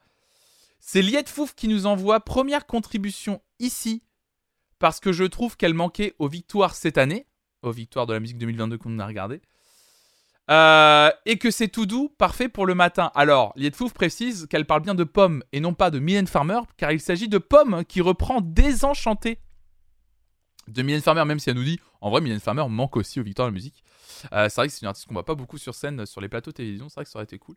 C'est 0.80 1.01
Liette 1.01 1.30
Fouf 1.30 1.56
qui 1.56 1.68
nous 1.68 1.85
envoie 1.85 2.19
première 2.19 2.65
contribution 2.65 3.41
ici 3.60 4.03
parce 4.77 4.99
que 4.99 5.11
je 5.11 5.23
trouve 5.26 5.57
qu'elle 5.57 5.73
manquait 5.73 6.14
aux 6.19 6.27
victoires 6.30 6.76
cette 6.76 6.97
année, 6.97 7.26
aux 7.64 7.72
victoires 7.72 8.06
de 8.06 8.14
la 8.14 8.19
musique 8.19 8.38
2022 8.38 8.77
qu'on 8.77 8.97
a 8.99 9.06
regardé. 9.07 9.41
Euh, 10.49 11.11
et 11.26 11.38
que 11.38 11.51
c'est 11.51 11.67
tout 11.67 11.85
doux, 11.85 12.09
parfait 12.17 12.49
pour 12.49 12.65
le 12.65 12.73
matin. 12.73 13.11
Alors, 13.13 13.53
Liette 13.55 13.76
Fouf 13.76 13.93
précise 13.93 14.47
qu'elle 14.49 14.65
parle 14.65 14.81
bien 14.81 14.95
de 14.95 15.03
Pomme 15.03 15.43
et 15.51 15.59
non 15.59 15.73
pas 15.73 15.91
de 15.91 15.99
Mylène 15.99 16.27
Farmer, 16.27 16.59
car 16.77 16.91
il 16.91 16.99
s'agit 16.99 17.30
de 17.30 17.38
Pomme 17.38 17.85
qui 17.85 18.01
reprend 18.01 18.41
Désenchanté 18.41 19.39
de 20.67 20.81
Mylène 20.81 21.01
Farmer, 21.01 21.26
même 21.26 21.39
si 21.39 21.49
elle 21.49 21.55
nous 21.55 21.63
dit 21.63 21.80
en 22.01 22.09
vrai, 22.09 22.21
Mylène 22.21 22.39
Farmer 22.39 22.65
manque 22.69 22.95
aussi 22.97 23.19
aux 23.19 23.23
victoires 23.23 23.47
de 23.47 23.51
la 23.51 23.55
musique. 23.55 23.84
Euh, 24.34 24.47
c'est 24.49 24.55
vrai 24.55 24.67
que 24.67 24.73
c'est 24.73 24.81
une 24.81 24.88
artiste 24.88 25.07
qu'on 25.07 25.13
voit 25.13 25.26
pas 25.26 25.35
beaucoup 25.35 25.57
sur 25.57 25.76
scène, 25.76 26.05
sur 26.05 26.21
les 26.21 26.30
plateaux 26.30 26.51
de 26.51 26.55
télévision, 26.55 26.89
c'est 26.89 26.95
vrai 26.95 27.05
que 27.05 27.11
ça 27.11 27.17
aurait 27.17 27.26
été 27.26 27.38
cool. 27.38 27.55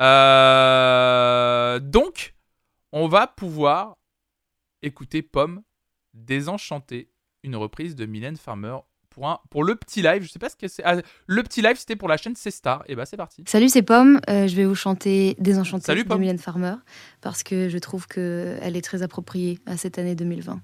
Euh, 0.00 1.78
donc, 1.78 2.34
on 2.92 3.08
va 3.08 3.26
pouvoir 3.26 3.96
écouter 4.82 5.22
Pomme 5.22 5.62
Désenchanté, 6.12 7.10
une 7.42 7.56
reprise 7.56 7.94
de 7.94 8.04
Mylène 8.04 8.36
Farmer 8.36 8.76
pour, 9.10 9.28
un, 9.28 9.40
pour 9.50 9.64
le 9.64 9.74
petit 9.74 10.02
live. 10.02 10.22
Je 10.22 10.28
sais 10.28 10.38
pas 10.38 10.48
ce 10.48 10.56
que 10.56 10.68
c'est. 10.68 10.82
Ah, 10.84 10.96
le 11.26 11.42
petit 11.42 11.62
live, 11.62 11.76
c'était 11.76 11.96
pour 11.96 12.08
la 12.08 12.16
chaîne 12.16 12.34
C 12.36 12.50
Star. 12.50 12.82
Et 12.86 12.94
bah, 12.94 13.06
c'est 13.06 13.16
parti. 13.16 13.42
Salut, 13.46 13.68
c'est 13.68 13.82
Pomme. 13.82 14.20
Euh, 14.28 14.46
je 14.46 14.56
vais 14.56 14.64
vous 14.64 14.74
chanter 14.74 15.36
Désenchanté 15.38 15.84
Salut, 15.84 16.04
de. 16.04 16.14
Mylène 16.14 16.38
Farmer 16.38 16.74
parce 17.20 17.42
que 17.42 17.68
je 17.68 17.78
trouve 17.78 18.06
qu'elle 18.06 18.76
est 18.76 18.84
très 18.84 19.02
appropriée 19.02 19.58
à 19.66 19.76
cette 19.76 19.98
année 19.98 20.14
2020. 20.14 20.60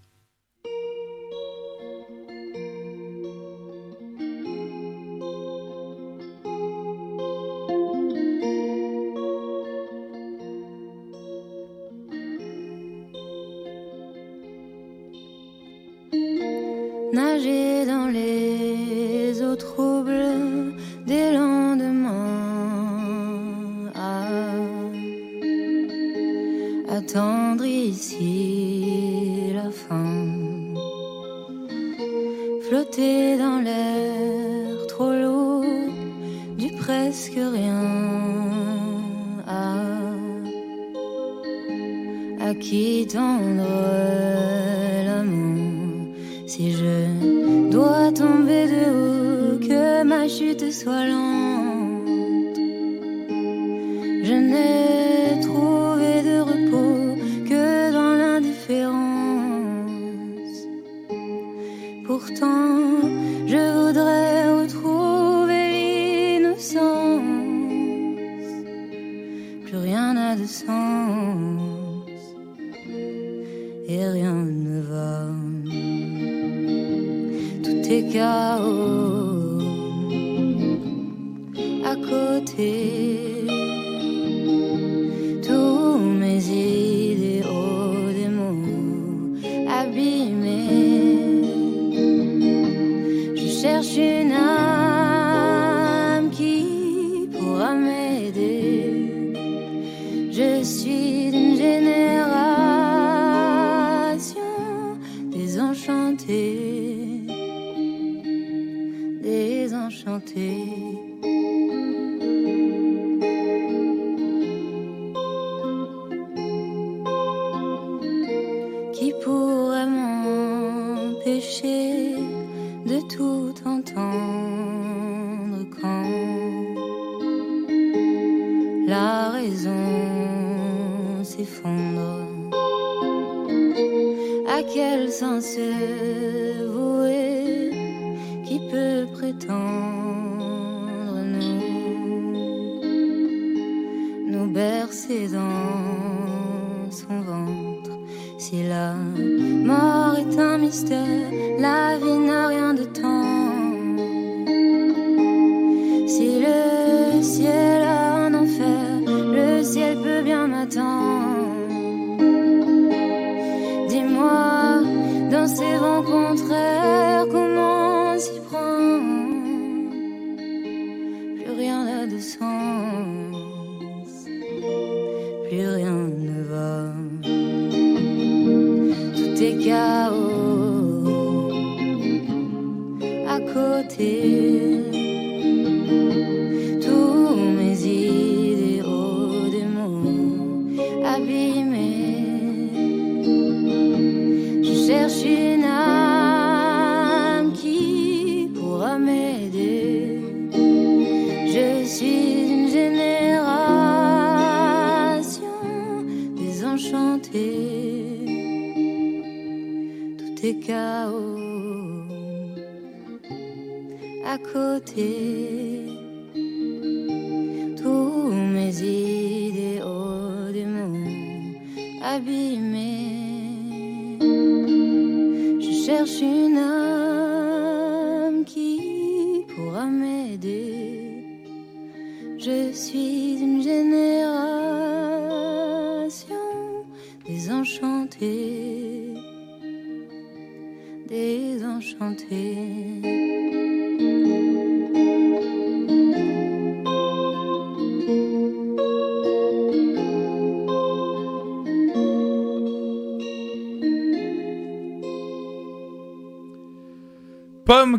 Sois 50.76 51.06
lente. 51.06 51.45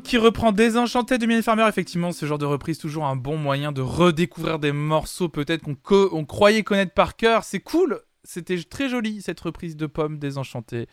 Qui 0.08 0.18
reprend 0.18 0.54
Désenchanté 0.54 1.18
de 1.18 1.26
Mylène 1.26 1.44
Farmer. 1.44 1.66
Effectivement, 1.68 2.14
ce 2.14 2.26
genre 2.26 2.38
de 2.38 2.46
reprise, 2.46 2.78
toujours 2.78 3.06
un 3.06 3.18
bon 3.18 3.36
moyen 3.36 3.74
de 3.74 3.82
redécouvrir 3.82 4.58
des 4.58 4.72
morceaux 4.72 5.28
peut-être 5.28 5.64
qu'on 5.84 6.26
croyait 6.26 6.64
connaître 6.64 6.94
par 6.94 7.18
cœur. 7.18 7.44
C'est 7.44 7.60
cool. 7.60 8.00
C'était 8.24 8.58
très 8.64 8.88
joli 8.88 9.22
cette 9.22 9.40
reprise 9.42 9.76
de 9.76 9.86
Pomme 9.86 10.18
Désenchanté. 10.18 10.88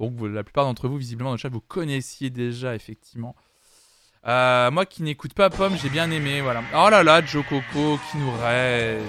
Bon, 0.00 0.10
la 0.24 0.42
plupart 0.42 0.64
d'entre 0.64 0.88
vous, 0.88 0.96
visiblement, 0.96 1.30
dans 1.30 1.34
le 1.34 1.38
chat, 1.38 1.50
vous 1.50 1.60
connaissiez 1.60 2.30
déjà, 2.30 2.74
effectivement. 2.74 3.36
Euh, 4.26 4.70
moi 4.70 4.86
qui 4.86 5.02
n'écoute 5.02 5.34
pas 5.34 5.50
Pomme, 5.50 5.76
j'ai 5.76 5.90
bien 5.90 6.10
aimé, 6.10 6.40
voilà. 6.40 6.62
Oh 6.74 6.88
là 6.88 7.02
là, 7.02 7.22
Joe 7.22 7.44
Coco 7.46 7.98
qui 8.10 8.16
nous 8.16 8.32
raide. 8.42 9.02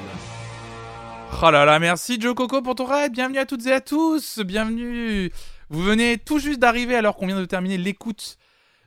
Oh 1.41 1.49
là 1.49 1.63
là, 1.63 1.79
merci 1.79 2.19
Joe 2.19 2.35
Coco 2.35 2.61
pour 2.61 2.75
ton 2.75 2.85
raid. 2.85 3.13
Bienvenue 3.13 3.39
à 3.39 3.45
toutes 3.45 3.65
et 3.67 3.71
à 3.71 3.79
tous. 3.79 4.39
Bienvenue. 4.39 5.31
Vous 5.69 5.81
venez 5.81 6.17
tout 6.17 6.39
juste 6.39 6.59
d'arriver 6.59 6.95
alors 6.95 7.15
qu'on 7.15 7.27
vient 7.27 7.39
de 7.39 7.45
terminer 7.45 7.77
l'écoute 7.77 8.37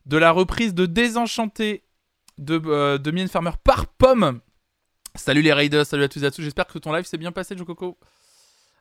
de 0.08 0.16
la 0.16 0.32
reprise 0.32 0.74
de 0.74 0.86
Désenchanté 0.86 1.84
de, 2.38 2.60
euh, 2.66 2.98
de 2.98 3.26
Farmer 3.26 3.52
par 3.62 3.86
Pomme. 3.86 4.40
Salut 5.14 5.42
les 5.42 5.52
raiders, 5.52 5.86
salut 5.86 6.04
à 6.04 6.08
tous 6.08 6.22
et 6.22 6.26
à 6.26 6.30
tous. 6.30 6.42
J'espère 6.42 6.66
que 6.66 6.78
ton 6.78 6.92
live 6.92 7.04
s'est 7.04 7.18
bien 7.18 7.32
passé, 7.32 7.56
Joe 7.56 7.66
Coco. 7.66 7.98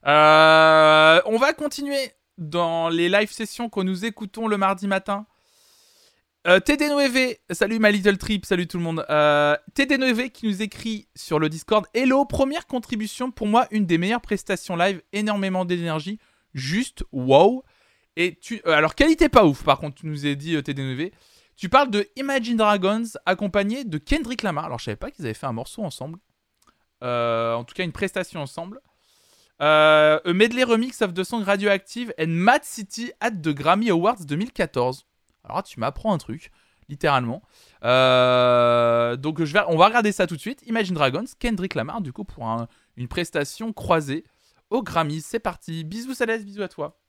Euh, 0.06 1.22
on 1.26 1.38
va 1.38 1.54
continuer 1.54 2.12
dans 2.38 2.90
les 2.90 3.10
live 3.10 3.32
sessions 3.32 3.70
que 3.70 3.82
nous 3.82 4.06
écoutons 4.06 4.48
le 4.48 4.58
mardi 4.58 4.88
matin. 4.88 5.26
Euh, 6.48 6.60
TD9V, 6.60 7.40
salut 7.50 7.80
ma 7.80 7.92
little 7.92 8.18
trip, 8.18 8.46
salut 8.46 8.68
tout 8.68 8.78
le 8.78 8.84
monde. 8.84 9.06
Euh, 9.10 9.58
TD9V 9.76 10.32
qui 10.32 10.48
nous 10.48 10.62
écrit 10.62 11.10
sur 11.14 11.40
le 11.40 11.50
Discord 11.50 11.86
Hello, 11.94 12.24
première 12.24 12.68
contribution 12.68 13.32
pour 13.32 13.48
moi, 13.48 13.68
une 13.72 13.86
des 13.86 13.98
meilleures 13.98 14.22
prestations 14.22 14.78
live, 14.78 15.02
énormément 15.12 15.66
d'énergie, 15.66 16.20
juste 16.54 17.04
wow. 17.12 17.64
Et 18.20 18.36
tu, 18.42 18.62
euh, 18.66 18.72
alors 18.72 18.96
qualité 18.96 19.30
pas 19.30 19.46
ouf, 19.46 19.64
par 19.64 19.78
contre, 19.80 19.96
tu 20.02 20.08
nous 20.08 20.26
as 20.26 20.34
dit 20.34 20.56
euh, 20.56 20.62
TD9V. 20.62 21.12
Tu 21.56 21.70
parles 21.70 21.92
de 21.92 22.08
Imagine 22.16 22.58
Dragons 22.58 23.04
accompagné 23.26 23.84
de 23.84 23.98
Kendrick 24.00 24.42
Lamar. 24.42 24.66
Alors 24.66 24.80
je 24.80 24.86
savais 24.86 24.96
pas 24.98 25.12
qu'ils 25.12 25.24
avaient 25.26 25.34
fait 25.36 25.46
un 25.46 25.54
morceau 25.54 25.84
ensemble. 25.84 26.20
Euh, 27.04 27.54
en 27.54 27.64
tout 27.64 27.74
cas, 27.76 27.84
une 27.84 27.92
prestation 27.92 28.42
ensemble. 28.42 28.82
A 29.60 30.20
medley 30.34 30.64
remix 30.64 31.02
of 31.02 31.14
the 31.14 31.24
song 31.24 31.44
Radioactive 31.44 32.12
and 32.20 32.28
Mad 32.28 32.64
City 32.64 33.12
at 33.20 33.32
the 33.32 33.50
Grammy 33.50 33.90
Awards 33.92 34.26
2014. 34.26 35.06
Alors 35.44 35.64
tu 35.64 35.80
m'apprends 35.80 36.14
un 36.14 36.18
truc, 36.18 36.52
littéralement. 36.90 37.42
Donc 37.82 39.44
je 39.44 39.54
vais, 39.54 39.62
on 39.68 39.78
va 39.78 39.88
regarder 39.88 40.12
ça 40.12 40.28
tout 40.28 40.36
de 40.36 40.42
suite. 40.42 40.62
Imagine 40.68 40.94
Dragons, 40.96 41.26
Kendrick 41.40 41.76
Lamar, 41.76 42.02
du 42.02 42.14
coup, 42.14 42.24
pour 42.24 42.48
un- 42.48 42.68
une 42.98 43.08
prestation 43.08 43.74
croisée 43.74 44.24
au 44.70 44.84
Grammy. 44.84 45.22
C'est 45.22 45.40
parti. 45.40 45.84
Bisous 45.84 46.14
Céleste, 46.14 46.46
bisous 46.46 46.62
à 46.64 46.68
toi. 46.68 47.00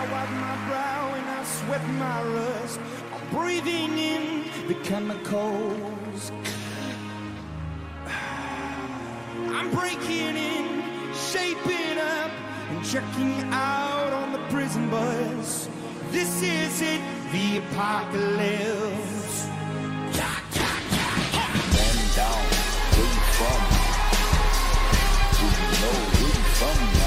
I 0.00 0.04
wipe 0.04 0.30
my 0.30 0.56
brow 0.66 1.12
and 1.14 1.28
I 1.28 1.44
sweat 1.44 1.86
my 1.98 2.22
rust. 2.22 2.80
I'm 3.12 3.36
breathing 3.36 3.98
in 3.98 4.44
the 4.66 4.74
chemicals. 4.76 6.32
I'm 9.36 9.70
breaking 9.72 10.36
in, 10.38 11.12
shaping 11.12 11.98
up, 11.98 12.30
and 12.70 12.82
checking 12.82 13.42
out 13.52 14.10
on 14.14 14.32
the 14.32 14.38
prison 14.48 14.88
bus. 14.88 15.68
This 16.10 16.42
is 16.42 16.80
it, 16.80 17.02
the 17.32 17.58
apocalypse. 17.58 19.48
Man 21.76 21.96
down, 22.16 22.42
where 22.96 23.04
you 23.04 23.22
from? 23.36 23.60
Do 25.36 25.44
you 25.44 25.66
know 25.82 25.92
where 26.08 26.26
you 26.26 26.42
from 26.56 26.99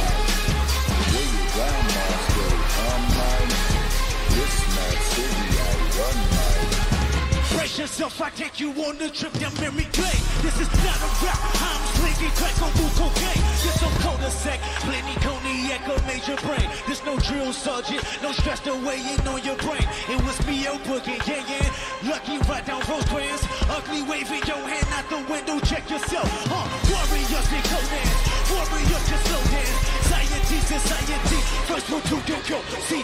Brace 7.74 7.90
yourself, 7.90 8.22
I 8.22 8.30
take 8.30 8.60
you 8.60 8.70
on 8.86 9.02
a 9.02 9.10
trip 9.10 9.34
down 9.41 9.54
memory 9.56 9.90
lane. 9.98 10.24
This 10.45 10.62
is 10.62 10.70
not 10.86 11.00
a 11.02 11.10
rap, 11.26 11.41
I'm 11.58 11.82
slinging 11.98 12.34
crack 12.38 12.54
on 12.62 12.70
blue 12.78 12.94
cocaine. 12.94 13.41
This 13.66 13.82
no 13.82 13.90
cul-de-sac, 13.98 14.60
plenty 14.86 15.16
cognac 15.26 15.82
or 15.90 15.98
major 16.06 16.38
brain. 16.45 16.70
There's 16.86 17.04
no 17.04 17.18
drill 17.18 17.52
sergeant, 17.52 18.06
no 18.22 18.32
stress 18.32 18.60
to 18.70 18.78
weigh 18.86 19.02
in 19.02 19.26
on 19.26 19.41
your 19.41 19.58
brain. 19.58 19.82
It 20.06 20.22
was 20.22 20.38
me 20.45 20.68
out 20.68 20.86
booking, 20.86 21.18
yeah, 21.26 21.41
yeah. 21.50 21.74
Lucky 22.06 22.38
right 22.45 22.62
down 22.62 22.82
Rosecrans. 22.86 23.41
Ugly 23.66 24.04
waving 24.06 24.45
your 24.45 24.62
hand 24.70 24.90
out 24.94 25.10
the 25.10 25.26
window, 25.26 25.58
check 25.66 25.90
yourself. 25.90 26.30
Huh, 26.45 26.70
warriors 26.94 27.50
in 27.58 27.64
Conan, 27.74 28.10
warriors 28.54 29.04
just 29.10 29.26
slow 29.26 29.41
dance. 29.50 29.94
Society, 30.14 30.60
society, 30.78 31.41
first 31.66 31.90
one 31.90 32.06
to 32.06 32.22
do 32.22 32.38
go. 32.45 32.62
See, 32.86 33.02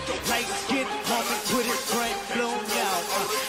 get 0.70 0.86
home 1.10 1.26
and 1.26 1.44
put 1.50 1.66
it 1.66 1.82
right 1.98 2.18
blown 2.38 2.62
out. 2.62 3.04
Uh, 3.18 3.26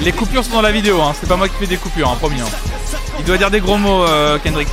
Les 0.00 0.12
coupures 0.12 0.44
sont 0.44 0.52
dans 0.52 0.62
la 0.62 0.72
vidéo, 0.72 1.00
hein. 1.00 1.14
c'est 1.18 1.28
pas 1.28 1.36
moi 1.36 1.48
qui 1.48 1.54
fais 1.54 1.66
des 1.66 1.76
coupures, 1.76 2.10
hein, 2.10 2.16
promis. 2.16 2.40
hein. 2.40 2.46
Il 3.18 3.24
doit 3.24 3.38
dire 3.38 3.50
des 3.50 3.60
gros 3.60 3.78
mots, 3.78 4.04
euh, 4.04 4.38
Kendrick. 4.38 4.68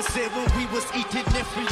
Mama 0.00 0.12
said 0.12 0.30
when 0.32 0.48
we 0.56 0.64
was 0.72 0.86
eating 0.96 1.26
every 1.36 1.66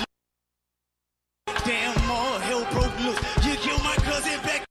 Damn, 1.64 2.10
all 2.10 2.38
hell 2.38 2.64
broke 2.72 2.92
loose. 3.00 3.20
You 3.44 3.56
killed 3.56 3.82
my 3.82 3.96
cousin 4.04 4.40
back. 4.44 4.64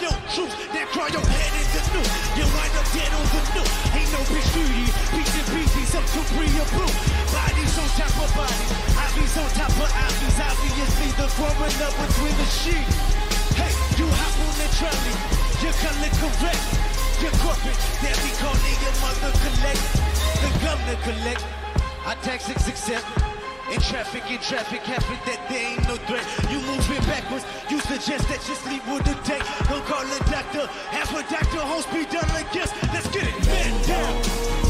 Yo, 0.00 0.08
truth, 0.32 0.52
that 0.72 0.86
cry 0.92 1.08
your 1.12 1.24
head 1.24 1.52
in 1.60 1.66
the 1.72 1.82
new. 1.92 2.04
You 2.36 2.44
wind 2.56 2.74
up 2.76 2.88
dead 2.92 3.12
on 3.12 3.26
the 3.32 3.40
new. 3.52 3.66
Ain't 3.96 4.10
no 4.16 4.20
bitch 4.32 4.48
beauty. 4.52 4.86
Beats 5.12 5.34
and 5.40 5.48
pieces 5.52 5.92
up 5.96 6.04
to 6.04 6.20
free 6.32 6.52
or 6.56 6.68
blue. 6.72 6.92
Bodies 7.32 7.74
on 7.80 7.88
top 8.00 8.16
of 8.20 8.30
bodies. 8.32 8.70
Ivies 8.96 9.36
on 9.36 9.48
top 9.56 9.74
of 9.76 9.90
ivies. 9.92 10.38
Obviously, 10.40 11.10
the 11.16 11.26
growing 11.36 11.80
up 11.84 11.94
between 12.00 12.34
the 12.36 12.48
sheets. 12.48 12.96
Hey, 13.60 13.72
you 14.00 14.08
hop 14.08 14.36
on 14.40 14.54
the 14.56 14.68
trolley. 14.80 15.14
You're 15.60 15.76
color 15.84 16.12
correct. 16.20 16.64
You're 17.20 17.36
corporate. 17.44 17.80
They 18.00 18.12
be 18.24 18.30
calling 18.40 18.78
your 18.80 18.96
mother 19.04 19.32
collect. 19.36 19.84
The 20.40 20.50
governor 20.64 20.98
collect. 21.04 21.71
Our 22.04 22.16
taxes 22.16 22.66
accept. 22.68 23.06
In 23.72 23.80
traffic, 23.80 24.28
in 24.30 24.38
traffic, 24.38 24.80
happen 24.80 25.16
that 25.24 25.48
there 25.48 25.72
ain't 25.72 25.88
no 25.88 25.96
threat. 25.96 26.26
You 26.50 26.58
moving 26.66 27.00
backwards, 27.06 27.44
you 27.70 27.80
suggest 27.80 28.28
that 28.28 28.46
you 28.48 28.54
sleep 28.54 28.84
with 28.86 29.04
the 29.04 29.14
deck. 29.26 29.40
Don't 29.68 29.84
call 29.86 30.02
a 30.02 30.18
doctor, 30.30 30.66
have 30.66 31.10
a 31.14 31.22
doctor, 31.30 31.60
home 31.60 31.82
speed 31.82 32.10
done 32.10 32.28
like 32.30 32.52
this. 32.52 32.70
Let's 32.92 33.08
get 33.08 33.22
it, 33.24 33.46
man 33.46 33.86
down. 33.86 34.61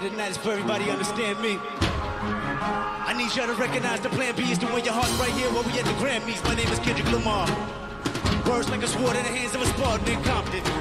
Tonight 0.00 0.32
is 0.32 0.36
for 0.36 0.50
everybody 0.50 0.90
understand 0.90 1.40
me. 1.40 1.58
I 1.62 3.14
need 3.16 3.34
y'all 3.34 3.46
to 3.46 3.54
recognize 3.54 4.00
the 4.00 4.10
plan 4.10 4.36
B 4.36 4.42
is 4.42 4.58
to 4.58 4.66
win 4.66 4.84
your 4.84 4.92
heart 4.92 5.08
right 5.18 5.32
here 5.32 5.48
while 5.48 5.62
we 5.62 5.72
at 5.78 5.86
the 5.86 5.92
Grammys. 5.92 6.44
My 6.44 6.54
name 6.54 6.68
is 6.68 6.78
Kendrick 6.80 7.10
Lamar. 7.10 7.48
Words 8.46 8.68
like 8.68 8.82
a 8.82 8.88
sword 8.88 9.16
in 9.16 9.22
the 9.22 9.32
hands 9.32 9.54
of 9.54 9.62
a 9.62 9.66
Spartan 9.66 10.06
in 10.06 10.22
Compton. 10.22 10.75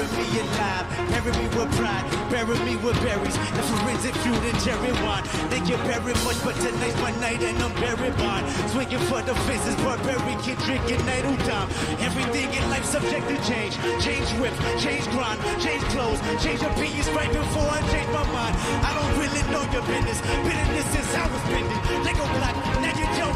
Bury 0.00 0.32
me 0.32 0.40
alive, 0.40 0.88
bury 1.12 1.32
me 1.36 1.46
with 1.52 1.70
pride, 1.76 2.08
bury 2.30 2.58
me 2.64 2.76
with 2.76 2.96
berries, 3.04 3.36
the 3.36 3.62
forensic 3.68 4.14
feud 4.24 4.42
and 4.48 4.58
cherry 4.64 4.92
wine. 5.04 5.24
Thank 5.52 5.68
you 5.68 5.76
very 5.84 6.14
much, 6.24 6.40
but 6.42 6.56
tonight's 6.56 6.96
my 7.02 7.12
night 7.20 7.42
and 7.42 7.60
I'm 7.60 7.74
buried 7.74 8.16
mine. 8.16 8.48
Swinging 8.72 8.98
for 9.12 9.20
the 9.20 9.34
fences, 9.44 9.76
barbarian 9.84 10.40
kid 10.40 10.56
drinking 10.64 11.04
idle 11.04 11.36
time. 11.44 11.68
Everything 12.00 12.48
in 12.48 12.64
life 12.70 12.86
subject 12.86 13.28
to 13.28 13.36
change. 13.44 13.76
Change 14.00 14.24
whip, 14.40 14.56
change 14.80 15.04
grind, 15.12 15.38
change 15.60 15.84
clothes, 15.92 16.20
change 16.40 16.62
opinions 16.62 17.10
right 17.10 17.28
before 17.28 17.68
I 17.68 17.84
change 17.92 18.08
my 18.08 18.24
mind. 18.32 18.56
I 18.80 18.96
don't 18.96 19.12
really 19.20 19.44
know 19.52 19.68
your 19.68 19.84
business. 19.84 20.24
Been 20.48 20.56
in 20.64 20.68
this 20.80 20.88
since 20.96 21.12
I 21.12 21.28
was 21.28 21.42
bending. 21.52 21.80
Lego 22.08 22.24
block, 22.40 22.56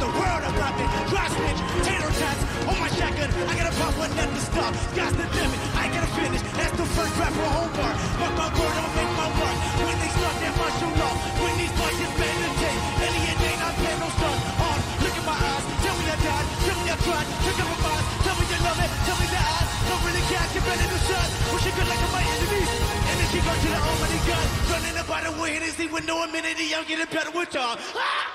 the 0.05 0.13
world 0.21 0.45
about 0.45 0.75
it. 0.77 0.89
Dry 1.09 1.27
snitch, 1.33 1.61
tater 1.89 2.13
tots 2.21 2.41
on 2.69 2.77
my 2.77 2.91
shotgun. 2.93 3.31
I 3.49 3.53
gotta 3.57 3.75
pop 3.81 3.93
one 3.97 4.13
at 4.21 4.29
the 4.37 4.43
stop. 4.45 4.73
Sky's 4.93 5.15
the 5.17 5.25
limit, 5.25 5.59
I 5.81 5.85
gotta 5.89 6.11
finish. 6.13 6.43
That's 6.61 6.77
the 6.77 6.89
first 6.93 7.15
rap 7.17 7.33
for 7.33 7.49
homework. 7.57 7.97
But 8.21 8.33
my 8.37 8.49
word 8.53 8.75
don't 8.77 8.93
make 9.01 9.13
my 9.17 9.29
work. 9.41 9.57
When 9.81 9.97
they 10.03 10.11
start 10.13 10.37
that 10.45 10.55
martial 10.61 10.93
law, 11.01 11.15
when 11.41 11.55
these 11.57 11.73
punches 11.81 12.13
meditate, 12.21 12.81
alienate, 13.01 13.61
I 13.65 13.71
plan 13.81 13.97
no 14.05 14.09
start. 14.19 14.39
On, 14.69 14.79
look 15.01 15.17
in 15.17 15.25
my 15.25 15.37
eyes, 15.41 15.65
tell 15.85 15.97
me 15.97 16.05
I 16.05 16.17
died, 16.21 16.47
tell 16.69 16.79
me 16.85 16.89
I 16.93 16.97
tried, 17.01 17.27
pick 17.45 17.59
up 17.65 17.69
my 17.73 17.79
mind, 17.89 18.05
tell 18.25 18.37
me 18.37 18.45
you 18.45 18.59
love 18.61 18.81
it, 18.85 18.91
tell 19.09 19.19
me 19.21 19.27
that 19.33 19.47
I 19.57 19.61
don't 19.89 20.03
really 20.05 20.25
care, 20.29 20.47
get 20.53 20.65
ready 20.69 20.87
to 20.93 20.99
shut. 21.09 21.29
Wish 21.49 21.65
you 21.65 21.73
good 21.81 21.89
luck 21.89 22.01
to 22.05 22.09
my 22.13 22.23
enemies. 22.29 22.71
Energy 23.09 23.41
go 23.41 23.53
to 23.57 23.69
the 23.73 23.81
almighty 23.89 24.21
God. 24.29 24.47
Running 24.69 24.97
about 25.01 25.23
the 25.25 25.33
way, 25.41 25.51
Hennessy 25.57 25.87
with 25.89 26.05
no 26.05 26.21
amenity, 26.29 26.77
I'm 26.77 26.85
getting 26.85 27.09
better 27.09 27.33
with 27.33 27.57
y'all. 27.57 27.81
Ah! 27.97 28.34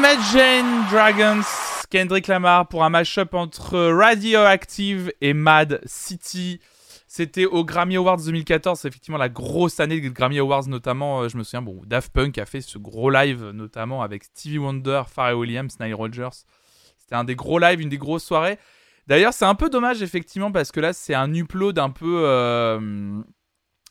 Imagine 0.00 0.86
Dragons, 0.90 1.44
Kendrick 1.90 2.26
Lamar 2.26 2.66
pour 2.68 2.84
un 2.84 2.88
mashup 2.88 3.34
entre 3.34 3.78
Radioactive 3.78 5.12
et 5.20 5.34
Mad 5.34 5.82
City. 5.84 6.58
C'était 7.06 7.44
au 7.44 7.66
Grammy 7.66 7.96
Awards 7.96 8.16
2014, 8.16 8.80
c'est 8.80 8.88
effectivement 8.88 9.18
la 9.18 9.28
grosse 9.28 9.78
année 9.78 10.00
des 10.00 10.08
Grammy 10.08 10.38
Awards, 10.38 10.68
notamment, 10.68 11.20
euh, 11.20 11.28
je 11.28 11.36
me 11.36 11.42
souviens, 11.42 11.60
bon, 11.60 11.82
Daft 11.84 12.14
Punk 12.14 12.38
a 12.38 12.46
fait 12.46 12.62
ce 12.62 12.78
gros 12.78 13.10
live, 13.10 13.50
notamment 13.50 14.00
avec 14.00 14.24
Stevie 14.24 14.56
Wonder, 14.56 15.02
Pharrell 15.06 15.34
Williams, 15.34 15.78
Nile 15.78 15.94
Rodgers. 15.94 16.44
C'était 16.96 17.16
un 17.16 17.24
des 17.24 17.36
gros 17.36 17.58
lives, 17.58 17.82
une 17.82 17.90
des 17.90 17.98
grosses 17.98 18.24
soirées. 18.24 18.58
D'ailleurs, 19.06 19.34
c'est 19.34 19.44
un 19.44 19.54
peu 19.54 19.68
dommage, 19.68 20.00
effectivement, 20.00 20.50
parce 20.50 20.72
que 20.72 20.80
là, 20.80 20.94
c'est 20.94 21.14
un 21.14 21.34
upload 21.34 21.78
un 21.78 21.90
peu, 21.90 22.22
euh, 22.24 23.20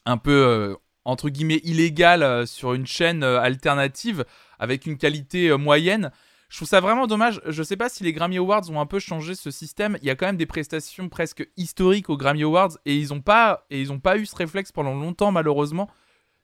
un 0.08 0.18
peu, 0.18 0.32
euh, 0.32 0.76
entre 1.06 1.30
guillemets, 1.30 1.62
illégal 1.64 2.48
sur 2.48 2.74
une 2.74 2.88
chaîne 2.88 3.24
alternative 3.24 4.26
avec 4.60 4.86
une 4.86 4.98
qualité 4.98 5.50
euh, 5.50 5.58
moyenne. 5.58 6.12
Je 6.50 6.58
trouve 6.58 6.68
ça 6.68 6.80
vraiment 6.80 7.06
dommage. 7.08 7.42
Je 7.46 7.62
sais 7.64 7.78
pas 7.78 7.90
si 7.90 8.04
les 8.04 8.12
Grammy 8.12 8.38
Awards 8.38 8.70
ont 8.72 8.80
un 8.80 8.86
peu 8.88 8.98
changé 9.00 9.36
ce 9.36 9.52
système. 9.52 9.98
Il 10.02 10.08
y 10.08 10.10
a 10.10 10.16
quand 10.16 10.26
même 10.26 10.38
des 10.38 10.48
prestations 10.48 11.08
presque 11.08 11.48
historiques 11.58 12.10
aux 12.10 12.18
Grammy 12.18 12.44
Awards 12.44 12.72
et 12.86 12.98
ils 12.98 13.14
ont 13.14 13.22
pas 13.22 13.68
pas 14.04 14.18
eu 14.18 14.26
ce 14.26 14.36
réflexe 14.36 14.72
pendant 14.72 14.96
longtemps 14.96 15.32
malheureusement 15.32 15.90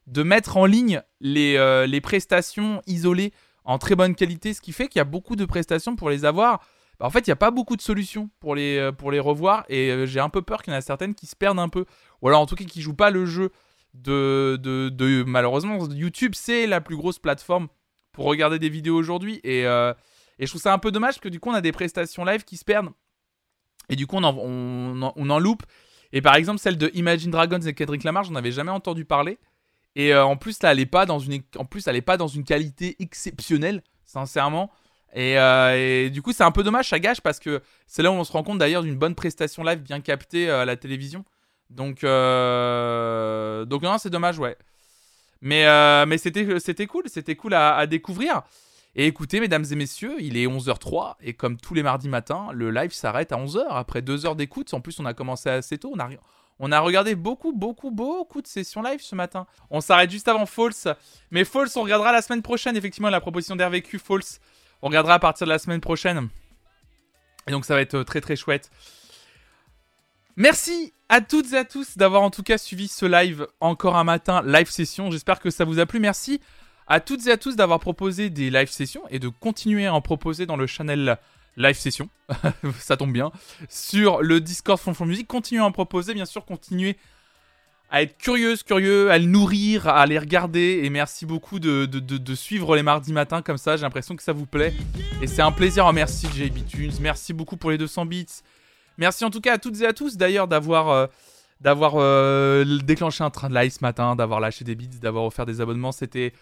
de 0.06 0.22
mettre 0.22 0.56
en 0.56 0.66
ligne 0.66 1.02
les, 1.20 1.56
euh, 1.56 1.86
les 1.86 2.00
prestations 2.00 2.80
isolées 2.86 3.32
en 3.64 3.78
très 3.78 3.96
bonne 3.96 4.14
qualité, 4.14 4.54
ce 4.54 4.60
qui 4.60 4.70
fait 4.72 4.86
qu'il 4.86 5.00
y 5.00 5.02
a 5.02 5.04
beaucoup 5.04 5.34
de 5.34 5.44
prestations 5.44 5.96
pour 5.96 6.08
les 6.08 6.24
avoir. 6.24 6.60
Bah, 7.00 7.06
en 7.06 7.10
fait, 7.10 7.26
il 7.26 7.30
n'y 7.30 7.32
a 7.32 7.36
pas 7.36 7.50
beaucoup 7.50 7.74
de 7.74 7.82
solutions 7.82 8.30
pour 8.38 8.54
les, 8.54 8.78
euh, 8.78 8.92
pour 8.92 9.10
les 9.10 9.18
revoir 9.18 9.64
et 9.68 10.06
j'ai 10.06 10.20
un 10.20 10.28
peu 10.28 10.40
peur 10.42 10.62
qu'il 10.62 10.72
y 10.72 10.76
en 10.76 10.78
a 10.78 10.82
certaines 10.82 11.16
qui 11.16 11.26
se 11.26 11.34
perdent 11.34 11.58
un 11.58 11.68
peu. 11.68 11.84
Ou 12.22 12.28
alors 12.28 12.40
en 12.40 12.46
tout 12.46 12.54
cas 12.54 12.64
qui 12.64 12.80
jouent 12.80 12.94
pas 12.94 13.10
le 13.10 13.26
jeu 13.26 13.50
de, 13.94 14.56
de- 14.62 15.24
malheureusement 15.26 15.78
YouTube 15.88 16.32
c'est 16.36 16.66
la 16.68 16.80
plus 16.80 16.96
grosse 16.96 17.18
plateforme 17.18 17.66
pour 18.16 18.24
regarder 18.24 18.58
des 18.58 18.70
vidéos 18.70 18.96
aujourd'hui. 18.96 19.40
Et, 19.44 19.66
euh, 19.66 19.92
et 20.38 20.46
je 20.46 20.50
trouve 20.50 20.62
ça 20.62 20.72
un 20.72 20.78
peu 20.78 20.90
dommage 20.90 21.20
que 21.20 21.28
du 21.28 21.38
coup 21.38 21.50
on 21.50 21.54
a 21.54 21.60
des 21.60 21.70
prestations 21.70 22.24
live 22.24 22.44
qui 22.44 22.56
se 22.56 22.64
perdent. 22.64 22.88
Et 23.90 23.94
du 23.94 24.06
coup 24.06 24.16
on 24.16 24.24
en, 24.24 24.34
on, 24.38 25.12
on 25.14 25.30
en 25.30 25.38
loupe. 25.38 25.62
Et 26.12 26.22
par 26.22 26.34
exemple 26.34 26.58
celle 26.58 26.78
de 26.78 26.90
Imagine 26.94 27.30
Dragons 27.30 27.60
et 27.60 27.74
Kendrick 27.74 28.04
Lamar 28.04 28.24
j'en 28.24 28.34
avais 28.34 28.52
jamais 28.52 28.70
entendu 28.70 29.04
parler. 29.04 29.38
Et 29.96 30.14
euh, 30.14 30.24
en 30.24 30.36
plus 30.36 30.62
là 30.62 30.72
elle 30.72 30.80
est 30.80 30.86
pas 30.86 31.04
dans 31.04 31.18
une 31.18 31.42
en 31.56 31.66
plus 31.66 31.86
elle 31.86 31.96
est 31.96 32.00
pas 32.00 32.16
dans 32.16 32.26
une 32.26 32.44
qualité 32.44 32.96
exceptionnelle 33.00 33.82
sincèrement. 34.06 34.72
Et, 35.12 35.38
euh, 35.38 35.76
et 36.06 36.10
du 36.10 36.22
coup 36.22 36.32
c'est 36.32 36.42
un 36.42 36.52
peu 36.52 36.62
dommage 36.62 36.88
ça 36.88 36.98
gâche 36.98 37.20
parce 37.20 37.38
que 37.38 37.60
c'est 37.86 38.02
là 38.02 38.10
où 38.10 38.14
on 38.14 38.24
se 38.24 38.32
rend 38.32 38.42
compte 38.42 38.58
d'ailleurs 38.58 38.82
d'une 38.82 38.96
bonne 38.96 39.14
prestation 39.14 39.62
live 39.62 39.80
bien 39.80 40.00
captée 40.00 40.48
à 40.48 40.64
la 40.64 40.76
télévision. 40.76 41.26
Donc 41.68 41.96
donc 42.00 43.82
non 43.82 43.98
c'est 43.98 44.10
dommage 44.10 44.38
ouais 44.38 44.56
mais, 45.46 45.64
euh, 45.64 46.06
mais 46.06 46.18
c'était, 46.18 46.44
cool, 46.88 47.08
c'était 47.08 47.36
cool 47.36 47.54
à, 47.54 47.86
découvrir. 47.86 48.42
Et 48.96 49.06
écoutez, 49.06 49.38
mesdames 49.38 49.64
et 49.70 49.76
messieurs, 49.76 50.16
il 50.18 50.36
est 50.36 50.46
11h03 50.46 51.14
et 51.22 51.34
comme 51.34 51.56
tous 51.56 51.72
les 51.72 51.84
mardis 51.84 52.08
matins, 52.08 52.48
le 52.52 52.72
live 52.72 52.92
s'arrête 52.92 53.30
à 53.30 53.36
11h 53.36 53.64
après 53.68 54.02
deux 54.02 54.26
heures 54.26 54.34
d'écoute. 54.34 54.74
En 54.74 54.80
plus, 54.80 54.98
on 54.98 55.06
a 55.06 55.14
commencé 55.14 55.48
assez 55.48 55.78
tôt. 55.78 55.92
On 55.94 56.00
a, 56.00 56.08
on 56.58 56.72
a 56.72 56.80
regardé 56.80 57.14
beaucoup, 57.14 57.52
beaucoup, 57.52 57.92
beaucoup 57.92 58.42
de 58.42 58.48
sessions 58.48 58.82
live 58.82 59.00
ce 59.00 59.14
matin. 59.14 59.46
On 59.70 59.80
s'arrête 59.80 60.10
juste 60.10 60.26
avant 60.26 60.46
False. 60.46 60.88
Mais 61.30 61.44
False, 61.44 61.76
on 61.76 61.82
regardera 61.82 62.10
la 62.10 62.22
semaine 62.22 62.42
prochaine. 62.42 62.76
Effectivement, 62.76 63.10
la 63.10 63.20
proposition 63.20 63.54
d'RVQ 63.54 64.00
False, 64.00 64.40
on 64.82 64.88
regardera 64.88 65.14
à 65.14 65.18
partir 65.20 65.46
de 65.46 65.52
la 65.52 65.60
semaine 65.60 65.80
prochaine. 65.80 66.28
Et 67.46 67.52
donc, 67.52 67.66
ça 67.66 67.74
va 67.74 67.82
être 67.82 67.94
euh, 67.94 68.04
très, 68.04 68.20
très 68.20 68.34
chouette. 68.34 68.68
Merci 70.36 70.92
à 71.08 71.22
toutes 71.22 71.52
et 71.54 71.56
à 71.56 71.64
tous 71.64 71.96
d'avoir 71.96 72.20
en 72.20 72.30
tout 72.30 72.42
cas 72.42 72.58
suivi 72.58 72.88
ce 72.88 73.06
live 73.06 73.46
encore 73.60 73.96
un 73.96 74.04
matin 74.04 74.42
live 74.44 74.68
session. 74.68 75.10
J'espère 75.10 75.40
que 75.40 75.48
ça 75.48 75.64
vous 75.64 75.78
a 75.78 75.86
plu. 75.86 75.98
Merci 75.98 76.40
à 76.86 77.00
toutes 77.00 77.26
et 77.26 77.30
à 77.30 77.38
tous 77.38 77.56
d'avoir 77.56 77.80
proposé 77.80 78.28
des 78.28 78.50
live 78.50 78.68
sessions 78.68 79.02
et 79.08 79.18
de 79.18 79.28
continuer 79.28 79.86
à 79.86 79.94
en 79.94 80.02
proposer 80.02 80.44
dans 80.44 80.56
le 80.56 80.66
channel 80.66 81.16
live 81.56 81.76
session. 81.76 82.10
ça 82.78 82.98
tombe 82.98 83.12
bien. 83.12 83.32
Sur 83.70 84.20
le 84.20 84.42
Discord 84.42 84.78
Fonfon 84.78 85.06
Music, 85.06 85.26
continuez 85.26 85.62
à 85.62 85.64
en 85.64 85.72
proposer. 85.72 86.12
Bien 86.12 86.26
sûr, 86.26 86.44
continuez 86.44 86.98
à 87.88 88.02
être 88.02 88.18
curieuse, 88.18 88.62
curieux, 88.62 89.10
à 89.10 89.18
le 89.18 89.24
nourrir, 89.24 89.88
à 89.88 90.04
les 90.04 90.18
regarder. 90.18 90.80
Et 90.82 90.90
merci 90.90 91.24
beaucoup 91.24 91.58
de, 91.60 92.34
suivre 92.34 92.76
les 92.76 92.82
mardis 92.82 93.14
matins 93.14 93.40
comme 93.40 93.58
ça. 93.58 93.76
J'ai 93.76 93.82
l'impression 93.84 94.16
que 94.16 94.22
ça 94.22 94.34
vous 94.34 94.46
plaît. 94.46 94.74
Et 95.22 95.26
c'est 95.26 95.42
un 95.42 95.52
plaisir. 95.52 95.86
Oh, 95.88 95.92
merci 95.92 96.26
JB 96.26 96.66
Tunes. 96.66 96.92
Merci 97.00 97.32
beaucoup 97.32 97.56
pour 97.56 97.70
les 97.70 97.78
200 97.78 98.04
bits. 98.04 98.26
Merci 98.98 99.24
en 99.24 99.30
tout 99.30 99.40
cas 99.40 99.54
à 99.54 99.58
toutes 99.58 99.80
et 99.80 99.86
à 99.86 99.92
tous 99.92 100.16
d'ailleurs 100.16 100.48
d'avoir 100.48 100.88
euh, 100.88 101.06
euh, 101.66 102.78
déclenché 102.82 103.22
un 103.24 103.30
train 103.30 103.48
de 103.48 103.54
live 103.54 103.72
ce 103.72 103.80
matin, 103.82 104.16
d'avoir 104.16 104.40
lâché 104.40 104.64
des 104.64 104.74
bits, 104.74 104.88
d'avoir 105.00 105.24
offert 105.24 105.46
des 105.46 105.60
abonnements. 105.60 105.92
C'était 105.92 106.32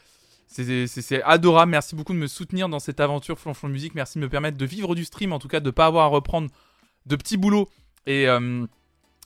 c'est 0.46 1.22
adorable. 1.22 1.72
Merci 1.72 1.96
beaucoup 1.96 2.12
de 2.12 2.18
me 2.18 2.26
soutenir 2.26 2.68
dans 2.68 2.78
cette 2.78 3.00
aventure 3.00 3.38
Flonflon 3.38 3.70
Musique. 3.70 3.94
Merci 3.94 4.18
de 4.18 4.24
me 4.24 4.28
permettre 4.28 4.56
de 4.56 4.66
vivre 4.66 4.94
du 4.94 5.04
stream, 5.04 5.32
en 5.32 5.38
tout 5.38 5.48
cas 5.48 5.60
de 5.60 5.70
pas 5.70 5.86
avoir 5.86 6.04
à 6.04 6.08
reprendre 6.08 6.48
de 7.06 7.16
petits 7.16 7.36
boulots 7.36 7.68
et 8.06 8.28
euh, 8.28 8.66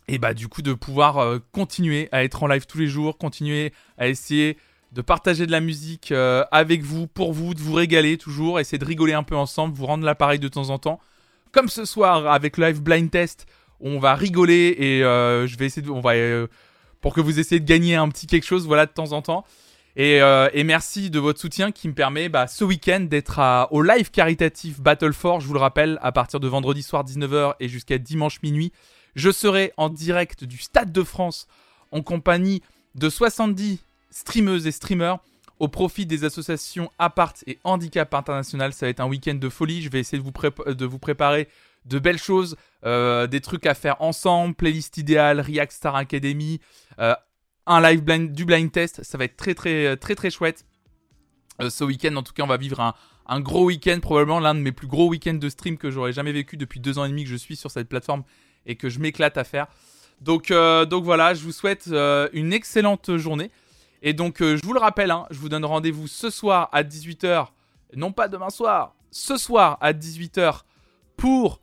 et 0.06 0.18
bah 0.18 0.32
du 0.32 0.48
coup 0.48 0.62
de 0.62 0.72
pouvoir 0.72 1.38
continuer 1.52 2.08
à 2.12 2.24
être 2.24 2.42
en 2.42 2.46
live 2.46 2.64
tous 2.64 2.78
les 2.78 2.86
jours, 2.86 3.18
continuer 3.18 3.74
à 3.98 4.08
essayer 4.08 4.56
de 4.92 5.02
partager 5.02 5.44
de 5.44 5.52
la 5.52 5.60
musique 5.60 6.14
avec 6.50 6.80
vous, 6.82 7.06
pour 7.06 7.34
vous, 7.34 7.52
de 7.52 7.60
vous 7.60 7.74
régaler 7.74 8.16
toujours, 8.16 8.58
essayer 8.58 8.78
de 8.78 8.86
rigoler 8.86 9.12
un 9.12 9.22
peu 9.22 9.36
ensemble, 9.36 9.76
vous 9.76 9.84
rendre 9.84 10.06
l'appareil 10.06 10.38
de 10.38 10.48
temps 10.48 10.70
en 10.70 10.78
temps. 10.78 10.98
Comme 11.52 11.68
ce 11.68 11.84
soir 11.84 12.26
avec 12.26 12.58
live 12.58 12.82
blind 12.82 13.10
test, 13.10 13.46
on 13.80 13.98
va 13.98 14.14
rigoler 14.14 14.74
et 14.78 15.04
euh, 15.04 15.46
je 15.46 15.56
vais 15.56 15.66
essayer 15.66 15.82
de, 15.82 15.90
on 15.90 16.00
va 16.00 16.14
euh, 16.14 16.46
pour 17.00 17.14
que 17.14 17.20
vous 17.20 17.38
essayez 17.38 17.60
de 17.60 17.66
gagner 17.66 17.94
un 17.94 18.08
petit 18.08 18.26
quelque 18.26 18.46
chose, 18.46 18.66
voilà 18.66 18.86
de 18.86 18.92
temps 18.92 19.12
en 19.12 19.22
temps. 19.22 19.44
Et, 19.96 20.22
euh, 20.22 20.48
et 20.52 20.62
merci 20.62 21.10
de 21.10 21.18
votre 21.18 21.40
soutien 21.40 21.72
qui 21.72 21.88
me 21.88 21.94
permet 21.94 22.28
bah, 22.28 22.46
ce 22.46 22.64
week-end 22.64 23.00
d'être 23.00 23.40
au 23.70 23.82
live 23.82 24.10
caritatif 24.10 24.80
Battle 24.80 25.12
for, 25.12 25.40
je 25.40 25.46
vous 25.46 25.54
le 25.54 25.60
rappelle, 25.60 25.98
à 26.02 26.12
partir 26.12 26.38
de 26.38 26.46
vendredi 26.46 26.82
soir 26.82 27.04
19h 27.04 27.54
et 27.60 27.68
jusqu'à 27.68 27.98
dimanche 27.98 28.40
minuit. 28.42 28.72
Je 29.16 29.30
serai 29.30 29.72
en 29.76 29.88
direct 29.88 30.44
du 30.44 30.58
Stade 30.58 30.92
de 30.92 31.02
France 31.02 31.48
en 31.90 32.02
compagnie 32.02 32.62
de 32.94 33.08
70 33.08 33.78
streameuses 34.10 34.66
et 34.66 34.72
streamers 34.72 35.18
au 35.60 35.68
profit 35.68 36.06
des 36.06 36.24
associations 36.24 36.90
Apart 36.98 37.34
et 37.46 37.58
Handicap 37.64 38.12
International. 38.14 38.72
Ça 38.72 38.86
va 38.86 38.90
être 38.90 39.00
un 39.00 39.08
week-end 39.08 39.34
de 39.34 39.48
folie. 39.48 39.82
Je 39.82 39.90
vais 39.90 40.00
essayer 40.00 40.18
de 40.18 40.22
vous, 40.22 40.98
préparer 40.98 41.48
de 41.84 41.98
belles 41.98 42.18
choses, 42.18 42.56
euh, 42.84 43.26
des 43.26 43.40
trucs 43.40 43.66
à 43.66 43.74
faire 43.74 44.00
ensemble, 44.00 44.54
playlist 44.54 44.96
idéale, 44.98 45.40
React 45.40 45.72
Star 45.72 45.96
Academy, 45.96 46.60
euh, 46.98 47.14
un 47.66 47.80
live 47.80 48.02
du 48.32 48.44
blind 48.44 48.70
test. 48.70 49.02
Ça 49.02 49.18
va 49.18 49.24
être 49.24 49.36
très 49.36 49.54
très 49.54 49.96
très 49.96 50.14
très 50.14 50.30
chouette. 50.30 50.64
Euh, 51.60 51.70
ce 51.70 51.82
week-end, 51.82 52.14
en 52.16 52.22
tout 52.22 52.32
cas, 52.32 52.44
on 52.44 52.48
va 52.48 52.56
vivre 52.56 52.94
un, 53.26 53.40
gros 53.40 53.64
week-end, 53.64 53.98
probablement 54.00 54.38
l'un 54.38 54.54
de 54.54 54.60
mes 54.60 54.72
plus 54.72 54.86
gros 54.86 55.08
week-ends 55.08 55.34
de 55.34 55.48
stream 55.48 55.76
que 55.76 55.90
j'aurais 55.90 56.12
jamais 56.12 56.32
vécu 56.32 56.56
depuis 56.56 56.78
deux 56.78 56.98
ans 56.98 57.04
et 57.04 57.08
demi 57.08 57.24
que 57.24 57.30
je 57.30 57.36
suis 57.36 57.56
sur 57.56 57.70
cette 57.70 57.88
plateforme 57.88 58.22
et 58.64 58.76
que 58.76 58.88
je 58.88 59.00
m'éclate 59.00 59.36
à 59.36 59.44
faire. 59.44 59.66
Donc, 60.20 60.48
donc 60.50 61.04
voilà, 61.04 61.34
je 61.34 61.42
vous 61.42 61.52
souhaite 61.52 61.90
une 62.32 62.52
excellente 62.52 63.16
journée. 63.16 63.50
Et 64.02 64.12
donc, 64.12 64.42
euh, 64.42 64.56
je 64.56 64.64
vous 64.64 64.72
le 64.72 64.80
rappelle, 64.80 65.10
hein, 65.10 65.26
je 65.30 65.38
vous 65.38 65.48
donne 65.48 65.64
rendez-vous 65.64 66.06
ce 66.06 66.30
soir 66.30 66.68
à 66.72 66.82
18h, 66.82 67.48
non 67.96 68.12
pas 68.12 68.28
demain 68.28 68.50
soir, 68.50 68.94
ce 69.10 69.36
soir 69.36 69.78
à 69.80 69.92
18h 69.92 70.62
pour 71.16 71.60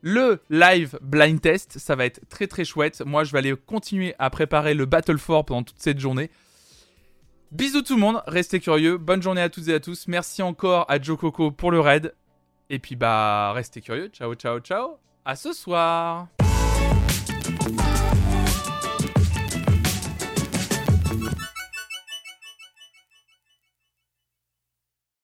le 0.00 0.40
live 0.50 0.98
blind 1.00 1.40
test. 1.40 1.78
Ça 1.78 1.96
va 1.96 2.06
être 2.06 2.20
très 2.28 2.46
très 2.46 2.64
chouette. 2.64 3.02
Moi, 3.04 3.24
je 3.24 3.32
vais 3.32 3.38
aller 3.38 3.54
continuer 3.54 4.14
à 4.18 4.30
préparer 4.30 4.74
le 4.74 4.84
Battle 4.84 5.18
4 5.18 5.44
pendant 5.44 5.62
toute 5.62 5.80
cette 5.80 5.98
journée. 5.98 6.30
Bisous 7.52 7.82
tout 7.82 7.94
le 7.94 8.00
monde, 8.00 8.22
restez 8.26 8.60
curieux. 8.60 8.98
Bonne 8.98 9.22
journée 9.22 9.40
à 9.40 9.48
toutes 9.48 9.68
et 9.68 9.74
à 9.74 9.80
tous. 9.80 10.08
Merci 10.08 10.42
encore 10.42 10.84
à 10.90 11.00
Joe 11.00 11.18
Coco 11.18 11.50
pour 11.52 11.70
le 11.70 11.80
raid. 11.80 12.14
Et 12.70 12.78
puis 12.78 12.96
bah, 12.96 13.52
restez 13.52 13.80
curieux. 13.80 14.08
Ciao, 14.12 14.34
ciao, 14.34 14.58
ciao. 14.58 14.96
À 15.24 15.36
ce 15.36 15.52
soir. 15.52 16.28